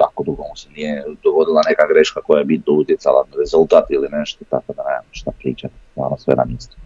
jako 0.00 0.22
dugo 0.22 0.42
mu 0.50 0.56
se 0.56 0.68
nije 0.70 1.04
dogodila 1.24 1.62
neka 1.68 1.86
greška 1.92 2.20
koja 2.20 2.38
je 2.38 2.44
bitno 2.44 2.72
utjecala 2.72 3.24
na 3.30 3.36
rezultat 3.38 3.90
ili 3.90 4.08
nešto, 4.12 4.44
tako 4.50 4.72
da 4.72 4.82
nemam 4.84 5.04
šta 5.10 5.30
pričati, 5.38 5.74
stvarno 5.90 6.16
sve 6.18 6.34
na 6.34 6.44
mjestu. 6.44 6.76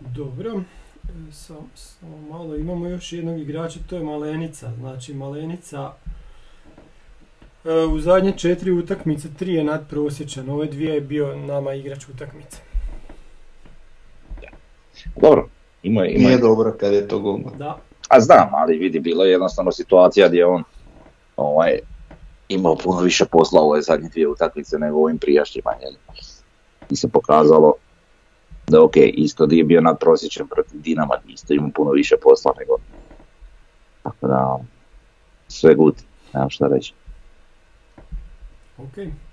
Dobro, 0.00 0.60
E, 1.08 1.32
sam- 1.32 1.70
samo 1.74 2.18
malo, 2.30 2.56
imamo 2.56 2.88
još 2.88 3.12
jednog 3.12 3.38
igrača, 3.40 3.78
to 3.86 3.96
je 3.96 4.02
Malenica. 4.02 4.70
Znači 4.78 5.14
Malenica 5.14 5.92
e, 7.64 7.70
u 7.72 7.98
zadnje 8.00 8.32
četiri 8.32 8.70
utakmice, 8.72 9.28
tri 9.38 9.54
je 9.54 9.64
nadprosječan, 9.64 10.48
ove 10.48 10.66
dvije 10.66 10.94
je 10.94 11.00
bio 11.00 11.36
nama 11.36 11.74
igrač 11.74 12.08
utakmice. 12.08 12.56
Dobro, 15.16 15.48
ima 15.82 16.02
je, 16.02 16.10
ima 16.10 16.18
Nije 16.18 16.32
je, 16.32 16.38
dobro 16.38 16.76
kad 16.80 16.92
je 16.92 17.08
to 17.08 17.18
guma. 17.18 17.50
Da, 17.58 17.78
a 18.08 18.20
znam, 18.20 18.48
ali 18.54 18.78
vidi, 18.78 19.00
bilo 19.00 19.24
je 19.24 19.30
jednostavno 19.30 19.72
situacija 19.72 20.28
gdje 20.28 20.46
on 20.46 20.62
ovaj, 21.36 21.78
imao 22.48 22.76
puno 22.76 23.00
više 23.00 23.24
posla 23.24 23.62
u 23.62 23.80
zadnje 23.80 24.08
dvije 24.08 24.28
utakmice 24.28 24.78
nego 24.78 24.98
ovim 24.98 25.18
prijašnjima, 25.18 25.70
jel? 25.80 25.92
I 26.90 26.96
se 26.96 27.08
pokazalo 27.08 27.74
da 28.66 28.82
ok, 28.82 28.96
isto 28.96 29.46
nije 29.46 29.64
bio 29.64 29.80
nadprosječan 29.80 30.48
protiv 30.48 30.80
Dinama, 30.80 31.14
isto 31.28 31.54
ima 31.54 31.68
puno 31.74 31.90
više 31.90 32.16
posla 32.22 32.52
nego 32.58 32.76
tako 34.02 34.26
da 34.26 34.58
sve 35.48 35.74
good, 35.74 35.94
nemam 36.34 36.50
šta 36.50 36.66
reći. 36.66 36.94
ok. 38.78 39.23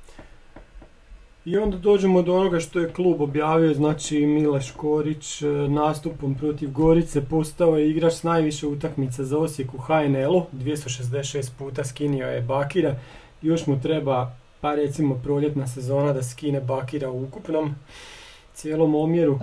I 1.46 1.58
onda 1.58 1.78
dođemo 1.78 2.22
do 2.22 2.36
onoga 2.36 2.60
što 2.60 2.80
je 2.80 2.94
klub 2.94 3.22
objavio, 3.22 3.74
znači 3.74 4.26
Mile 4.26 4.62
Škorić 4.62 5.42
e, 5.42 5.46
nastupom 5.48 6.36
protiv 6.36 6.72
Gorice 6.72 7.26
postao 7.26 7.78
je 7.78 7.89
igrač 7.89 8.14
s 8.14 8.24
najviše 8.24 8.68
utakmica 8.68 9.24
za 9.24 9.38
Osijek 9.38 9.74
u 9.74 9.78
HNL-u, 9.78 10.46
266 10.54 11.50
puta 11.58 11.84
skinio 11.84 12.28
je 12.28 12.42
Bakira, 12.42 12.96
još 13.42 13.68
mu 13.68 13.82
treba 13.82 14.36
pa 14.62 14.76
recimo 14.76 15.16
proljetna 15.24 15.68
sezona 15.68 16.14
da 16.14 16.24
skine 16.24 16.62
Bakira 16.62 17.10
u 17.10 17.24
ukupnom 17.24 17.76
cijelom 18.54 18.96
omjeru. 18.96 19.39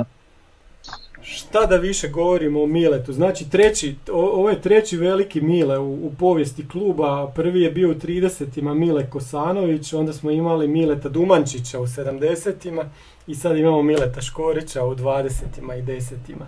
Šta 1.31 1.67
da 1.67 1.77
više 1.77 2.09
govorimo 2.09 2.63
o 2.63 2.67
Miletu, 2.67 3.13
znači 3.13 3.51
treći, 3.51 3.95
o- 4.13 4.31
ovo 4.31 4.51
je 4.51 4.61
treći 4.61 4.97
veliki 4.97 5.41
Mile 5.41 5.79
u, 5.79 5.93
u 5.95 6.13
povijesti 6.19 6.69
kluba, 6.69 7.33
prvi 7.35 7.61
je 7.61 7.71
bio 7.71 7.91
u 7.91 7.95
30-ima 7.95 8.75
Mile 8.75 9.11
Kosanović, 9.11 9.93
onda 9.93 10.13
smo 10.13 10.31
imali 10.31 10.69
Mileta 10.69 11.09
Dumančića 11.09 11.81
u 11.81 11.87
70-ima 11.87 12.85
i 13.27 13.35
sad 13.35 13.57
imamo 13.57 13.83
Mileta 13.83 14.21
Škorića 14.21 14.85
u 14.85 14.95
20-ima 14.95 15.75
i 15.75 15.83
10-ima. 15.83 16.45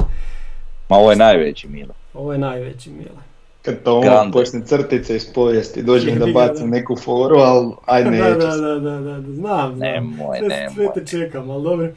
Ma 0.88 0.96
ovo 0.96 1.10
je 1.10 1.16
najveći 1.16 1.68
Milo. 1.68 1.94
Ovo 2.14 2.32
je 2.32 2.38
najveći 2.38 2.90
Mile. 2.90 3.20
Kad 3.62 3.82
to 3.82 3.92
ono 3.92 4.02
Grande. 4.02 4.32
počne 4.32 4.62
crtice 4.66 5.16
iz 5.16 5.32
povijesti, 5.34 5.82
dođe 5.82 6.12
mi 6.12 6.18
da 6.18 6.26
bacim 6.26 6.70
da. 6.70 6.76
neku 6.76 6.96
foru, 6.96 7.36
ali 7.36 7.72
aj 7.86 8.04
da, 8.04 8.10
neću. 8.10 8.38
da, 8.38 8.46
da, 8.46 8.56
da, 8.56 8.90
da, 8.90 9.00
da, 9.00 9.32
znam, 9.32 9.32
znam. 9.32 9.78
Nemoj, 9.78 10.38
sve, 10.38 10.48
nemoj. 10.48 10.74
sve 10.74 10.88
te 10.94 11.06
čekam, 11.06 11.50
ali 11.50 11.62
dobro. 11.62 11.88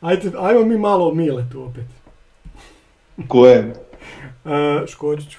Ajde, 0.00 0.30
ajmo 0.38 0.64
mi 0.64 0.78
malo 0.78 1.08
o 1.08 1.14
Miletu 1.14 1.62
opet. 1.62 1.84
Kojem? 3.28 3.72
E, 4.44 4.86
Škoriću. 4.86 5.38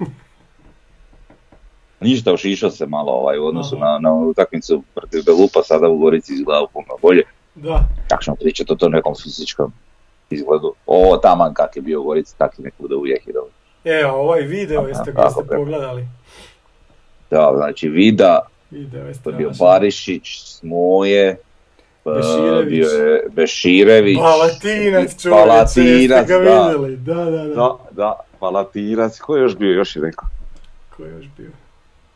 Ništa, 2.00 2.32
ošišao 2.32 2.70
se 2.70 2.86
malo 2.86 3.12
ovaj, 3.12 3.38
u 3.38 3.46
odnosu 3.46 3.76
Aha. 3.76 3.84
na, 3.84 3.98
na 3.98 4.14
utakmicu 4.14 4.82
protiv 4.94 5.22
Belupa, 5.26 5.62
sada 5.62 5.88
u 5.88 5.98
Gorici 5.98 6.34
izgleda 6.34 6.66
puno 6.72 6.86
bolje. 7.02 7.22
Da, 7.54 7.88
Kako 8.08 8.22
ćemo 8.24 8.36
pričati 8.36 8.72
o 8.72 8.76
tom 8.76 8.92
nekom 8.92 9.14
fizičkom 9.22 9.72
izgledu. 10.30 10.74
Ovo 10.86 11.16
taman 11.16 11.54
kak 11.54 11.76
je 11.76 11.82
bio 11.82 12.00
u 12.00 12.04
Gorici, 12.04 12.38
tak 12.38 12.58
i 12.58 12.62
nek 12.62 12.74
bude 12.78 12.94
uvijek 12.94 13.26
i 13.28 13.32
dobro. 13.32 13.50
evo, 13.84 14.12
ovaj 14.12 14.40
video, 14.40 14.80
Aha, 14.80 14.88
jeste, 14.88 15.04
tako, 15.04 15.22
jeste 15.26 15.42
tako. 15.42 15.54
pogledali? 15.56 16.08
Da, 17.30 17.52
znači 17.56 17.88
Vida, 17.88 18.40
Video 18.70 19.06
jeste. 19.06 19.22
to 19.22 19.30
je 19.30 19.36
bio. 19.36 19.50
Barišić, 19.60 20.42
Smoje, 20.44 21.36
Beširević. 22.14 22.68
bio 22.70 22.88
je 22.88 23.22
Beširević, 23.32 24.18
Palatinac 24.18 25.22
čovječe, 25.22 25.40
Palatinac, 25.46 26.28
ga 26.28 26.38
da. 26.38 26.66
vidjeli? 26.66 26.96
Da, 26.96 27.14
da, 27.14 27.30
da. 27.30 27.54
Da, 27.54 27.76
da, 27.90 28.14
Palatinac, 28.38 29.18
ko 29.18 29.36
je 29.36 29.42
još 29.42 29.56
bio, 29.56 29.72
još 29.72 29.96
je 29.96 30.02
rekao. 30.02 30.28
Ko 30.96 31.02
je 31.04 31.10
još 31.12 31.26
bio? 31.38 31.50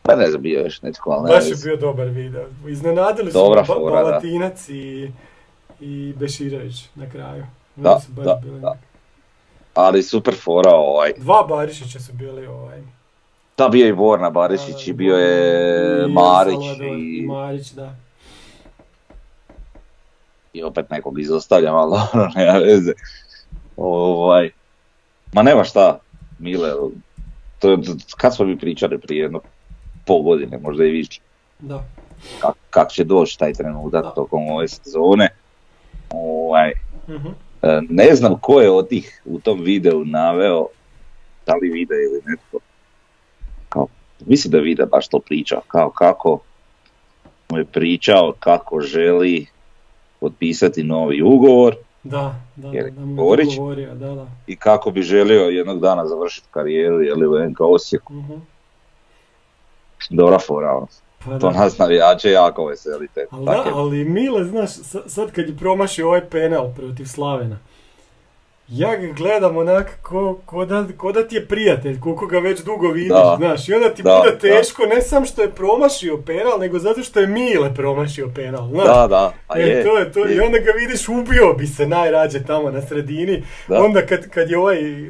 Pa 0.03 0.16
ne 0.16 0.30
znam, 0.30 0.43
bio 0.43 0.61
još 0.61 0.82
netko, 0.82 1.11
ali 1.11 1.30
ne 1.30 1.36
Baš 1.36 1.45
je 1.47 1.55
bio 1.64 1.76
dobar 1.76 2.07
video. 2.07 2.45
Iznenadili 2.68 3.32
su 3.32 3.38
Dobra 3.38 3.61
ba- 3.61 3.66
fora, 3.66 3.97
da. 3.97 4.11
Palatinac 4.11 4.68
i, 4.68 5.11
i 5.80 6.12
Beširević 6.16 6.88
na 6.95 7.11
kraju. 7.11 7.45
Oni 7.76 7.84
Da, 7.84 8.01
su 8.01 8.12
baš 8.12 8.24
da, 8.24 8.41
bili 8.45 8.61
da. 8.61 8.76
Ali 9.74 10.03
super 10.03 10.34
fora 10.34 10.70
ovaj. 10.70 11.12
Dva 11.16 11.43
Barišića 11.43 12.01
su 12.01 12.12
bili 12.12 12.47
ovaj. 12.47 12.82
Da, 13.59 13.68
bio 13.68 13.84
je 13.84 13.88
i 13.88 13.93
Borna 13.93 14.30
Barišić 14.30 14.88
i 14.88 14.93
bio 14.93 15.16
je 15.16 16.05
i 16.05 16.12
Marić 16.12 16.61
i, 16.99 17.26
Marić, 17.26 17.70
da. 17.70 17.95
I 20.53 20.62
opet 20.62 20.90
nekog 20.90 21.20
izostavljam, 21.20 21.74
ali 21.74 21.90
dobro, 21.90 22.28
nema 22.36 22.59
veze. 22.59 22.92
Ovaj, 23.76 24.51
ma 25.32 25.42
nema 25.42 25.64
šta, 25.64 25.98
Mile, 26.38 26.70
to, 27.59 27.76
to, 27.76 27.76
kad 28.16 28.34
smo 28.36 28.44
mi 28.44 28.59
pričali 28.59 28.98
prije 28.98 29.22
jedno 29.22 29.40
pol 30.07 30.22
godine, 30.22 30.59
možda 30.59 30.84
i 30.84 30.90
više, 30.90 31.20
Da. 31.59 31.84
kak, 32.40 32.55
kak 32.70 32.90
će 32.90 33.05
doći 33.05 33.38
taj 33.38 33.53
trenutak 33.53 34.05
Da. 34.05 34.11
tokom 34.11 34.48
ove 34.48 34.68
sezone. 34.68 35.28
Ovaj, 36.11 36.72
Mhm. 37.09 37.28
e, 37.62 37.80
ne 37.88 38.14
znam 38.14 38.38
ko 38.38 38.61
je 38.61 38.70
od 38.70 38.88
tih 38.88 39.22
u 39.24 39.40
tom 39.40 39.61
videu 39.61 40.05
naveo, 40.05 40.66
da 41.46 41.55
li 41.55 41.68
vide 41.68 41.94
ili 41.94 42.22
netko, 42.26 42.59
kao, 43.68 43.86
mislim 44.20 44.51
da 44.53 44.59
vide 44.59 44.86
baš 44.86 45.09
to 45.09 45.20
priča, 45.20 45.61
kao 45.68 45.90
kako 45.90 46.38
mu 47.48 47.59
je 47.59 47.64
pričao 47.64 48.34
kako 48.40 48.80
želi 48.80 49.46
potpisati 50.21 50.83
novi 50.83 51.23
ugovor 51.23 51.75
Da, 52.03 52.35
da, 52.57 52.68
Jer 52.68 52.85
da, 52.85 52.91
da 52.91 53.01
je 53.01 53.07
Borić? 53.07 53.57
govorio, 53.57 53.95
da, 53.95 54.14
da. 54.14 54.27
i 54.47 54.57
kako 54.57 54.91
bi 54.91 55.03
želio 55.03 55.41
jednog 55.43 55.81
dana 55.81 56.07
završiti 56.07 56.47
karijeru 56.51 57.03
jeli, 57.03 57.27
u 57.27 57.49
NK 57.51 57.61
Osijeku. 57.61 58.12
Mhm. 58.12 58.33
Dobra 60.11 60.39
fora, 60.39 60.73
ono. 60.73 60.87
Pa 61.18 61.39
to 61.39 61.51
da. 61.51 61.51
nas 61.53 61.79
navijače 61.79 62.31
jako 62.31 62.66
veseli. 62.66 63.09
Te, 63.09 63.27
Ali, 63.31 63.45
da, 63.45 63.64
ali 63.66 64.05
Mile, 64.05 64.45
znaš, 64.45 64.71
sa- 64.73 65.09
sad 65.09 65.33
kad 65.33 65.49
je 65.49 65.57
promašio 65.57 66.07
ovaj 66.07 66.21
penal 66.23 66.73
protiv 66.75 67.05
Slavena, 67.05 67.59
ja 68.71 68.97
ga 68.97 69.07
gledam 69.09 69.57
onak 69.57 69.99
ko, 70.03 70.39
ko, 70.47 70.64
da, 70.64 70.85
ko 70.97 71.12
da 71.12 71.29
ti 71.29 71.35
je 71.35 71.47
prijatelj, 71.47 72.01
koliko 72.01 72.27
ga 72.27 72.39
već 72.39 72.61
dugo 72.61 72.89
vidiš, 72.89 73.09
Da. 73.11 73.35
znaš, 73.39 73.68
i 73.68 73.75
onda 73.75 73.89
ti 73.89 74.03
Da, 74.03 74.16
bude 74.16 74.31
da. 74.33 74.39
teško 74.39 74.83
ne 74.85 75.03
sam 75.03 75.25
što 75.25 75.43
je 75.43 75.51
promašio 75.51 76.16
penal, 76.18 76.59
nego 76.61 76.79
zato 76.79 77.03
što 77.03 77.21
je 77.21 77.27
Mile 77.27 77.75
promašio 77.75 78.29
penal, 78.35 78.68
znaš. 78.68 78.87
Da, 78.87 79.07
da, 79.07 79.33
a 79.49 79.59
E, 79.59 79.62
je. 79.62 79.85
to 79.85 79.99
je 79.99 80.12
to, 80.12 80.29
i 80.29 80.33
je. 80.33 80.43
onda 80.43 80.59
ga 80.59 80.71
vidiš, 80.73 81.09
ubio 81.09 81.53
bi 81.53 81.66
se 81.66 81.87
najrađe 81.87 82.45
tamo 82.45 82.71
na 82.71 82.83
sredini, 82.83 83.43
Da. 83.68 83.81
onda 83.81 84.03
kad, 84.03 84.29
kad 84.29 84.51
je 84.51 84.59
ovaj 84.59 84.79
e, 84.79 85.07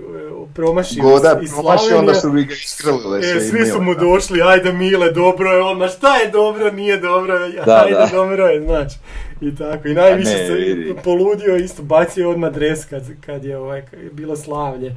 promašio 0.54 1.02
Goda 1.02 1.38
iz 1.42 1.50
onda 1.92 2.14
su 2.14 2.28
mi 2.28 2.44
ga 2.44 2.52
iskrlile 2.54 3.18
E, 3.18 3.22
sve 3.22 3.36
i 3.36 3.40
svi 3.40 3.66
su 3.66 3.82
mu 3.82 3.94
došli, 3.94 4.42
ajde 4.42 4.72
Mile, 4.72 5.10
dobro 5.10 5.50
je 5.50 5.60
on, 5.60 5.78
ma 5.78 5.88
šta 5.88 6.16
je 6.16 6.30
dobro, 6.30 6.70
nije 6.70 6.96
dobro, 6.96 7.38
Da, 7.66 7.82
ajde 7.82 7.94
da. 7.94 8.08
dobro 8.12 8.46
je, 8.46 8.60
znači. 8.60 8.96
I 9.40 9.56
tako, 9.56 9.88
i 9.88 9.94
najviše 9.94 10.30
ne, 10.30 10.46
se 10.46 10.54
vidi. 10.54 10.94
poludio, 11.04 11.56
isto 11.56 11.82
bacio 11.82 12.30
odmah 12.30 12.52
dres 12.52 12.84
kad, 12.84 13.02
kad 13.26 13.44
je 13.44 13.58
ovaj, 13.58 13.82
kad 13.90 14.00
je 14.00 14.10
bilo 14.10 14.36
slavlje. 14.36 14.96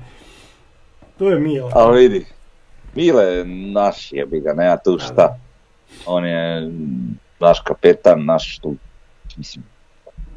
To 1.17 1.29
je 1.29 1.39
Mile. 1.39 1.71
Ali 1.73 2.01
vidi, 2.01 2.25
Mile 2.95 3.23
je 3.23 3.45
naš 3.45 4.11
jebi 4.11 4.39
ga, 4.39 4.53
nema 4.53 4.77
tu 4.77 4.99
šta. 4.99 5.39
On 6.05 6.25
je 6.25 6.71
naš 7.39 7.59
kapetan, 7.59 8.25
naš 8.25 8.59
tu, 8.59 8.75
mislim, 9.37 9.65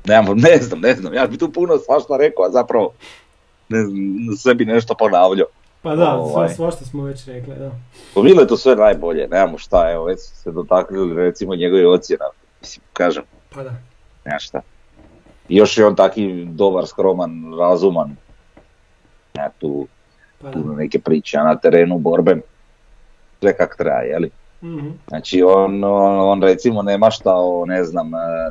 nemam, 0.04 0.38
ne 0.38 0.59
znam, 0.61 0.80
ne 0.80 0.94
znam, 0.94 1.14
ja 1.14 1.26
bi 1.26 1.38
tu 1.38 1.52
puno 1.52 1.78
svašta 1.78 2.16
rekao, 2.16 2.44
a 2.44 2.50
zapravo 2.50 2.92
ne 3.68 3.84
znam, 3.84 3.96
sve 4.36 4.54
bi 4.54 4.64
nešto 4.64 4.94
ponavljao. 4.94 5.46
Pa 5.82 5.96
da, 5.96 6.14
ovaj. 6.14 6.48
sva, 6.48 6.57
svašta 6.57 6.84
smo 6.84 7.04
već 7.04 7.26
rekli, 7.26 7.54
da. 7.54 7.70
Po 8.14 8.22
Mile 8.22 8.42
je 8.42 8.46
to 8.46 8.57
sve 8.57 8.76
najbolje, 8.76 9.28
nemamo 9.28 9.59
šta, 9.59 9.90
evo 9.92 10.04
već 10.04 10.20
su 10.20 10.36
se 10.36 10.50
dotaknuli 10.50 11.14
recimo 11.14 11.54
njegove 11.54 11.86
ocjena, 11.86 12.24
mislim, 12.61 12.82
kažem, 12.92 13.22
Pa 13.57 13.62
da. 13.62 13.74
Nema 14.27 14.39
šta. 14.39 14.61
I 15.49 15.57
još 15.57 15.79
je 15.79 15.87
on 15.87 15.97
taki 15.97 16.45
dobar, 16.45 16.87
skroman, 16.87 17.55
razuman, 17.59 18.16
nema 19.35 19.51
tu 19.59 19.87
Pa 20.43 20.49
da. 20.49 20.53
puno 20.53 20.74
neke 20.74 20.99
priče 20.99 21.39
a 21.39 21.45
na 21.45 21.57
terenu 21.57 21.99
borbe, 21.99 22.37
sve 23.41 23.57
kak 23.57 23.77
treba, 23.77 24.01
jeli? 24.01 24.31
Mhm. 24.62 24.89
Znači 25.09 25.43
on, 25.43 25.85
on, 25.85 26.20
on 26.20 26.43
recimo 26.43 26.83
ne 26.83 26.99
mašta 26.99 27.35
o 27.35 27.64
ne 27.66 27.85
znam 27.85 28.14
e, 28.14 28.51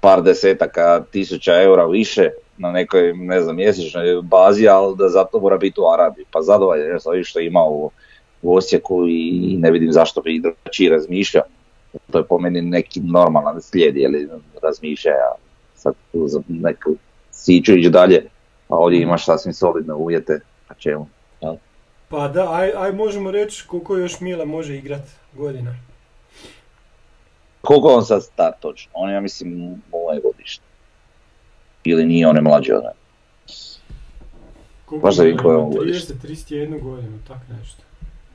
par 0.00 0.22
desetaka 0.22 1.04
tisuća 1.10 1.62
eura 1.62 1.86
više 1.86 2.30
na 2.58 2.72
nekoj 2.72 3.12
ne 3.12 3.40
znam 3.40 3.56
mjesečnoj 3.56 4.22
bazi, 4.22 4.68
ali 4.68 4.96
da 4.96 5.08
zato 5.08 5.40
mora 5.40 5.56
biti 5.56 5.80
u 5.80 5.88
Arabiji. 5.88 6.24
Pa 6.30 6.42
zadovoljan 6.42 6.98
je 7.14 7.24
što 7.24 7.40
ima 7.40 7.64
u, 7.64 7.90
u 8.42 8.56
Osijeku 8.56 9.06
i 9.08 9.56
ne 9.58 9.70
vidim 9.70 9.92
zašto 9.92 10.20
bi 10.20 10.40
drugačije 10.40 10.90
razmišljao. 10.90 11.44
To 12.10 12.18
je 12.18 12.24
po 12.24 12.38
meni 12.38 12.62
neki 12.62 13.00
normalan 13.00 13.60
slijed 13.62 13.96
ili 13.96 14.28
razmišljaja. 14.62 15.32
Sad 15.74 15.94
tu 16.12 16.28
za 16.28 16.42
neku 16.48 16.96
siću 17.30 17.72
ići 17.72 17.90
dalje, 17.90 18.24
a 18.68 18.74
ovdje 18.76 19.02
imaš 19.02 19.24
sasvim 19.24 19.52
solidne 19.52 19.94
uvjete. 19.94 20.40
Pa 20.68 20.74
čemu? 20.74 21.06
Pa 21.40 21.56
Pa 22.08 22.28
da, 22.28 22.52
aj, 22.52 22.72
aj 22.76 22.92
možemo 22.92 23.30
reći 23.30 23.64
koliko 23.66 23.96
još 23.96 24.20
Mile 24.20 24.44
može 24.44 24.76
igrat 24.76 25.02
godina. 25.32 25.74
Koliko 27.60 27.88
on 27.88 28.04
sad 28.04 28.22
star 28.22 28.52
točno? 28.60 28.92
On 28.94 29.10
ja 29.10 29.20
mislim, 29.20 29.82
ovaj 29.92 30.20
godište. 30.20 30.64
Ili 31.84 32.06
nije, 32.06 32.26
on 32.26 32.36
je 32.36 32.42
mlađi 32.42 32.72
od 32.72 32.82
mene. 32.82 32.94
Baš 35.02 35.16
da 35.16 35.22
vidim 35.22 35.38
koje 35.38 35.54
je 35.54 35.58
on 35.58 35.70
godište. 35.70 36.14
30, 36.14 36.26
31 36.26 36.82
godinu, 36.82 37.18
tak 37.28 37.38
nešto. 37.58 37.82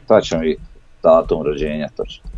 Sad 0.07 0.23
ćemo 0.23 0.41
vidjeti 0.41 0.63
datum 1.03 1.43
rođenja 1.43 1.89
točno. 1.95 2.29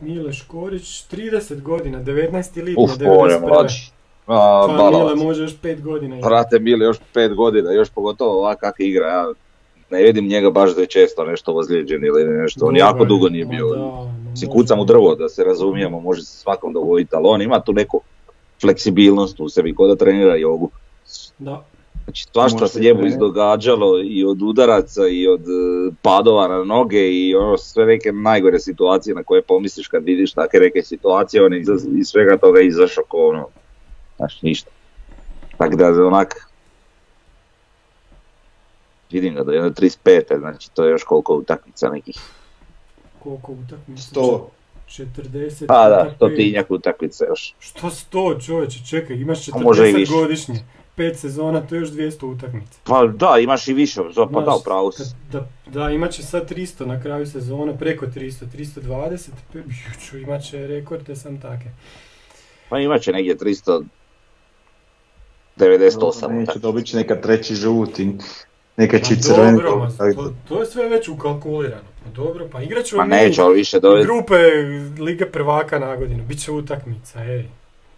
Mile 0.00 0.32
Škorić, 0.32 1.04
30 1.12 1.62
godina, 1.62 2.02
19. 2.02 2.62
lipnja 2.62 2.84
Uf, 2.84 2.90
on 3.06 3.30
je 3.30 3.36
91. 3.36 3.48
mlađi. 3.48 3.90
A, 4.26 4.64
Pa 4.78 4.90
Mile 4.90 5.14
može 5.14 5.42
još 5.42 5.56
5 5.62 5.82
godina. 5.82 6.16
Brate, 6.16 6.58
bili 6.58 6.84
još 6.84 6.96
pet 7.12 7.34
godina, 7.34 7.72
još 7.72 7.90
pogotovo 7.90 8.38
ovak 8.38 8.60
kak 8.60 8.74
igra. 8.78 9.06
Ja 9.06 9.32
ne 9.90 10.02
vidim 10.02 10.28
njega 10.28 10.50
baš 10.50 10.74
da 10.74 10.80
je 10.80 10.86
često 10.86 11.24
nešto 11.24 11.54
ozlijeđen 11.54 12.04
ili 12.04 12.24
nešto. 12.24 12.66
On 12.66 12.76
jako 12.76 13.04
dugo 13.04 13.28
nije 13.28 13.44
bio. 13.46 13.66
Si 14.36 14.46
kucam 14.46 14.80
u 14.80 14.84
drvo 14.84 15.14
da 15.14 15.28
se 15.28 15.44
razumijemo, 15.44 16.00
može 16.00 16.22
se 16.22 16.36
svakom 16.36 16.72
dogoditi, 16.72 17.10
ali 17.16 17.24
on 17.26 17.42
ima 17.42 17.60
tu 17.60 17.72
neku 17.72 18.00
fleksibilnost 18.60 19.40
u 19.40 19.48
sebi, 19.48 19.74
ko 19.74 19.86
da 19.86 19.96
trenira 19.96 20.36
jogu. 20.36 20.70
Da, 21.38 21.64
Znači 22.06 22.26
svašta 22.32 22.68
se 22.68 22.80
njemu 22.80 23.06
izdogađalo 23.06 24.02
i 24.04 24.24
od 24.24 24.42
udaraca 24.42 25.08
i 25.08 25.28
od 25.28 25.40
e, 25.40 25.94
padova 26.02 26.48
na 26.48 26.64
noge 26.64 27.10
i 27.10 27.34
ono 27.34 27.58
sve 27.58 27.86
neke 27.86 28.12
najgore 28.12 28.58
situacije 28.58 29.14
na 29.14 29.22
koje 29.22 29.42
pomisliš 29.42 29.88
kad 29.88 30.04
vidiš 30.04 30.32
takve 30.32 30.60
neke 30.60 30.82
situacije, 30.82 31.44
on 31.44 31.52
je 31.52 31.60
iz, 31.60 31.68
iz 31.98 32.06
svega 32.06 32.36
toga 32.36 32.60
izašao 32.60 33.04
ko 33.08 33.28
ono, 33.28 33.48
znaš 34.16 34.42
ništa. 34.42 34.70
Tako 35.58 35.76
da 35.76 36.06
onak, 36.06 36.50
vidim 39.10 39.34
ga 39.34 39.42
da 39.42 39.52
je 39.52 39.60
35. 39.60 40.38
znači 40.38 40.70
to 40.74 40.84
je 40.84 40.90
još 40.90 41.02
koliko 41.02 41.34
utakmica 41.34 41.88
nekih. 41.88 42.16
koliko 43.22 43.52
utakmica? 43.52 44.20
100. 44.20 44.40
40. 44.88 45.66
Pa 45.66 45.88
da, 45.88 46.14
to 46.18 46.28
pet. 46.28 46.36
tinjak 46.36 46.70
utakmice 46.70 47.24
još. 47.28 47.54
Što 47.58 47.86
100 47.86 48.46
čovječe, 48.46 48.78
čekaj, 48.90 49.16
imaš 49.16 49.48
A 49.48 49.58
može 49.58 49.90
i 49.90 49.92
40 49.92 49.98
više. 49.98 50.12
godišnje, 50.12 50.54
5 50.96 51.14
sezona, 51.14 51.60
to 51.60 51.74
je 51.74 51.80
još 51.80 51.88
200 51.88 52.26
utakmica. 52.26 52.78
Pa 52.84 53.06
da, 53.06 53.38
imaš 53.38 53.68
i 53.68 53.72
više, 53.74 54.00
pa 54.32 54.40
da, 54.40 54.54
upravo 54.54 54.92
si. 54.92 55.02
Da, 55.32 55.46
da, 55.68 55.90
imat 55.90 56.10
će 56.10 56.22
sad 56.22 56.50
300 56.50 56.86
na 56.86 57.02
kraju 57.02 57.26
sezona, 57.26 57.74
preko 57.74 58.06
300, 58.06 58.44
320, 58.48 59.18
pe- 59.52 59.58
juču, 59.58 60.18
imat 60.18 60.42
će 60.42 60.66
rekorde 60.66 61.16
sam 61.16 61.40
take. 61.40 61.70
Pa 62.68 62.78
imat 62.78 63.02
će 63.02 63.12
negdje 63.12 63.36
398 63.36 63.84
Neće 65.56 65.96
utakmica. 65.98 66.52
dobit 66.54 66.86
će 66.86 66.96
neka 66.96 67.14
treći 67.16 67.54
žuti, 67.54 68.12
neka 68.76 68.98
Pa 68.98 69.04
će 69.04 69.16
crveni. 69.16 69.52
dobro, 69.52 69.76
ma, 69.76 69.90
to, 70.48 70.60
je 70.60 70.66
sve 70.66 70.88
već 70.88 71.08
ukalkulirano. 71.08 71.88
Pa 72.04 72.10
dobro, 72.12 72.48
pa 72.52 72.62
igrat 72.62 72.84
ćemo 72.84 73.02
Pa 73.02 73.06
neće, 73.06 73.42
više 73.44 73.80
dobiti. 73.80 74.06
grupe 74.06 74.34
Lige 74.98 75.26
prvaka 75.26 75.78
na 75.78 75.96
godinu, 75.96 76.24
bit 76.24 76.40
će 76.40 76.52
utakmica, 76.52 77.24
ej. 77.24 77.44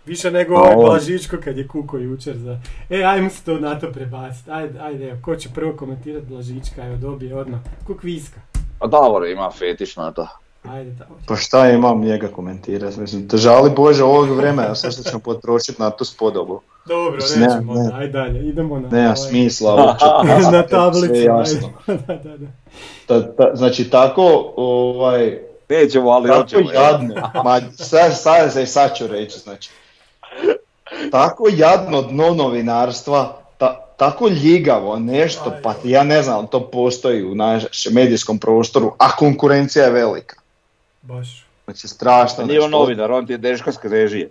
Više 0.08 0.30
nego 0.30 0.54
A 0.54 0.60
ovaj 0.62 0.76
Blažičko 0.76 1.36
kad 1.44 1.58
je 1.58 1.68
kuko 1.68 1.98
jučer 1.98 2.36
za... 2.36 2.58
E, 2.90 3.02
ajmo 3.04 3.30
se 3.30 3.44
to 3.44 3.58
na 3.58 3.80
to 3.80 3.92
prebaciti. 3.92 4.50
Ajde, 4.50 4.80
ajde, 4.80 5.08
evo, 5.08 5.18
ko 5.24 5.36
će 5.36 5.48
prvo 5.54 5.72
komentirati 5.76 6.26
Blažička, 6.26 6.84
evo 6.86 6.96
dobije 6.96 7.36
odmah. 7.36 7.60
Ko 7.86 7.94
kviska. 7.96 8.40
Pa 8.78 8.86
Davor 8.86 9.26
ima 9.28 9.50
fetiš 9.50 9.96
na 9.96 10.12
to. 10.12 10.28
Ajde, 10.70 10.94
tamo. 10.98 11.18
Pa 11.26 11.36
šta 11.36 11.70
imam 11.70 12.00
njega 12.00 12.28
komentirati, 12.28 13.00
mislim, 13.00 13.28
te 13.28 13.36
žali 13.36 13.70
Bože 13.76 14.04
ovog 14.04 14.30
vremena, 14.30 14.74
sve 14.74 14.90
što 14.92 15.02
ćemo 15.02 15.18
potrošiti 15.20 15.82
na 15.82 15.90
tu 15.90 16.04
spodobu. 16.04 16.60
Dobro, 16.86 17.14
Mislim, 17.16 17.40
ne, 17.40 17.46
nećemo, 17.46 17.74
ne. 17.74 17.80
onda, 17.80 17.96
ajde 17.96 18.12
dalje, 18.12 18.48
idemo 18.48 18.78
na... 18.80 18.88
Nema 18.88 19.04
ovaj- 19.04 19.16
smisla 19.16 19.74
uopće. 19.74 20.04
na 20.56 20.62
tablicu, 20.66 21.06
Sve 21.06 21.22
jasno. 21.22 21.68
ajde. 21.86 22.02
da, 22.06 22.14
da, 22.16 22.36
da. 22.36 22.46
Ta- 23.06 23.32
ta- 23.36 23.50
znači 23.54 23.90
tako, 23.90 24.52
ovaj, 24.56 25.38
Nećemo, 25.68 26.10
ali 26.10 26.28
tako 26.28 26.40
hoćemo. 26.40 26.62
evo. 26.62 26.82
jadno, 26.82 27.14
ma 27.44 27.60
sad, 27.76 28.18
sad, 28.20 28.52
sad, 28.52 28.68
sad 28.68 28.96
ću 28.96 29.06
reći, 29.06 29.38
znači, 29.38 29.70
tako 31.10 31.48
jadno 31.52 32.02
dno 32.02 32.34
novinarstva, 32.34 33.42
ta- 33.58 33.86
tako 33.96 34.28
ljigavo 34.28 34.98
nešto, 34.98 35.56
pa 35.62 35.74
ja 35.84 36.04
ne 36.04 36.22
znam, 36.22 36.46
to 36.46 36.70
postoji 36.70 37.24
u 37.24 37.34
našem 37.34 37.92
medijskom 37.94 38.38
prostoru, 38.38 38.94
a 38.98 39.16
konkurencija 39.16 39.84
je 39.84 39.90
velika. 39.90 40.40
Baš. 41.02 41.46
Znači 41.64 41.88
strašno. 41.88 42.44
Nije 42.44 42.60
on 42.60 42.70
novinar, 42.70 43.12
on 43.12 43.26
ti 43.26 43.32
je 43.32 43.38
deško 43.38 43.72
s 43.72 43.78
režije. 43.84 44.30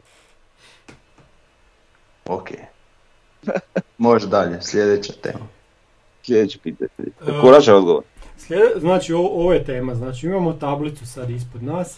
Ok. 2.26 2.50
Može 3.98 4.28
dalje, 4.28 4.62
sljedeća 4.62 5.14
tema. 5.22 5.48
Sljedeće 6.24 6.60
pitanje. 6.60 6.89
E, 7.28 7.41
Koračan 7.41 7.76
odgovor. 7.76 8.04
Slijede, 8.38 8.80
znači, 8.80 9.14
ovo, 9.14 9.28
ovo 9.28 9.54
je 9.54 9.66
tema, 9.66 9.95
znači 9.95 10.26
imamo 10.26 10.54
tablicu 10.54 11.08
sad 11.08 11.30
ispod 11.30 11.64
nas 11.64 11.98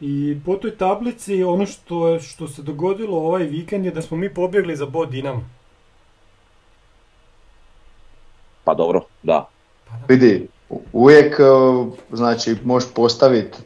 i 0.00 0.36
po 0.46 0.56
toj 0.56 0.76
tablici 0.76 1.44
ono 1.44 1.66
što, 1.66 2.08
je, 2.08 2.20
što 2.20 2.48
se 2.48 2.62
dogodilo 2.62 3.18
ovaj 3.18 3.44
vikend 3.44 3.84
je 3.84 3.90
da 3.90 4.02
smo 4.02 4.16
mi 4.16 4.34
pobjegli 4.34 4.76
za 4.76 4.86
bod 4.86 5.10
Dinamo. 5.10 5.48
Pa 8.64 8.74
dobro, 8.74 9.04
da. 9.22 9.48
Pa 9.88 9.96
da. 9.96 10.04
Vidi, 10.08 10.48
uvijek 10.92 11.38
uh, 11.38 11.86
znači 12.12 12.56
možeš 12.64 12.88
postaviti 12.94 13.58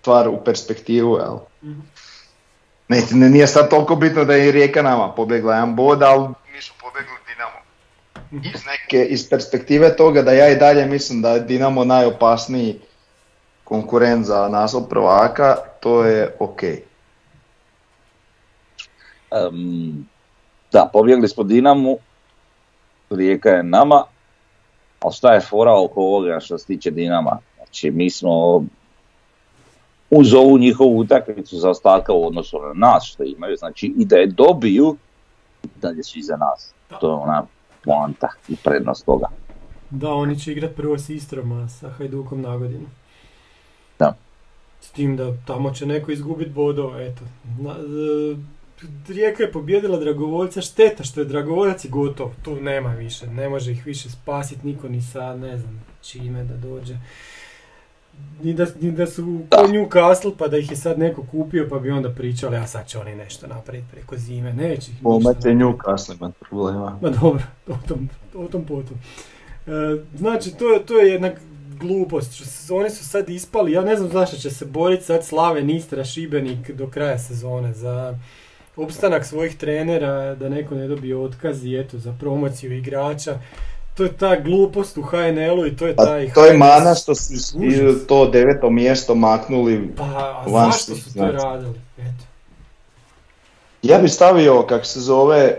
stvar 0.00 0.28
u 0.28 0.44
perspektivu, 0.44 1.16
jel? 1.16 1.36
Mhm. 1.62 1.80
Ne, 2.88 3.02
ne, 3.10 3.30
nije 3.30 3.46
sad 3.46 3.70
toliko 3.70 3.96
bitno 3.96 4.24
da 4.24 4.34
je 4.34 4.48
i 4.48 4.52
Rijeka 4.52 4.82
nama 4.82 5.12
pobjegla 5.12 5.54
jedan 5.54 5.76
bod, 5.76 6.02
ali 6.02 6.28
nisu 6.54 6.72
pobjegli 6.80 7.12
Dinamo. 7.28 7.60
Iz 8.54 8.60
neke, 8.66 9.04
iz 9.04 9.30
perspektive 9.30 9.96
toga 9.96 10.22
da 10.22 10.32
ja 10.32 10.48
i 10.48 10.56
dalje 10.56 10.86
mislim 10.86 11.22
da 11.22 11.30
je 11.30 11.40
Dinamo 11.40 11.84
najopasniji 11.84 12.80
konkurent 13.70 14.26
za 14.26 14.48
naslov 14.48 14.88
prvaka, 14.88 15.56
to 15.80 16.04
je 16.04 16.36
ok. 16.38 16.62
Em, 19.30 20.06
da, 20.72 20.90
pobjegli 20.92 21.28
smo 21.28 21.44
Dinamu, 21.44 21.98
Rijeka 23.10 23.48
je 23.48 23.62
nama, 23.62 24.04
ali 25.00 25.14
šta 25.14 25.34
je 25.34 25.40
fora 25.40 25.74
oko 25.80 26.00
ovoga 26.00 26.40
što 26.40 26.58
se 26.58 26.66
tiče 26.66 26.90
Dinama? 26.90 27.38
Znači, 27.56 27.90
mi 27.90 28.10
smo 28.10 28.64
uz 30.10 30.34
ovu 30.34 30.58
njihovu 30.58 30.98
utakmicu 30.98 31.58
za 31.58 31.70
ostatka 31.70 32.12
u 32.12 32.26
odnosu 32.26 32.58
na 32.60 32.72
nas 32.74 33.04
što 33.04 33.24
imaju, 33.24 33.56
znači 33.56 33.94
i 33.96 34.04
da 34.04 34.16
je 34.16 34.26
dobiju, 34.26 34.96
dalje 35.82 36.02
su 36.02 36.18
iza 36.18 36.36
nas. 36.36 36.74
To 37.00 37.08
je 37.08 37.14
ona 37.14 37.46
poanta 37.84 38.28
i 38.48 38.56
prednost 38.64 39.06
toga. 39.06 39.26
Da, 39.90 40.10
oni 40.10 40.38
će 40.38 40.52
igrat 40.52 40.76
prvo 40.76 40.98
s 40.98 41.08
Istrom, 41.08 41.52
a 41.52 41.68
sa 41.68 41.88
Hajdukom 41.88 42.40
na 42.42 42.56
godinu. 42.56 42.86
S 44.80 44.90
tim 44.90 45.16
da 45.16 45.32
tamo 45.38 45.70
će 45.70 45.86
neko 45.86 46.12
izgubit 46.12 46.48
bodova, 46.50 47.02
eto. 47.02 47.22
Na, 47.60 47.70
e, 47.70 48.36
Rijeka 49.08 49.42
je 49.42 49.52
pobjedila 49.52 49.98
Dragovoljca, 49.98 50.60
šteta 50.60 51.04
što 51.04 51.20
je 51.20 51.24
Dragovoljac 51.24 51.84
i 51.84 51.88
gotov, 51.88 52.30
tu 52.42 52.56
nema 52.56 52.88
više, 52.90 53.26
ne 53.26 53.48
može 53.48 53.72
ih 53.72 53.86
više 53.86 54.10
spasiti 54.10 54.66
niko 54.66 54.88
ni 54.88 55.02
sa, 55.02 55.36
ne 55.36 55.58
znam, 55.58 55.80
čime 56.02 56.44
da 56.44 56.56
dođe. 56.58 56.94
Ni 58.42 58.54
da, 58.54 58.66
ni 58.80 58.92
da 58.92 59.06
su 59.06 59.22
ko 59.50 59.62
Newcastle 59.62 60.32
pa 60.38 60.48
da 60.48 60.58
ih 60.58 60.70
je 60.70 60.76
sad 60.76 60.98
neko 60.98 61.22
kupio 61.22 61.66
pa 61.70 61.78
bi 61.78 61.90
onda 61.90 62.10
pričali, 62.10 62.56
a 62.56 62.66
sad 62.66 62.86
će 62.86 62.98
oni 62.98 63.14
nešto 63.14 63.46
napraviti 63.46 63.86
preko 63.90 64.16
zime, 64.16 64.52
neće 64.52 64.90
ih 64.92 65.02
napraviti. 65.18 65.48
Newcastle 65.48 66.16
ima 66.18 66.32
problema. 66.40 66.98
Ma 67.02 67.10
dobro, 67.10 67.42
o 67.68 67.74
tom, 67.88 68.08
o 68.34 68.48
tom 68.48 68.64
potom. 68.64 68.96
E, 69.66 69.70
znači, 70.14 70.50
to, 70.50 70.72
je- 70.72 70.86
to 70.86 70.98
je 70.98 71.12
jedna 71.12 71.30
glupost. 71.80 72.32
Što 72.32 72.44
se- 72.44 72.74
oni 72.74 72.90
su 72.90 73.04
sad 73.04 73.28
ispali, 73.28 73.72
ja 73.72 73.82
ne 73.82 73.96
znam 73.96 74.10
zašto 74.10 74.36
će 74.36 74.50
se 74.50 74.64
boriti 74.64 75.04
sad 75.04 75.24
Slaven, 75.24 75.70
Istra, 75.70 76.04
Šibenik 76.04 76.70
do 76.70 76.86
kraja 76.86 77.18
sezone 77.18 77.72
za 77.72 78.14
opstanak 78.76 79.26
svojih 79.26 79.56
trenera, 79.56 80.34
da 80.34 80.48
neko 80.48 80.74
ne 80.74 80.88
dobije 80.88 81.16
otkaz 81.16 81.64
i 81.64 81.76
eto, 81.76 81.98
za 81.98 82.14
promociju 82.20 82.72
igrača. 82.72 83.38
To 83.94 84.04
je 84.04 84.12
ta 84.12 84.36
glupost 84.36 84.98
u 84.98 85.02
HNL-u 85.02 85.66
i 85.66 85.76
to 85.76 85.86
je 85.86 85.96
Pa 85.96 86.04
taj... 86.04 86.32
to 86.32 86.44
je 86.46 86.56
mana 86.58 86.94
što 86.94 87.14
su 87.14 87.32
Užas. 87.58 88.06
to 88.06 88.26
deveto 88.26 88.70
mjesto 88.70 89.14
maknuli. 89.14 89.90
Pa, 89.96 90.04
a 90.04 90.44
van 90.46 90.72
zašto 90.72 90.94
su 90.94 91.14
to 91.14 91.26
radili? 91.26 91.74
Eto. 91.98 92.24
Ja 93.82 93.98
bi 93.98 94.08
stavio, 94.08 94.62
kak 94.62 94.86
se 94.86 95.00
zove, 95.00 95.38
e, 95.38 95.54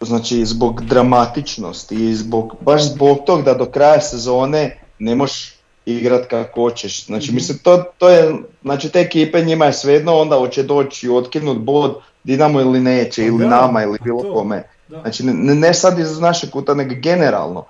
znači 0.00 0.44
zbog 0.44 0.84
dramatičnosti 0.84 2.08
i 2.10 2.14
zbog, 2.14 2.54
baš 2.60 2.82
zbog 2.84 3.18
tog 3.26 3.42
da 3.42 3.54
do 3.54 3.66
kraja 3.66 4.00
sezone 4.00 4.78
ne 4.98 5.14
možeš 5.14 5.54
igrat 5.86 6.26
kako 6.26 6.60
hoćeš. 6.60 7.06
Znači, 7.06 7.26
Mhm. 7.26 7.34
mislim, 7.34 7.58
to, 7.58 7.84
to 7.98 8.08
je, 8.08 8.34
znači 8.62 8.88
te 8.88 9.00
ekipe 9.00 9.40
njima 9.40 9.64
je 9.66 9.72
svejedno, 9.72 10.16
onda 10.16 10.36
hoće 10.36 10.62
doći 10.62 11.06
i 11.06 11.10
otkinut 11.10 11.58
bod 11.58 11.94
Dinamo 12.24 12.60
ili 12.60 12.80
neće, 12.80 13.24
ili 13.26 13.38
da, 13.38 13.48
nama, 13.48 13.82
ili 13.82 13.98
bilo 14.04 14.22
to. 14.22 14.34
kome. 14.34 14.62
Da. 14.88 15.00
Znači, 15.00 15.24
ne, 15.24 15.54
ne 15.54 15.74
sad 15.74 15.98
iz 15.98 16.20
našeg 16.20 16.50
kuta, 16.50 16.74
nego 16.74 16.94
generalno. 16.94 17.64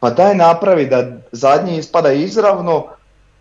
Pa 0.00 0.10
daj 0.10 0.34
napravi 0.34 0.86
da 0.86 1.06
zadnji 1.32 1.78
ispada 1.78 2.12
izravno, 2.12 2.86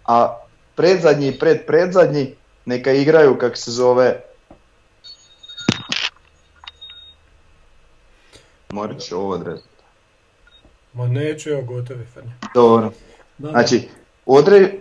a 0.06 0.38
predzadnji 0.76 1.28
i 1.28 1.40
pred 1.40 1.66
predzadnji 1.66 2.34
neka 2.66 2.92
igraju, 2.92 3.38
kak 3.38 3.58
se 3.58 3.72
zove, 3.72 4.22
Morat 8.70 9.00
ću 9.00 9.18
ovo 9.18 9.30
odrezati. 9.30 9.68
Ma 10.94 11.08
neću, 11.08 11.50
evo 11.50 11.62
gotovi 11.62 12.06
Frnja. 12.06 12.32
Dobro. 12.54 12.92
Da. 13.38 13.50
Znači, 13.50 13.88
odre, 14.26 14.58
e, 14.58 14.72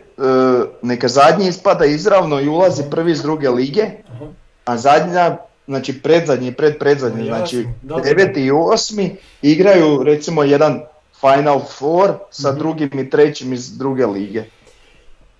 neka 0.83 1.09
zadnji 1.09 1.49
ispada 1.49 1.85
izravno 1.85 2.41
i 2.41 2.49
ulazi 2.49 2.83
prvi 2.91 3.13
iz 3.13 3.23
druge 3.23 3.49
lige, 3.49 3.83
Aha. 4.09 4.27
a 4.65 4.77
zadnja, 4.77 5.37
znači 5.67 6.03
predzadnji, 6.03 6.53
pred 6.53 6.79
predzadnji, 6.79 7.25
znači 7.25 7.67
da, 7.83 7.95
da. 7.95 8.01
deveti 8.01 8.41
i 8.41 8.51
osmi 8.51 9.17
igraju 9.43 10.03
recimo 10.03 10.43
jedan 10.43 10.81
Final 11.21 11.61
Four 11.69 12.13
sa 12.31 12.51
Mhm. 12.51 12.59
drugim 12.59 12.91
i 12.95 13.11
trećim 13.11 13.53
iz 13.53 13.79
druge 13.79 14.07
lige. 14.07 14.45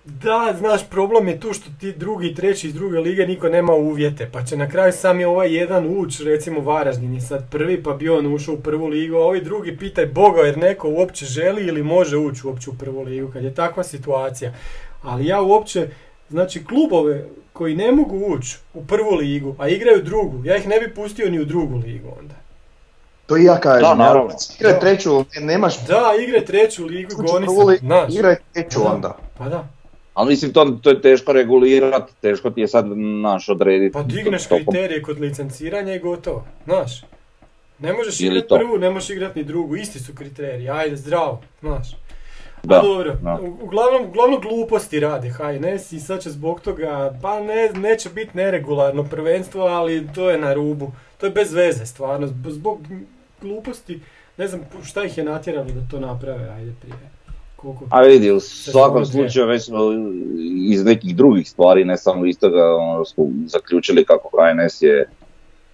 Da, 0.05 0.55
znaš, 0.57 0.89
problem 0.89 1.27
je 1.27 1.39
tu 1.39 1.53
što 1.53 1.69
ti 1.79 1.91
drugi 1.91 2.27
i 2.27 2.35
treći 2.35 2.67
iz 2.67 2.73
druge 2.73 2.99
lige 2.99 3.27
niko 3.27 3.49
nema 3.49 3.73
uvjete, 3.73 4.29
pa 4.31 4.43
će 4.43 4.57
na 4.57 4.69
kraju 4.69 4.93
sam 4.93 5.19
je 5.19 5.27
ovaj 5.27 5.55
jedan 5.55 5.97
uć, 5.99 6.19
recimo 6.19 6.59
Varaždin 6.61 7.13
je 7.13 7.21
sad 7.21 7.49
prvi, 7.51 7.83
pa 7.83 7.93
bi 7.93 8.09
on 8.09 8.33
ušao 8.33 8.53
u 8.53 8.59
prvu 8.59 8.87
ligu, 8.87 9.15
a 9.15 9.25
ovi 9.25 9.41
drugi 9.41 9.77
pitaj 9.77 10.05
Boga 10.05 10.41
jer 10.41 10.57
neko 10.57 10.89
uopće 10.89 11.25
želi 11.25 11.65
ili 11.65 11.83
može 11.83 12.17
ući 12.17 12.47
uopće 12.47 12.69
u 12.69 12.73
prvu 12.73 13.01
ligu, 13.01 13.31
kad 13.31 13.43
je 13.43 13.53
takva 13.55 13.83
situacija. 13.83 14.53
Ali 15.03 15.25
ja 15.25 15.41
uopće, 15.41 15.87
znači 16.29 16.65
klubove 16.65 17.25
koji 17.53 17.75
ne 17.75 17.91
mogu 17.91 18.25
ući 18.27 18.57
u 18.73 18.85
prvu 18.85 19.15
ligu, 19.15 19.55
a 19.57 19.67
igraju 19.67 20.03
drugu, 20.03 20.45
ja 20.45 20.57
ih 20.57 20.67
ne 20.67 20.79
bi 20.79 20.93
pustio 20.93 21.29
ni 21.29 21.39
u 21.39 21.45
drugu 21.45 21.77
ligu 21.77 22.07
onda. 22.19 22.33
To 23.25 23.37
i 23.37 23.43
ja 23.43 23.59
kažem, 23.59 23.81
Da, 23.81 23.95
naravno. 23.95 24.33
igraj 24.59 24.73
Da. 24.73 24.79
treću, 24.79 25.17
ne- 25.35 25.41
nemaš 25.41 25.85
Da, 25.87 26.01
igre 26.23 26.45
treću 26.45 26.85
ligu, 26.85 27.11
goni 27.17 27.47
se, 27.47 27.77
znaš. 27.79 28.13
igraj 28.13 28.35
treću 28.53 28.79
Da. 28.79 28.85
onda. 28.85 29.17
Pa 29.37 29.49
da, 29.49 29.67
Ali 30.15 30.29
mislim, 30.29 30.53
to, 30.53 30.65
to 30.73 30.89
je 30.89 31.01
teško 31.01 31.33
regulirati, 31.33 32.13
teško 32.21 32.49
ti 32.49 32.61
je 32.61 32.67
sad 32.67 32.85
naš 32.97 33.49
odrediti. 33.49 33.93
Pa 33.93 34.03
digneš 34.03 34.43
tokom- 34.43 34.65
kriterije 34.65 35.01
kod 35.01 35.19
licenciranja 35.19 35.95
i 35.95 35.99
gotovo, 35.99 36.45
znaš. 36.65 37.01
Ne 37.79 37.93
možeš 37.93 38.19
igrati 38.21 38.47
to. 38.47 38.55
prvu, 38.57 38.77
ne 38.77 38.89
možeš 38.89 39.09
igrati 39.09 39.39
ni 39.39 39.45
drugu, 39.45 39.75
isti 39.75 39.99
su 39.99 40.15
kriteriji, 40.15 40.69
ajde 40.69 40.95
zdravo, 40.95 41.41
znaš. 41.61 41.87
Da, 42.63 42.79
dobro, 42.79 43.13
da. 43.15 43.39
U- 43.41 43.57
uglavnom, 43.61 44.05
uglavnom 44.05 44.41
gluposti 44.41 44.99
radi 44.99 45.29
HNS 45.29 45.91
i 45.91 45.99
sad 45.99 46.21
će 46.21 46.29
zbog 46.31 46.61
toga, 46.61 47.19
pa 47.21 47.39
ne, 47.39 47.69
neće 47.71 48.09
biti 48.09 48.31
neregularno 48.33 49.03
prvenstvo, 49.03 49.61
ali 49.61 50.07
to 50.15 50.29
je 50.29 50.37
na 50.37 50.53
rubu, 50.53 50.91
to 51.17 51.25
je 51.25 51.31
bez 51.31 51.53
veze 51.53 51.85
stvarno, 51.85 52.27
zb- 52.27 52.49
zbog 52.49 52.79
gluposti, 53.41 53.99
ne 54.37 54.47
znam 54.47 54.61
šta 54.83 55.03
ih 55.03 55.17
je 55.17 55.23
natjeralo 55.23 55.67
da 55.67 55.87
to 55.91 55.99
naprave, 55.99 56.49
ajde 56.49 56.73
prije. 56.81 56.95
Koliko? 57.73 57.95
A 57.95 58.01
vidi, 58.01 58.31
u 58.31 58.39
svakom 58.39 59.05
slučaju 59.05 59.47
već 59.47 59.65
smo 59.65 59.79
iz 60.69 60.85
nekih 60.85 61.15
drugih 61.15 61.49
stvari, 61.49 61.85
ne 61.85 61.97
samo 61.97 62.25
iz 62.25 62.39
toga, 62.39 62.75
ono, 62.75 63.05
smo 63.05 63.25
zaključili 63.45 64.05
kako 64.05 64.29
HNS 64.29 64.81
je 64.81 65.09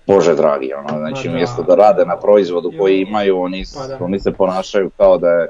Bože 0.08 0.36
dragi, 0.36 0.74
ono, 0.74 0.98
znači 0.98 1.28
da. 1.28 1.34
mjesto 1.34 1.64
da 1.64 1.76
rade 1.76 2.06
na 2.06 2.18
proizvodu 2.18 2.72
koji 2.80 3.02
imaju, 3.02 3.40
oni, 3.40 3.64
Pa 3.76 3.88
da. 3.88 3.98
oni 4.02 4.20
se 4.20 4.32
ponašaju 4.32 4.90
kao 4.98 5.18
da 5.18 5.28
je, 5.28 5.48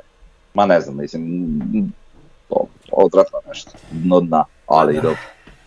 ma 0.53 0.65
ne 0.65 0.81
znam, 0.81 0.97
mislim, 0.97 1.23
to, 2.49 2.65
odvratno 2.91 3.39
nešto, 3.47 3.71
dno 3.91 4.19
dna, 4.19 4.45
ali 4.67 4.93
Da. 4.93 5.01
dobro. 5.01 5.17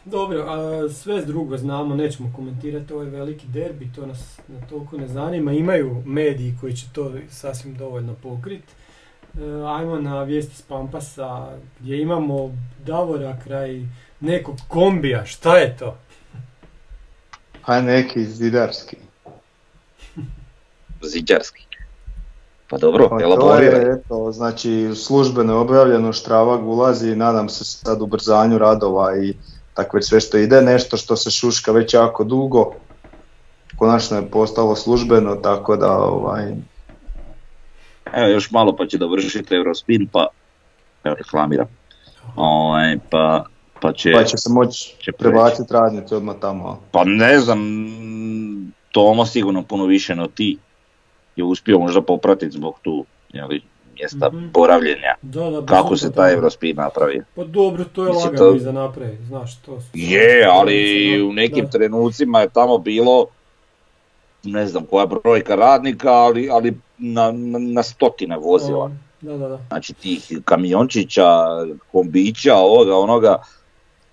Dobro, 0.05 0.45
a 0.49 0.89
sve 0.89 1.23
drugo 1.23 1.57
znamo, 1.57 1.95
nećemo 1.95 2.33
komentirati 2.37 2.93
ovaj 2.93 3.07
veliki 3.07 3.47
derbi, 3.47 3.89
to 3.95 4.07
nas 4.07 4.39
na 4.49 4.67
toliko 4.69 4.97
ne 4.97 5.09
zanima. 5.09 5.53
Imaju 5.53 6.03
mediji 6.07 6.55
koji 6.61 6.77
će 6.77 6.87
to 6.93 7.13
sasvim 7.29 7.75
dovoljno 7.75 8.15
pokrit. 8.23 8.65
E, 9.41 9.67
ajmo 9.67 9.97
na 9.97 10.23
vijesti 10.23 10.57
s 10.57 10.63
Pampasa 10.63 11.47
gdje 11.81 12.01
imamo 12.03 12.51
Davora 12.87 13.37
kraj 13.45 13.83
nekog 14.21 14.57
kombija, 14.69 15.27
šta 15.27 15.57
je 15.57 15.77
to? 15.77 15.97
Pa 17.67 17.81
neki 17.81 18.25
zidarski. 18.25 18.97
Ziđarski. 21.13 21.65
Pa 22.71 22.79
dobro, 22.79 23.09
Pa 23.09 23.19
to 23.19 23.57
je, 23.57 23.93
eto, 23.93 24.33
znači 24.33 24.91
službeno 24.95 25.53
je 25.53 25.59
objavljeno, 25.59 26.13
Štravag 26.13 26.69
ulazi, 26.69 27.17
nadam 27.17 27.49
se 27.49 27.65
sad 27.65 28.03
ubrzanju 28.03 28.59
radova 28.59 29.17
i 29.17 29.35
tako 29.75 29.97
već 29.97 30.09
sve 30.09 30.21
što 30.21 30.39
ide, 30.39 30.63
nešto 30.63 30.97
što 30.97 31.17
se 31.17 31.31
šuška 31.31 31.73
već 31.73 31.95
jako 31.95 32.25
dugo, 32.25 32.73
konačno 33.77 34.17
je 34.17 34.31
postalo 34.31 34.77
službeno, 34.77 35.35
tako 35.35 35.77
da 35.77 35.99
ovaj, 35.99 36.55
Evo 38.07 38.29
još 38.29 38.51
malo 38.51 38.77
pa 38.77 38.87
će 38.87 38.99
dovršiti 38.99 39.55
Eurospin, 39.55 40.09
pa 40.09 40.27
evo 41.05 41.15
reklamiram. 41.15 41.67
Ovaj, 42.37 42.99
pa, 43.11 43.45
pa 43.81 43.93
će, 43.93 44.13
pa 44.13 44.25
će 44.25 44.37
se 44.37 44.51
moći 44.51 44.95
će 44.99 45.13
prebaciti 45.13 45.73
radnici 45.73 46.15
odmah 46.15 46.37
tamo. 46.37 46.81
pa 46.91 47.05
ne 47.05 47.39
znam, 47.39 47.59
Tomo 48.91 49.27
sigurno 49.27 49.63
puno 49.63 49.85
više 49.87 50.15
no 50.15 50.27
ti 50.27 50.59
je 51.37 51.45
uspio 51.45 51.79
možda 51.79 52.03
popratiti 52.03 52.51
zbog 52.53 52.79
tu 52.83 53.05
jeli, 53.29 53.63
mjesta 53.95 54.29
Mhm. 54.29 54.47
boravljenja. 54.49 55.15
Da, 55.23 55.51
da, 55.51 55.67
Kako 55.67 55.97
se 55.97 56.13
taj 56.13 56.33
Eurospin 56.33 56.77
napravio? 56.77 57.25
Pa 57.37 57.45
dobro, 57.45 57.85
to 57.85 58.03
je 58.03 58.09
Mislim, 58.09 58.25
lagano 58.25 58.39
to- 58.41 58.57
i 58.57 58.61
za 58.61 58.73
napraviti, 58.73 59.25
znaš, 59.25 59.57
to 59.57 59.81
su... 59.81 59.87
Je, 59.95 60.47
ali 60.47 60.77
u 61.23 61.33
nekim 61.33 61.65
Da. 61.65 61.71
trenucima 61.71 62.41
je 62.41 62.49
tamo 62.49 62.79
bilo 62.79 63.27
ne 64.45 64.67
znam 64.67 64.87
koja 64.87 65.07
brojka 65.07 65.55
radnika, 65.55 66.13
ali, 66.13 66.51
ali 66.51 66.81
na, 66.99 67.33
na, 67.33 67.59
na 67.59 67.83
stotine 67.83 68.37
vozila. 68.37 68.91
Da, 69.21 69.37
da, 69.37 69.49
da. 69.49 69.59
Znači 69.69 69.95
tih 69.95 70.41
kamiončića, 70.45 71.29
kombića, 71.93 72.55
ovoga, 72.55 72.97
onoga, 72.97 73.43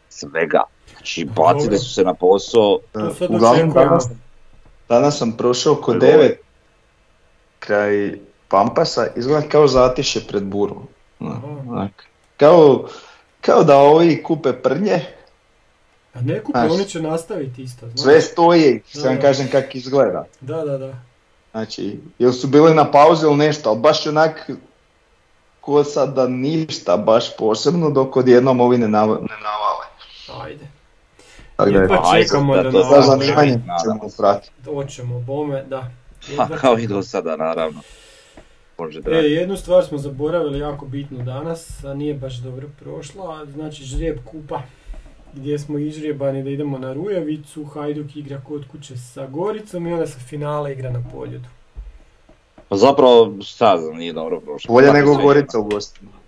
svega. 0.09 0.63
Znači 0.91 1.25
bacili 1.35 1.77
su 1.77 1.93
se 1.93 2.03
na 2.03 2.13
posao, 2.13 2.79
Uglavnom 3.29 3.69
danas, 3.69 4.09
danas 4.89 5.17
sam 5.17 5.31
prošao 5.37 5.75
kod 5.75 5.97
devet 5.97 6.39
kraj 7.59 8.19
Pampasa, 8.47 9.07
izgleda 9.15 9.49
kao 9.49 9.67
zatiše 9.67 10.19
pred. 10.27 10.43
Onak. 11.69 12.05
Kao, 12.37 12.87
kao 13.41 13.63
da 13.63 13.77
ovi 13.77 14.23
kupe 14.23 14.53
prnje, 14.53 15.05
A 16.13 16.21
ne 16.21 16.39
kupe, 16.39 16.59
Znaš, 16.59 16.71
oni 16.71 16.85
će 16.85 17.01
nastaviti 17.01 17.63
isto, 17.63 17.87
znaš. 17.87 17.99
sve 17.99 18.21
stoji, 18.21 18.81
Da, 18.93 19.01
vam 19.01 19.15
da. 19.15 19.21
kažem 19.21 19.47
kak 19.47 19.75
izgleda. 19.75 20.25
Da, 20.41 20.57
da, 20.57 20.77
da. 20.77 20.93
Znači, 21.51 21.99
jel 22.19 22.31
su 22.31 22.47
bili 22.47 22.75
na 22.75 22.91
pauzi 22.91 23.25
ili 23.25 23.35
nešto, 23.37 23.69
ali 23.69 23.79
baš 23.79 24.07
onak 24.07 24.49
ko 25.61 25.83
sad 25.83 26.13
da 26.13 26.27
ništa 26.27 26.97
baš 26.97 27.37
posebno 27.37 27.89
dok 27.89 28.17
odjednom 28.17 28.61
ovi 28.61 28.77
ne, 28.77 28.87
nav- 28.87 29.21
ne 29.21 29.37
navale. 29.37 29.85
Ajde. 30.43 30.65
Tako 31.55 31.69
da 31.71 31.77
je 31.77 31.87
Ajde, 32.03 32.23
čekamo 32.23 32.55
da 32.55 32.63
da 32.63 32.71
to 32.71 32.83
za 32.85 33.01
zanimanje 33.01 33.51
ćemo 33.83 34.09
pratiti. 34.17 34.53
Hoćemo, 34.65 35.19
bome, 35.19 35.63
da. 35.63 35.91
pa 36.27 36.31
Jedva 36.33 36.57
kao 36.57 36.77
i 36.77 36.87
do 36.87 37.03
sada 37.03 37.35
naravno. 37.35 37.81
Bože 38.77 38.99
E, 39.05 39.11
jednu 39.11 39.57
stvar 39.57 39.85
smo 39.85 39.97
zaboravili 39.97 40.59
jako 40.59 40.85
bitnu 40.85 41.17
danas, 41.17 41.83
a 41.83 41.93
nije 41.93 42.13
baš 42.13 42.35
dobro 42.35 42.67
prošla, 42.79 43.45
znači 43.45 43.83
žrijeb 43.83 44.17
kupa 44.25 44.61
gdje 45.33 45.59
smo 45.59 45.77
izžrijebani 45.77 46.43
da 46.43 46.49
idemo 46.49 46.77
na 46.77 46.93
Rujevicu, 46.93 47.65
Hajduk 47.65 48.15
igra 48.15 48.41
kod 48.47 48.67
kuće 48.67 48.97
sa 48.97 49.27
Goricom 49.27 49.87
i 49.87 49.93
onda 49.93 50.07
se 50.07 50.19
finale 50.19 50.71
igra 50.73 50.91
na 50.91 51.03
Poljudu. 51.13 51.47
Pa 52.69 52.75
zapravo 52.77 53.33
sad 53.43 53.79
nije 53.93 54.13
dobro 54.13 54.39
prošlo. 54.39 54.73
Bolje 54.73 54.93
nego 54.93 55.15
Gorica 55.15 55.59
u 55.59 55.63
gostima. 55.63 56.11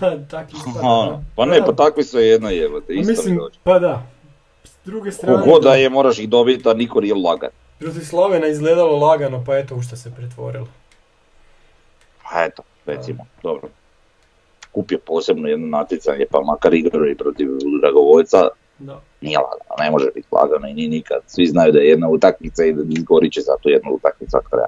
Da, 0.00 0.26
tak 0.26 0.52
ispada, 0.52 0.80
da. 0.80 1.22
pa 1.36 1.44
ne, 1.46 1.60
pa 1.66 1.72
takvi 1.72 2.04
su 2.04 2.18
jedno 2.18 2.50
jebote, 2.50 2.86
Pa 2.86 2.92
isto 2.92 3.06
mi 3.06 3.16
mislim, 3.16 3.36
dođe. 3.36 3.58
pa 3.62 3.78
da. 3.78 4.06
S 4.64 4.70
druge 4.84 5.12
strane, 5.12 5.42
Kogod 5.42 5.62
da 5.62 5.74
je 5.74 5.88
moraš 5.90 6.18
ih 6.18 6.28
dobiti, 6.28 6.68
a 6.68 6.74
niko 6.74 7.00
nije 7.00 7.14
lagan. 7.14 7.50
protiv 7.78 8.00
Slavena 8.00 8.46
izgledalo 8.46 8.96
lagano, 8.98 9.44
pa 9.46 9.56
eto 9.58 9.74
u 9.74 9.82
šta 9.82 9.96
se 9.96 10.10
pretvorilo. 10.14 10.66
Pa 12.22 12.44
eto, 12.44 12.62
recimo, 12.86 13.26
dobro. 13.42 13.68
Kupio 14.72 14.98
posebno 15.06 15.48
jedno 15.48 15.66
natjecanje, 15.66 16.26
pa 16.30 16.40
makar 16.40 16.74
igraju 16.74 17.10
i 17.10 17.16
protiv 17.16 17.48
Dragovoljca, 17.80 18.48
Da. 18.78 19.00
nije 19.20 19.38
lagano, 19.38 19.74
ne 19.78 19.90
može 19.90 20.06
biti 20.14 20.26
lagano 20.32 20.68
i 20.68 20.74
nije 20.74 20.88
nikad. 20.88 21.18
Svi 21.26 21.46
znaju 21.46 21.72
da 21.72 21.78
je 21.78 21.88
jedna 21.88 22.08
utakmica 22.08 22.64
i 22.64 22.72
da 22.72 22.82
izgorit 22.88 23.32
će 23.32 23.40
zato 23.40 23.68
jednu 23.68 23.92
utakmicu 23.92 24.36
od 24.36 24.44
kraja. 24.50 24.66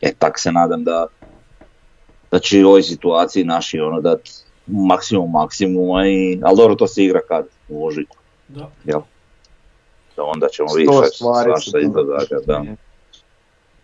E, 0.00 0.12
tak 0.18 0.38
se 0.38 0.52
nadam 0.52 0.84
da, 0.84 1.06
da 2.30 2.38
će 2.38 2.58
i 2.58 2.64
u 2.64 2.68
ovoj 2.68 2.82
situaciji 2.82 3.44
naši 3.44 3.80
ono 3.80 4.00
dat 4.00 4.20
maksimum 4.66 5.30
maksimuma 5.30 6.06
i, 6.08 6.40
ali 6.42 6.56
dobro 6.56 6.74
to 6.74 6.86
se 6.86 7.04
igra 7.04 7.20
kad 7.28 7.46
u 7.68 7.86
ožujku, 7.86 8.16
Da. 8.48 8.70
jel? 8.84 9.00
Da 10.16 10.22
onda 10.24 10.48
ćemo 10.48 10.68
vidjeti 10.76 10.96
šta 11.16 11.70
se 11.70 11.86
događa, 11.94 12.36
da. 12.46 12.64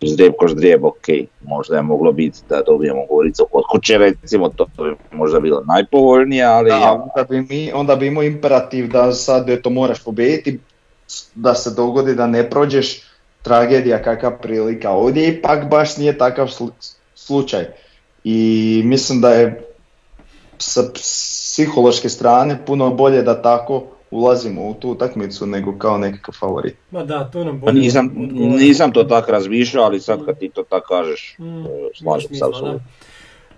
Događa. 0.00 0.48
Ždrijeb 0.48 0.84
ok, 0.84 1.06
možda 1.40 1.76
je 1.76 1.82
moglo 1.82 2.12
biti 2.12 2.38
da 2.48 2.62
dobijemo 2.66 3.06
Goricu 3.10 3.46
kod 3.52 3.64
kuće, 3.72 3.98
recimo, 3.98 4.48
to 4.48 4.66
bi 4.76 4.96
možda 5.10 5.40
bilo 5.40 5.62
najpovoljnije, 5.66 6.44
ali 6.44 6.70
Da, 6.70 6.92
onda 6.92 7.26
bi, 7.28 7.42
mi, 7.42 7.72
onda 7.72 7.96
bi 7.96 8.06
imao 8.06 8.22
imperativ 8.22 8.88
da 8.88 9.12
sad 9.12 9.50
eto 9.50 9.70
moraš 9.70 10.04
pobijediti, 10.04 10.58
da 11.34 11.54
se 11.54 11.70
dogodi 11.70 12.14
da 12.14 12.26
ne 12.26 12.50
prođeš, 12.50 13.02
tragedija 13.42 14.02
kakva 14.02 14.30
prilika. 14.30 14.90
Ovdje 14.90 15.28
ipak 15.28 15.70
baš 15.70 15.96
nije 15.96 16.18
takav 16.18 16.46
slu- 16.46 16.94
slučaj. 17.14 17.64
I 18.24 18.82
mislim 18.84 19.20
da 19.20 19.30
je 19.30 19.62
sa 20.58 20.82
psihološke 20.94 22.08
strane 22.08 22.58
puno 22.66 22.90
bolje 22.90 23.22
da 23.22 23.42
tako 23.42 23.95
ulazimo 24.16 24.68
u 24.68 24.74
tu 24.74 24.90
utakmicu 24.90 25.46
nego 25.46 25.78
kao 25.78 25.98
nekakav 25.98 26.34
favorit. 26.34 26.76
Ma 26.90 27.04
da, 27.04 27.24
to 27.24 27.44
nam 27.44 27.60
Pa 27.60 27.66
bolje 27.66 27.80
nisam, 27.80 28.10
nisam 28.58 28.92
to 28.92 29.04
tako 29.04 29.32
razmišljao, 29.32 29.84
ali 29.84 30.00
sad 30.00 30.24
kad 30.24 30.38
ti 30.38 30.48
to 30.48 30.62
tako 30.62 30.88
kažeš, 30.88 31.36
Mm, 31.38 31.66
e, 31.66 31.68
slažem 31.94 32.34
se 32.34 32.44
apsolutno. 32.44 32.80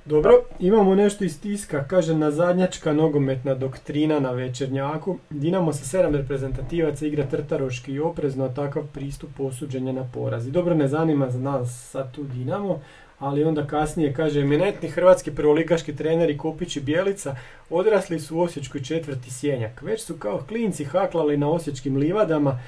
Dobro, 0.04 0.42
imamo 0.58 0.94
nešto 0.94 1.24
iz 1.24 1.40
tiska, 1.40 1.84
kaže 1.84 2.14
nazadnjačka 2.14 2.92
nogometna 2.92 3.54
doktrina 3.54 4.20
na 4.20 4.30
večernjaku. 4.30 5.18
Dinamo 5.30 5.72
sa 5.72 5.84
sedam 5.84 6.14
reprezentativaca 6.14 7.06
igra 7.06 7.26
trtaroški 7.26 7.92
i 7.92 8.00
oprezno, 8.00 8.44
a 8.44 8.54
takav 8.54 8.82
pristup 8.94 9.40
osuđen 9.40 9.86
je 9.86 9.92
na 9.92 10.04
poraz. 10.14 10.46
I 10.46 10.50
dobro 10.50 10.74
ne 10.74 10.88
zanima 10.88 11.30
za 11.30 11.38
nas 11.38 11.88
sad 11.90 12.14
tu 12.14 12.22
Dinamo, 12.22 12.80
ali 13.18 13.44
onda 13.44 13.66
kasnije 13.66 14.14
kaže 14.14 14.40
eminentni 14.40 14.88
hrvatski 14.88 15.34
prvoligaški 15.34 15.96
treneri 15.96 16.38
Kopić 16.38 16.76
i 16.76 16.80
Bjelica 16.80 17.36
odrasli 17.70 18.20
su 18.20 18.36
u 18.36 18.40
Osječkoj 18.40 18.82
četvrti 18.82 19.30
sjenjak. 19.30 19.82
Već 19.82 20.02
su 20.02 20.16
kao 20.18 20.44
klinci 20.48 20.84
haklali 20.84 21.36
na 21.36 21.50
osječkim 21.50 21.96
livadama, 21.96 22.58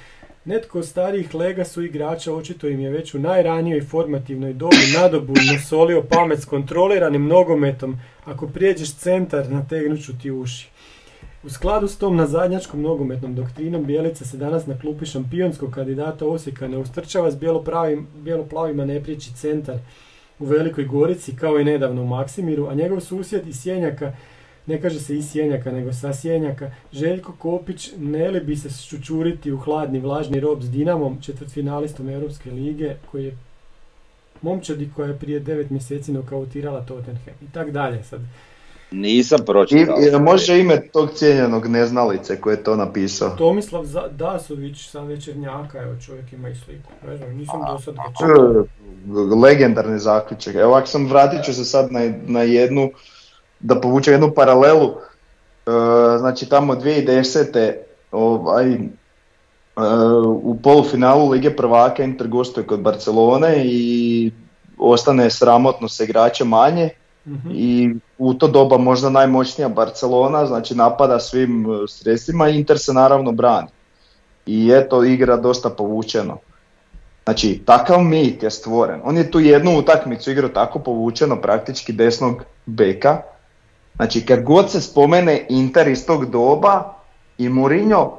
Netko 0.44 0.78
od 0.78 0.86
starijih 0.86 1.34
lega 1.34 1.64
su 1.64 1.82
igrača 1.82 2.34
očito 2.34 2.68
im 2.68 2.80
je 2.80 2.90
već 2.90 3.14
u 3.14 3.18
najranijoj 3.18 3.82
formativnoj 3.82 4.53
dobi 4.53 4.76
nadobu 5.01 5.34
nasolio 5.53 6.03
pamet 6.03 6.40
s 6.40 6.44
kontroliranim 6.44 7.26
nogometom. 7.26 7.96
Ako 8.24 8.48
prijeđeš 8.48 8.94
centar, 8.94 9.51
nategnuću 9.51 10.18
ti 10.18 10.30
uši. 10.30 10.68
U 11.42 11.51
skladu 11.51 11.88
s 11.88 11.98
tom 11.98 12.16
nazadnjačkom 12.16 12.82
nogometnom 12.82 13.34
doktrinom 13.34 13.84
Bijelica 13.84 14.24
se 14.24 14.36
danas 14.36 14.66
na 14.66 14.78
klupi 14.78 15.07
šampionskog 15.07 15.70
kandidata 15.70 16.26
Osijeka 16.26 16.68
ne 16.68 16.78
ustrčava 16.78 17.30
s 17.30 17.36
bijelo-plavima 18.14 18.84
ne 18.84 19.03
priječi 19.03 19.34
centar 19.34 19.78
u 20.41 20.45
Velikoj 20.45 20.84
Gorici 20.84 21.36
kao 21.36 21.59
i 21.59 21.64
nedavno 21.64 22.03
u 22.03 22.07
Maksimiru, 22.07 22.66
a 22.66 22.74
njegov 22.74 23.01
susjed 23.01 23.49
iz 23.49 23.61
Sjenjaka 23.61 24.12
ne 24.66 24.80
kaže 24.80 25.01
se 25.01 25.16
iz 25.16 25.30
Sjenjaka, 25.30 25.72
nego 25.72 25.93
sa 25.93 26.12
Sjenjaka. 26.14 26.70
Željko 26.93 27.32
Kopić 27.32 27.91
ne 27.99 28.30
li 28.30 28.41
bi 28.41 28.57
se 28.57 28.70
šučuriti 28.70 29.53
u 29.53 29.59
hladni 29.59 30.01
vlažni 30.01 30.41
rob 30.41 30.62
s 30.62 30.70
Dinamom, 30.70 31.18
četvrtfinalistom 31.22 32.09
Europske 32.09 32.51
lige, 32.51 32.95
koji 33.11 33.24
je 33.24 33.36
momčadi 34.43 34.91
koja 34.97 35.09
je 35.09 35.18
prije 35.18 35.41
devet 35.41 35.70
mjeseci 35.70 36.12
nokautirala 36.12 36.80
Tottenham 36.80 37.34
i 37.43 37.53
tak 37.53 37.70
dalje. 37.70 38.03
Sad, 38.03 38.20
Nisam 38.91 39.38
I, 39.43 39.45
pročitao. 39.45 39.97
i 39.99 40.20
može 40.20 40.61
ime 40.61 40.88
tog 40.93 41.11
cijenjenog 41.14 41.66
neznalice 41.66 42.41
koji 42.41 42.55
je 42.55 42.64
to 42.64 42.76
napisao. 42.76 43.30
Tomislav 43.30 43.84
Dasović 44.11 44.91
sa 44.91 45.01
Večernjaka, 45.01 45.78
evo 45.82 45.95
čovjek 46.07 46.32
ima 46.32 46.49
i 46.49 46.55
sliku. 46.55 46.91
Ne 47.07 47.16
znam, 47.16 47.36
nisam 47.36 47.61
do 47.61 47.78
sad. 47.78 47.95
E, 47.95 49.34
Legendarni 49.43 49.99
zaključak. 49.99 50.55
Evo 50.55 50.74
ako 50.74 50.86
sam 50.86 51.07
vratit 51.07 51.45
ću 51.45 51.55
se 51.55 51.64
sad 51.64 51.93
na, 51.93 52.12
na 52.26 52.43
jednu, 52.43 52.91
da 53.61 53.80
povučem 53.80 54.14
jednu 54.14 54.32
paralelu. 54.34 54.88
E, 54.88 55.70
znači 56.18 56.49
tamo 56.49 56.74
2010. 56.74 57.72
Ovaj, 58.12 58.72
e, 58.72 58.78
u 60.24 60.57
polufinalu 60.62 61.28
Lige 61.28 61.57
prvaka 61.57 62.03
Inter 62.03 62.28
gostuje 62.28 62.66
kod 62.66 62.80
Barcelone 62.80 63.62
i 63.64 64.32
ostane 64.78 65.30
sramotno 65.30 65.88
sa 65.88 66.05
igrača 66.05 66.45
manje 66.45 66.91
Mhm. 67.27 67.51
i 67.53 67.95
u 68.18 68.35
to 68.35 68.49
doba 68.49 68.79
možda 68.79 69.11
najmoćnija 69.11 69.68
Barcelona, 69.68 70.47
znači 70.47 70.75
napada 70.75 71.21
svim 71.21 71.66
e, 71.66 71.89
sredstvima 71.89 72.49
i 72.49 72.57
Inter 72.57 72.79
se 72.79 72.93
naravno 72.93 73.33
brani. 73.33 73.68
I 74.47 74.71
eto 74.75 75.05
igra 75.05 75.37
dosta 75.37 75.71
povučeno. 75.71 76.39
Znači, 77.25 77.62
takav 77.66 78.03
mit 78.03 78.43
je 78.43 78.51
stvoren. 78.51 79.01
On 79.05 79.16
je 79.16 79.31
tu 79.31 79.41
jednu 79.41 79.79
utakmicu 79.79 80.31
igrao 80.31 80.49
tako 80.49 80.79
povučeno 80.79 81.41
praktički 81.41 81.93
desnog 81.93 82.43
beka. 82.66 83.23
Znači, 83.97 84.27
kad 84.27 84.43
god 84.43 84.71
se 84.71 84.81
spomene 84.81 85.47
Inter 85.49 85.89
iz 85.89 86.07
tog 86.07 86.31
doba 86.31 86.95
i 87.39 87.49
Mourinho, 87.49 88.18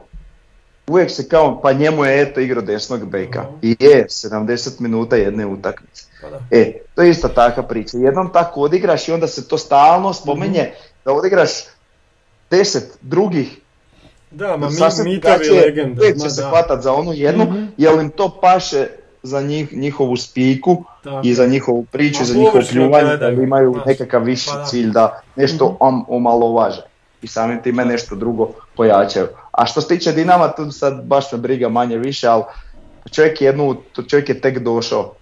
uvijek 0.88 1.12
se 1.12 1.30
kao, 1.30 1.62
pa 1.62 1.74
njemu 1.74 2.06
je 2.06 2.22
eto 2.22 2.40
igrao 2.40 2.62
desnog 2.62 3.10
beka. 3.10 3.42
Mhm. 3.42 3.58
I 3.62 3.76
je, 3.80 4.06
70 4.10 4.80
minuta 4.80 5.16
jedne 5.16 5.46
utakmice. 5.46 6.11
Pa 6.22 6.30
da. 6.30 6.40
E, 6.52 6.74
to 6.96 7.02
je 7.02 7.10
isto 7.10 7.28
takva 7.30 7.64
priča. 7.64 7.98
Jednom 7.98 8.30
tako 8.34 8.62
odigraš 8.62 9.08
i 9.08 9.14
onda 9.14 9.28
se 9.28 9.48
to 9.48 9.58
stalno 9.58 10.14
spominje 10.14 10.72
da 11.06 11.12
odigraš 11.14 11.50
deset 12.52 12.98
drugih 13.02 13.58
Da, 14.32 14.48
ma 14.50 14.68
mi, 14.70 14.76
mitovi 15.06 15.50
legende. 15.50 16.02
uvijek 16.02 16.18
će 16.18 16.30
se 16.30 16.42
da. 16.42 16.50
hvatat 16.50 16.82
za 16.82 16.94
onu 16.94 17.14
jednu, 17.14 17.44
Mhm. 17.46 17.66
jer 17.78 17.94
im 17.96 18.10
to 18.10 18.40
paše 18.42 18.88
za 19.24 19.42
njih, 19.42 19.74
njihovu 19.74 20.18
spiku 20.18 20.84
Tako. 21.04 21.22
i 21.24 21.34
za 21.34 21.46
njihovu 21.46 21.86
priču, 21.86 22.20
Ma 22.20 22.26
za 22.26 22.34
njihovo 22.34 22.64
pljuvanje, 22.72 23.18
da 23.18 23.30
imaju 23.30 23.72
znaš. 23.74 23.86
nekakav 23.88 24.24
viši 24.24 24.50
Pa 24.50 24.58
da. 24.58 24.66
cilj, 24.66 24.90
da 24.90 25.22
nešto 25.36 25.66
Mhm. 25.66 25.76
om, 25.80 26.06
omalovaže 26.10 26.82
i 27.22 27.28
samim 27.28 27.62
time 27.62 27.86
nešto 27.86 28.16
drugo 28.16 28.48
pojačaju. 28.76 29.28
A 29.52 29.66
što 29.66 29.82
se 29.82 29.88
tiče 29.88 30.12
Dinama, 30.12 30.48
tu 30.50 30.72
sad 30.72 31.04
baš 31.04 31.32
me 31.32 31.38
briga 31.38 31.70
manje 31.70 31.98
više, 31.98 32.28
ali 32.28 32.44
čovjek 33.12 33.42
je, 33.42 33.46
jednu, 33.46 33.76
čovjek 34.04 34.30
je 34.30 34.42
tek 34.42 34.60
došao. 34.60 35.14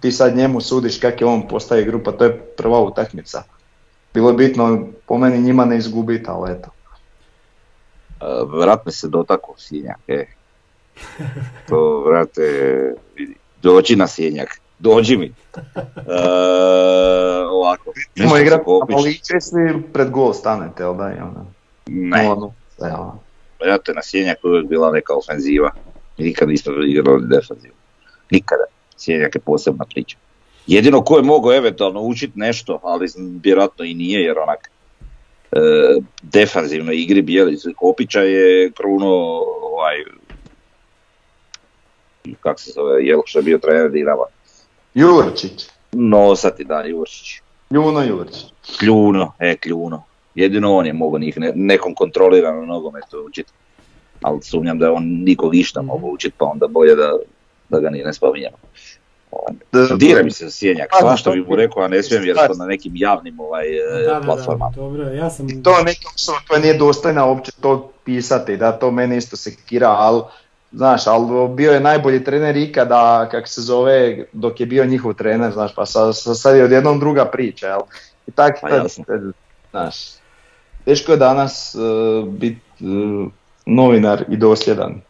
Ti 0.00 0.12
sad 0.12 0.36
njemu 0.36 0.60
sudiš 0.60 0.98
kak 0.98 1.20
je 1.20 1.26
on 1.26 1.48
postaje 1.48 1.84
grupa, 1.84 2.12
to 2.12 2.24
je 2.24 2.38
prva 2.56 2.80
utakmica. 2.80 3.42
Bilo 4.14 4.30
je 4.30 4.36
bitno 4.36 4.88
po 5.06 5.18
meni 5.18 5.42
njima 5.42 5.64
ne 5.64 5.76
izgubiti, 5.76 6.24
ali 6.28 6.52
eto. 6.52 6.68
Vrat 8.58 8.86
me 8.86 8.92
se 8.92 9.08
dotakao 9.08 9.54
Sjenjak, 9.58 9.98
e. 10.08 10.26
To, 11.68 12.04
vrate, 12.06 12.94
dođi 13.62 13.96
na 13.96 14.06
Sjenjak, 14.06 14.60
dođi 14.78 15.16
mi. 15.16 15.26
E, 15.26 15.32
ovako, 17.50 17.92
nešto 18.16 18.86
Maliće 18.88 19.40
svi 19.40 19.82
pred 19.92 20.10
gol 20.10 20.32
stanete, 20.32 20.82
jel 20.82 20.96
da? 20.96 21.12
i 21.12 21.20
ono, 21.20 21.46
ne, 21.86 22.28
0:0, 22.28 22.50
jel? 22.78 23.04
vrate, 23.60 23.92
na 23.92 24.02
Sjenjak 24.02 24.38
uvijek 24.44 24.68
bila 24.68 24.92
neka 24.92 25.14
ofenziva. 25.14 25.70
Nikad 26.18 26.48
nismo 26.48 26.72
igrali 26.72 27.28
defenzivu. 27.28 27.74
Nikada. 28.30 28.64
Sjenjak 28.96 29.34
je 29.34 29.40
posebna 29.40 29.84
priča. 29.84 30.16
Jedino 30.66 31.04
ko 31.04 31.16
je 31.16 31.22
mogao 31.22 31.52
eventualno 31.52 32.00
učiti 32.00 32.38
nešto, 32.38 32.80
ali 32.82 33.08
vjerojatno 33.42 33.84
i 33.84 33.94
nije, 33.94 34.20
jer 34.20 34.38
onak 34.38 34.70
e, 35.52 35.58
defanzivnoj 36.22 36.96
igri 36.96 37.22
Bijelica 37.22 37.70
i 37.70 37.74
Kopića 37.74 38.20
je 38.20 38.70
Kruno 38.70 39.06
ovaj 39.62 39.96
kak 42.40 42.60
se 42.60 42.70
zove, 42.70 43.04
jel 43.04 43.20
što 43.24 43.38
je 43.38 43.42
bio 43.42 43.58
trener 43.58 43.90
Dinama. 43.90 44.24
Jurčić, 44.94 45.66
Nosati 45.92 46.64
Dan 46.64 46.90
Jurčić. 46.90 47.40
Juno 47.70 48.02
Jurčić. 48.02 48.46
Kljuno, 48.78 49.32
e 49.38 49.56
Kljuno. 49.56 50.02
Jedino 50.34 50.76
on 50.76 50.86
je 50.86 50.92
mogao 50.92 51.18
njih 51.18 51.38
ne, 51.38 51.52
nekom 51.54 51.94
kontroliranom 51.94 52.66
nogometu 52.66 53.24
učiti. 53.26 53.52
Ali 54.22 54.42
sumnjam 54.42 54.78
da 54.78 54.86
je 54.86 54.92
on 54.92 55.04
nikog 55.04 55.54
išta 55.54 55.82
mogao 55.82 56.10
učiti, 56.10 56.34
pa 56.38 56.44
onda 56.44 56.66
bolje 56.66 56.94
da, 56.94 57.12
da 57.68 57.80
ga 57.80 57.90
ni 57.90 57.98
ne 57.98 58.12
spominjamo. 58.12 58.56
Ovaj, 59.30 59.54
Dira 59.96 60.22
mi 60.22 60.30
se 60.30 60.50
sjenjak, 60.50 60.88
Pa, 60.90 60.98
svašta 60.98 61.30
bi 61.30 61.40
mu 61.40 61.56
rekao, 61.56 61.82
a 61.82 61.88
ne 61.88 62.02
smijem 62.02 62.24
jer 62.24 62.36
smo 62.36 62.54
na 62.54 62.66
nekim 62.66 62.92
javnim 62.94 63.40
ovaj, 63.40 63.66
e, 63.68 63.80
Da, 63.98 64.12
da, 64.12 64.14
da, 64.14 64.20
platformama. 64.20 64.72
dobro, 64.72 65.04
ja 65.04 65.30
sam... 65.30 65.62
To 65.62 65.82
neka 65.82 66.08
osoba 66.14 66.38
koja 66.48 66.60
nije 66.60 66.74
dostojna 66.74 67.24
uopće 67.26 67.52
to 67.52 67.92
pisati, 68.04 68.56
da 68.56 68.72
to 68.72 68.90
mene 68.90 69.16
isto 69.16 69.36
sekira, 69.36 69.88
ali 69.88 70.22
znaš, 70.72 71.06
ali 71.06 71.24
bio 71.48 71.72
je 71.72 71.80
najbolji 71.80 72.24
trener 72.24 72.56
ikada, 72.56 73.28
kak 73.30 73.48
se 73.48 73.60
zove, 73.60 74.26
dok 74.32 74.60
je 74.60 74.66
bio 74.66 74.84
njihov 74.84 75.14
trener, 75.14 75.52
znaš, 75.52 75.74
pa 75.74 75.86
sa, 75.86 76.12
sa- 76.12 76.34
sad 76.34 76.56
je 76.56 76.64
odjednom 76.64 77.00
druga 77.00 77.24
priča, 77.24 77.66
jel? 77.66 77.80
I 78.26 78.30
tak, 78.30 78.58
Pa 78.60 78.68
tad- 78.70 79.32
znaš, 79.70 79.96
teško 80.84 81.12
je 81.12 81.18
danas 81.18 81.76
biti 82.28 82.60
novinar 83.66 84.24
i 84.28 84.36
dosljedan. 84.36 85.00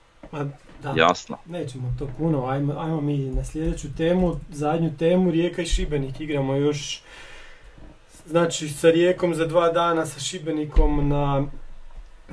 Da. 0.85 0.93
Jasno. 0.97 1.39
Nećemo 1.47 1.95
to 1.99 2.09
puno, 2.19 2.47
ajmo, 2.47 2.75
ajmo 2.79 3.01
mi 3.01 3.19
na 3.19 3.45
sljedeću 3.45 3.89
temu, 3.97 4.41
zadnju 4.51 4.97
temu, 4.99 5.31
Rijeka 5.31 5.63
i 5.63 5.67
Šibenik 5.67 6.21
igramo 6.21 6.55
još, 6.55 7.03
znači 8.27 8.69
sa 8.69 8.91
Rijekom 8.91 9.35
za 9.35 9.47
dva 9.47 9.73
dana, 9.73 10.07
sa 10.07 10.21
Šibenikom 10.21 11.09
na, 11.09 11.47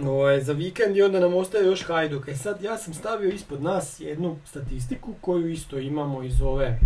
ovaj, 0.04 0.42
za 0.42 0.54
vikend 0.54 0.98
i 0.98 1.02
onda 1.02 1.20
nam 1.20 1.34
ostaje 1.34 1.66
još 1.66 1.84
Hajduk. 1.84 2.28
E 2.28 2.36
sad 2.36 2.64
ja 2.64 2.78
sam 2.78 2.94
stavio 2.94 3.30
ispod 3.30 3.64
nas 3.64 4.00
jednu 4.00 4.38
statistiku 4.46 5.14
koju 5.22 5.50
isto 5.50 5.78
imamo 5.80 6.24
iz 6.24 6.42
ove, 6.42 6.66
e, 6.66 6.80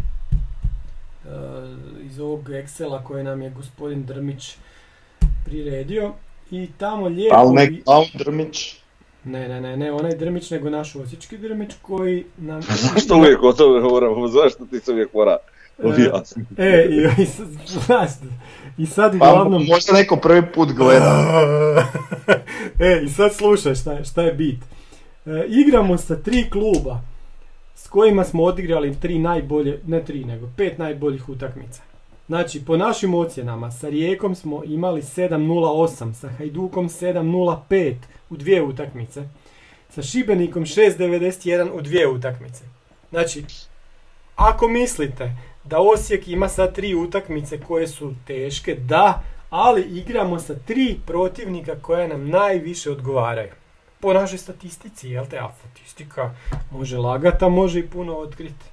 iz 2.03 2.19
ovog 2.19 2.49
Excela 2.49 3.03
koje 3.03 3.23
nam 3.23 3.41
je 3.41 3.49
gospodin 3.49 4.05
Drmić 4.05 4.57
priredio 5.45 6.13
i 6.51 6.69
tamo 6.77 7.07
lijepo... 7.07 7.35
Ali 7.35 7.53
nek 7.53 7.71
Drmić, 8.13 8.84
ne, 9.25 9.47
ne, 9.49 9.61
ne, 9.61 9.77
ne, 9.77 9.91
onaj 9.91 10.15
Drmić, 10.15 10.51
nego 10.51 10.69
naš 10.69 10.95
osječki 10.95 11.37
Drmić 11.37 11.71
koji 11.81 12.25
nam... 12.37 12.61
Zašto 12.93 13.15
uvijek 13.17 13.43
o 13.43 13.53
tome 13.53 13.81
govorimo? 13.81 14.27
Zašto 14.27 14.65
ti 14.65 14.79
se 14.79 14.91
uvijek 14.91 15.13
mora 15.13 15.37
objasniti? 15.83 16.53
E, 16.57 16.87
i, 16.89 17.21
i, 17.23 17.25
sad- 17.25 17.47
znaš, 17.85 18.09
i 18.77 18.85
sad 18.85 19.19
pa 19.19 19.31
uglavnom... 19.31 19.65
možda 19.65 19.93
neko 19.93 20.15
prvi 20.15 20.41
put 20.53 20.73
gleda. 20.73 21.25
e, 22.79 23.01
i 23.05 23.09
sad 23.09 23.33
slušaj 23.33 23.75
šta, 23.75 23.91
je- 23.91 24.05
šta 24.05 24.21
je 24.21 24.33
bit. 24.33 24.59
E, 25.25 25.45
igramo 25.47 25.97
sa 25.97 26.15
tri 26.15 26.49
kluba 26.49 27.01
s 27.75 27.87
kojima 27.87 28.23
smo 28.23 28.43
odigrali 28.43 28.95
tri 29.01 29.19
najbolje, 29.19 29.79
ne 29.87 30.03
tri, 30.03 30.25
nego 30.25 30.49
pet 30.57 30.77
najboljih 30.77 31.29
utakmica. 31.29 31.81
Znači, 32.27 32.65
po 32.65 32.77
našim 32.77 33.13
ocjenama, 33.13 33.71
sa 33.71 33.89
Rijekom 33.89 34.35
smo 34.35 34.63
imali 34.63 35.01
7-0-8, 35.01 36.13
sa 36.13 36.29
Hajdukom 36.29 36.89
7-0-5 36.89 37.95
u 38.29 38.37
dvije 38.37 38.63
utakmice, 38.63 39.23
sa 39.89 40.01
Šibenikom 40.01 40.65
6-91 40.65 41.71
u 41.71 41.81
dvije 41.81 42.07
utakmice. 42.07 42.63
Znači, 43.09 43.45
ako 44.35 44.67
mislite 44.67 45.31
da 45.63 45.79
Osijek 45.79 46.27
ima 46.27 46.49
sad 46.49 46.75
tri 46.75 46.95
utakmice 46.95 47.59
koje 47.59 47.87
su 47.87 48.13
teške, 48.27 48.75
da, 48.75 49.23
ali 49.49 49.81
igramo 49.81 50.39
sa 50.39 50.53
tri 50.65 50.99
protivnika 51.05 51.75
koje 51.81 52.07
nam 52.07 52.29
najviše 52.29 52.91
odgovaraju. 52.91 53.51
Po 53.99 54.13
našoj 54.13 54.37
statistici, 54.37 55.09
jel 55.09 55.25
te? 55.25 55.37
A 55.39 55.49
statistika 55.59 56.31
može 56.71 56.97
lagati, 56.97 57.45
a 57.45 57.49
može 57.49 57.79
i 57.79 57.87
puno 57.87 58.17
otkriti. 58.17 58.65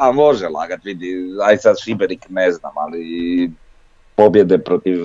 A 0.00 0.12
može 0.12 0.48
lagat, 0.48 0.84
vidi, 0.84 1.14
aj 1.42 1.56
sad 1.56 1.76
Šibenik 1.84 2.26
ne 2.28 2.52
znam, 2.52 2.72
ali 2.74 3.50
pobjede 4.14 4.58
protiv 4.58 4.98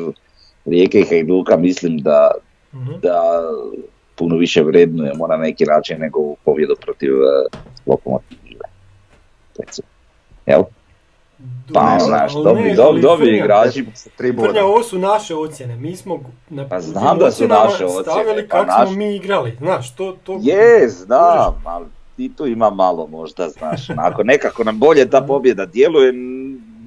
Rijeke 0.66 1.00
i 1.00 1.06
Hajduka 1.10 1.58
mislim 1.58 1.98
da, 1.98 2.32
Mhm. 2.74 2.92
da 3.02 3.42
puno 4.16 4.36
više 4.38 4.64
vrednujemo 4.64 5.28
na 5.28 5.38
neki 5.38 5.66
način 5.66 6.00
nego 6.00 6.36
pobjedu 6.36 6.76
protiv 6.82 7.14
uh, 7.14 7.60
Lokomotive. 7.86 8.66
Jel? 10.46 10.64
Pa, 11.74 11.80
Dobro, 11.82 12.06
znaš, 12.06 12.34
dobri, 12.34 12.76
dobri 12.76 13.26
Frnja, 13.26 13.38
igrači. 13.38 13.86
Tri 14.18 14.32
boda. 14.32 14.48
Frnja, 14.48 14.66
ovo 14.66 14.84
su 14.84 15.00
naše 15.00 15.36
ocjene, 15.36 15.76
mi 15.76 15.96
smo 15.96 16.20
na 16.50 16.68
Pa 16.70 16.78
u 16.78 16.82
znam 16.82 17.18
da 17.18 17.32
su 17.32 17.48
naše 17.48 17.86
ocjene, 17.86 18.04
stavili 18.04 18.48
pa 18.48 18.58
kako 18.58 18.72
smo 18.72 18.86
naš- 18.86 18.96
mi 18.98 19.16
igrali, 19.16 19.56
znaš, 19.60 19.96
to, 19.96 20.18
to... 20.24 20.40
Je, 20.42 20.90
znam, 20.90 21.62
ali 21.66 21.86
ti 22.16 22.32
tu 22.38 22.48
ima 22.48 22.70
malo 22.70 23.08
možda, 23.08 23.50
znaš, 23.50 23.90
onako 23.90 24.24
nekako 24.24 24.64
nam 24.64 24.80
bolje 24.80 25.10
ta 25.10 25.22
pobjeda 25.22 25.66
djeluje 25.66 26.14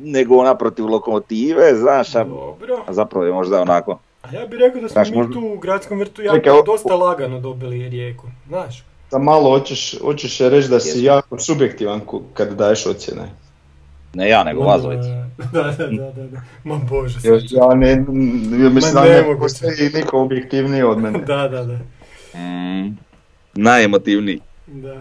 nego 0.02 0.36
ona 0.36 0.54
protiv 0.54 0.86
Lokomotive, 0.86 1.74
znaš, 1.74 2.14
a 2.14 2.24
Dobro, 2.24 2.84
a 2.86 2.92
zapravo 2.92 3.26
je 3.26 3.32
možda 3.32 3.60
onako, 3.62 3.98
a 4.24 4.34
ja 4.34 4.46
bih 4.46 4.58
rekao 4.58 4.80
da 4.80 4.88
smo 4.88 4.94
Znaš, 4.94 5.10
mi 5.10 5.16
možda- 5.16 5.32
tu 5.32 5.40
u 5.46 5.58
gradskom 5.58 5.98
vrtu 5.98 6.22
jako 6.22 6.36
Čekaj, 6.36 6.52
o- 6.52 6.62
dosta 6.62 6.94
lagano 6.96 7.40
dobili 7.40 7.88
rijeku, 7.88 8.26
znaš. 8.48 8.84
Da 9.10 9.18
malo 9.18 9.50
hoćeš, 9.50 9.98
hoćeš 10.00 10.38
reći 10.40 10.68
da 10.68 10.80
si 10.80 11.02
jako 11.02 11.38
subjektivan 11.38 12.00
kad 12.34 12.52
daješ 12.52 12.86
ocjene. 12.86 13.22
ne 14.14 14.28
ja 14.28 14.44
nego 14.44 14.62
vas 14.62 14.82
da. 14.82 14.88
Da, 15.52 15.62
da, 15.62 16.22
da. 16.22 16.40
Ma 16.64 16.76
bože, 16.80 17.18
Ja, 17.18 17.40
sad. 17.40 17.50
ja 17.50 17.74
ne, 17.74 17.92
n- 17.92 18.04
mislim 18.74 18.94
da 18.94 19.04
ne 19.04 19.36
postoji 19.38 19.72
niko 19.94 20.20
objektivniji 20.20 20.82
od 20.82 20.98
mene. 20.98 21.18
Da, 21.26 21.48
da, 21.48 21.64
da. 21.64 21.78
Mm, 22.38 22.98
najemotivniji. 23.54 24.40
da. 24.66 24.94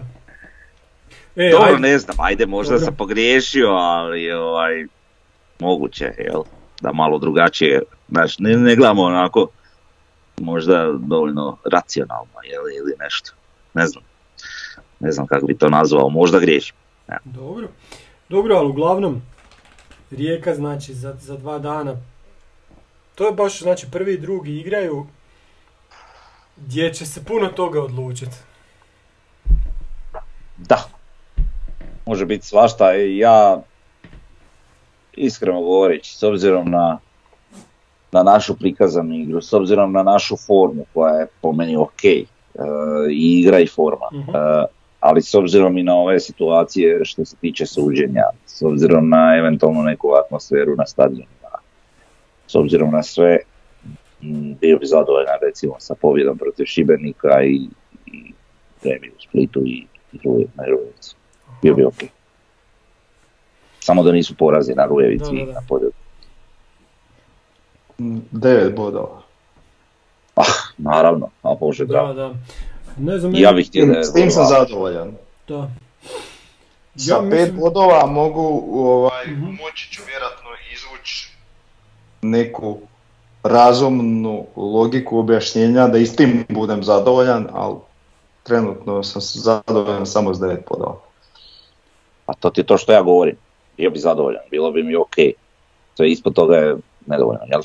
E, 1.36 1.50
Dobro, 1.50 1.66
ajde. 1.66 1.78
ne 1.80 1.98
znam, 1.98 2.16
ajde, 2.20 2.46
možda 2.46 2.72
Dobro. 2.72 2.84
sam 2.84 2.94
pogriješio, 2.94 3.68
ali 3.68 4.32
ovaj, 4.32 4.86
moguće, 5.60 6.12
jel, 6.18 6.42
da 6.80 6.92
malo 6.92 7.18
drugačije, 7.18 7.82
znaš, 8.08 8.38
ne, 8.38 8.56
ne 8.56 8.76
gledamo 8.76 9.02
onako, 9.02 9.48
možda 10.40 10.92
dovoljno 10.98 11.56
racionalno, 11.72 12.40
jel, 12.44 12.62
ili 12.78 12.94
nešto, 13.00 13.32
ne 13.74 13.86
znam, 13.86 14.04
ne 15.00 15.12
znam 15.12 15.26
kako 15.26 15.46
bi 15.46 15.58
to 15.58 15.68
nazvao, 15.68 16.08
možda 16.08 16.38
griješim. 16.38 16.76
Dobro. 17.24 17.68
Dobro, 18.28 18.56
ali 18.56 18.68
uglavnom, 18.68 19.22
Rijeka 20.10 20.54
znači 20.54 20.94
za, 20.94 21.14
za 21.20 21.36
dva 21.36 21.58
dana, 21.58 21.96
to 23.14 23.26
je 23.26 23.32
baš 23.32 23.62
znači 23.62 23.86
prvi 23.90 24.14
i 24.14 24.20
drugi 24.20 24.56
igraju 24.56 25.06
gdje 26.56 26.94
će 26.94 27.06
se 27.06 27.24
puno 27.24 27.48
toga 27.48 27.82
odlučiti. 27.82 28.36
Da, 30.56 30.88
može 32.06 32.26
biti 32.26 32.46
svašta 32.46 32.96
i 32.96 33.18
ja, 33.18 33.62
iskreno 35.16 35.60
govoreći, 35.60 36.16
s 36.16 36.22
obzirom 36.22 36.70
na, 36.70 36.98
na 38.12 38.22
našu 38.22 38.56
prikazanu 38.56 39.14
igru, 39.14 39.40
s 39.42 39.52
obzirom 39.52 39.92
na 39.92 40.02
našu 40.02 40.36
formu 40.36 40.84
koja 40.94 41.14
je 41.14 41.26
po 41.40 41.52
meni 41.52 41.76
ok, 41.76 42.04
e, 42.04 42.20
i 43.10 43.40
igra 43.40 43.58
i 43.60 43.66
forma, 43.66 44.06
Mhm. 44.12 44.30
e, 44.30 44.64
ali 45.00 45.22
s 45.22 45.34
obzirom 45.34 45.78
i 45.78 45.82
na 45.82 45.94
ove 45.96 46.20
situacije 46.20 47.04
što 47.04 47.24
se 47.24 47.36
tiče 47.36 47.66
suđenja, 47.66 48.24
s 48.46 48.62
obzirom 48.62 49.08
na 49.08 49.36
eventualno 49.38 49.82
neku 49.82 50.12
atmosferu 50.24 50.76
na 50.76 50.86
stadionima, 50.86 51.58
s 52.46 52.54
obzirom 52.54 52.90
na 52.90 53.02
sve, 53.02 53.38
m, 54.22 54.56
bio 54.60 54.78
bi 54.78 54.86
zadovoljan 54.86 55.38
recimo 55.42 55.74
sa 55.78 55.94
pobjedom 55.94 56.38
protiv 56.38 56.64
Šibenika 56.64 57.42
i, 57.42 57.68
i 58.06 58.32
premiju 58.82 59.12
u 59.18 59.22
Splitu 59.22 59.60
i, 59.66 59.86
i 60.12 60.18
na. 60.56 60.64
Bio 61.62 61.74
bi 61.74 61.84
ok. 61.84 61.94
Samo 63.84 64.02
da 64.02 64.12
nisu 64.12 64.34
porazi 64.34 64.74
na 64.74 64.86
Rujevici 64.86 65.24
Da, 65.24 65.30
da, 65.30 65.36
i 65.36 65.46
da. 65.46 65.52
na 65.52 65.60
Podjelu. 65.68 65.92
Mm, 67.98 68.18
Devet 68.30 68.76
bodova. 68.76 69.22
Ah, 70.36 70.42
naravno, 70.78 71.28
a 71.42 71.54
Bože 71.54 71.84
Da, 71.84 71.88
drago. 71.88 72.12
da. 72.12 72.34
Ne 72.96 73.18
znam, 73.18 73.32
Ja 73.34 73.52
bih 73.52 73.68
htio 73.68 73.86
da 73.86 73.92
je 73.92 74.04
S 74.04 74.12
tim 74.12 74.30
sam 74.30 74.46
zadovoljan. 74.46 75.12
Da. 75.48 75.70
Sa 76.96 77.14
Ja 77.14 77.20
pet 77.20 77.30
mislim- 77.32 77.56
bodova 77.56 78.06
mogu 78.06 78.64
ovaj, 78.74 79.26
Mhm. 79.26 79.44
moći 79.44 79.92
ću 79.92 80.02
vjerojatno 80.06 80.48
izvući 80.74 81.30
neku 82.22 82.78
razumnu 83.42 84.46
logiku 84.56 85.18
objašnjenja 85.18 85.88
da 85.88 85.98
i 85.98 86.06
s 86.06 86.16
tim 86.16 86.44
budem 86.48 86.82
zadovoljan, 86.82 87.48
ali 87.52 87.76
trenutno 88.42 89.02
sam 89.02 89.20
zadovoljan 89.22 90.06
samo 90.06 90.34
s 90.34 90.40
devet 90.40 90.64
bodova. 90.68 90.96
A 92.26 92.34
to 92.34 92.50
ti 92.50 92.60
je 92.60 92.66
to 92.66 92.78
što 92.78 92.92
ja 92.92 93.02
govorim. 93.02 93.36
Bio 93.76 93.90
bi 93.90 93.98
zadovoljan, 93.98 94.42
bilo 94.50 94.72
bi 94.72 94.82
mi 94.82 94.96
ok. 94.96 95.14
Sve 95.94 96.10
ispod 96.10 96.34
toga 96.34 96.56
je 96.56 96.76
nedovoljno, 97.06 97.40
jel? 97.50 97.62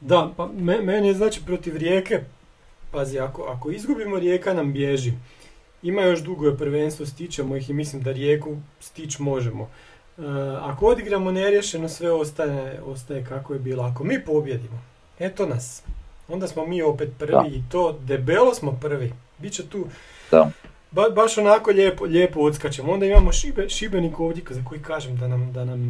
Da, 0.00 0.30
pa 0.36 0.48
me- 0.48 0.80
meni 0.82 1.08
je 1.08 1.14
znači 1.14 1.40
protiv 1.46 1.76
Rijeke, 1.76 2.20
pazi, 2.90 3.18
ako, 3.18 3.42
ako 3.42 3.70
izgubimo 3.70 4.18
Rijeka 4.18 4.54
nam 4.54 4.72
bježi. 4.72 5.12
Ima 5.82 6.02
još 6.02 6.20
dugo 6.20 6.46
je 6.46 6.56
prvenstvo, 6.56 7.06
stićemo 7.06 7.56
ih 7.56 7.70
i 7.70 7.72
mislim 7.72 8.02
da 8.02 8.12
Rijeku 8.12 8.56
stić 8.80 9.18
možemo. 9.18 9.68
E, 10.18 10.22
ako 10.60 10.86
odigramo 10.86 11.30
neriješeno, 11.30 11.88
sve 11.88 12.12
ostaje, 12.12 12.80
ostaje 12.82 13.24
kako 13.28 13.52
je 13.52 13.58
bilo. 13.58 13.82
Ako 13.82 14.04
mi 14.04 14.24
pobjedimo, 14.24 14.82
eto 15.18 15.46
nas. 15.46 15.82
Onda 16.28 16.48
smo 16.48 16.66
mi 16.66 16.82
opet 16.82 17.08
prvi 17.18 17.32
Da. 17.32 17.44
i 17.46 17.62
to 17.70 17.98
debelo 18.00 18.54
smo 18.54 18.78
prvi. 18.80 19.12
Biće 19.38 19.66
tu 19.68 19.84
Da. 20.30 20.50
Ba, 20.94 21.10
baš 21.10 21.38
onako 21.38 21.70
lijepo, 21.70 22.04
lijepo 22.04 22.40
odskačemo. 22.40 22.92
Onda 22.92 23.06
imamo 23.06 23.32
šibe, 23.32 23.68
Šibenik 23.68 24.20
ovdje 24.20 24.42
za 24.50 24.62
koji 24.64 24.80
kažem 24.82 25.16
da 25.16 25.28
nam, 25.28 25.52
da 25.52 25.64
nam 25.64 25.80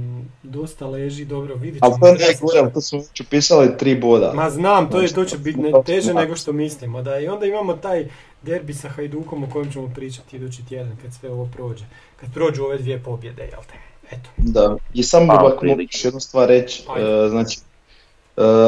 dosta 0.42 0.86
leži, 0.86 1.24
dobro 1.24 1.54
vidit 1.54 1.82
Ali 1.82 1.94
ćemo. 1.94 2.06
to 2.06 2.12
ne 2.12 2.18
gledam, 2.42 2.72
to 2.72 2.80
su 2.80 2.96
već 2.98 3.20
upisali 3.20 3.78
tri 3.78 3.94
boda. 3.94 4.32
Ma 4.34 4.50
znam, 4.50 4.90
to, 4.90 5.00
je, 5.00 5.08
to 5.08 5.24
će 5.24 5.28
Znači, 5.28 5.42
biti 5.44 5.58
ne- 5.60 5.72
teže 5.86 6.14
nego 6.14 6.36
što 6.36 6.52
mislimo. 6.52 7.02
Da. 7.02 7.18
I 7.18 7.28
onda 7.28 7.46
imamo 7.46 7.72
taj 7.74 8.08
derbi 8.42 8.74
sa 8.74 8.88
Hajdukom 8.88 9.44
o 9.44 9.50
kojem 9.50 9.72
ćemo 9.72 9.92
pričati 9.94 10.36
idući 10.36 10.66
tjedan 10.66 10.96
kad 11.02 11.12
sve 11.14 11.30
ovo 11.30 11.48
prođe. 11.52 11.84
Kad 12.16 12.34
prođu 12.34 12.64
ove 12.64 12.78
dvije 12.78 12.98
pobjede, 12.98 13.42
jel 13.42 13.60
te? 13.62 13.74
Eto. 14.10 14.28
Da, 14.36 14.76
i 14.94 15.02
samo 15.02 15.26
Pa, 15.28 15.44
otprilike. 15.44 15.90
još 15.92 16.04
jednu 16.04 16.20
stvar 16.20 16.48
reći, 16.48 16.82
e, 16.98 17.28
znači, 17.28 17.58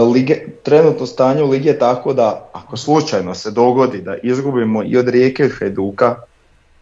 lige, 0.05 0.35
trenutno 0.63 1.07
stanje 1.07 1.43
u 1.43 1.49
ligi 1.49 1.69
je 1.69 1.79
tako 1.79 2.13
da 2.13 2.51
ako 2.53 2.77
slučajno 2.77 3.35
se 3.35 3.51
dogodi 3.51 4.01
da 4.01 4.17
izgubimo 4.17 4.83
i 4.85 4.97
od 4.97 5.09
Rijeke 5.09 5.43
i 5.45 5.51
Hajduka, 5.51 6.17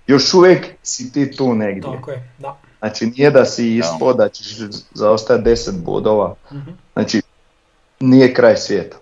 još 0.07 0.35
uvijek 0.35 0.66
si 0.82 1.12
ti 1.12 1.32
tu 1.32 1.55
negdje. 1.55 1.93
Tako 1.93 2.11
je, 2.11 2.28
da. 2.39 2.57
Znači 2.78 3.07
nije 3.07 3.30
da 3.30 3.45
si 3.45 3.76
ispod, 3.76 4.16
da 4.16 4.28
ćeš 4.28 4.47
zaostajati 4.93 5.45
10 5.45 5.72
bodova, 5.74 6.35
Mhm. 6.53 6.70
znači 6.93 7.22
nije 8.01 8.35
kraj 8.35 8.57
svijeta, 8.57 8.97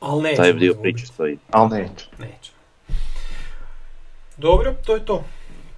Ali 0.00 0.22
nećemo 0.22 0.44
Taj 0.44 0.52
dio 0.52 0.74
priče 0.74 1.06
stoji. 1.06 1.38
ali 1.50 1.70
neće. 1.70 2.06
Nećemo. 2.12 2.56
Dobro, 4.36 4.74
to 4.86 4.94
je 4.94 5.04
to. 5.06 5.24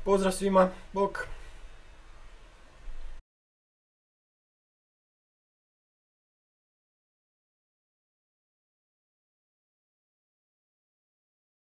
Pozdrav 0.05 0.33
svima, 0.33 0.68
bok. 0.93 1.27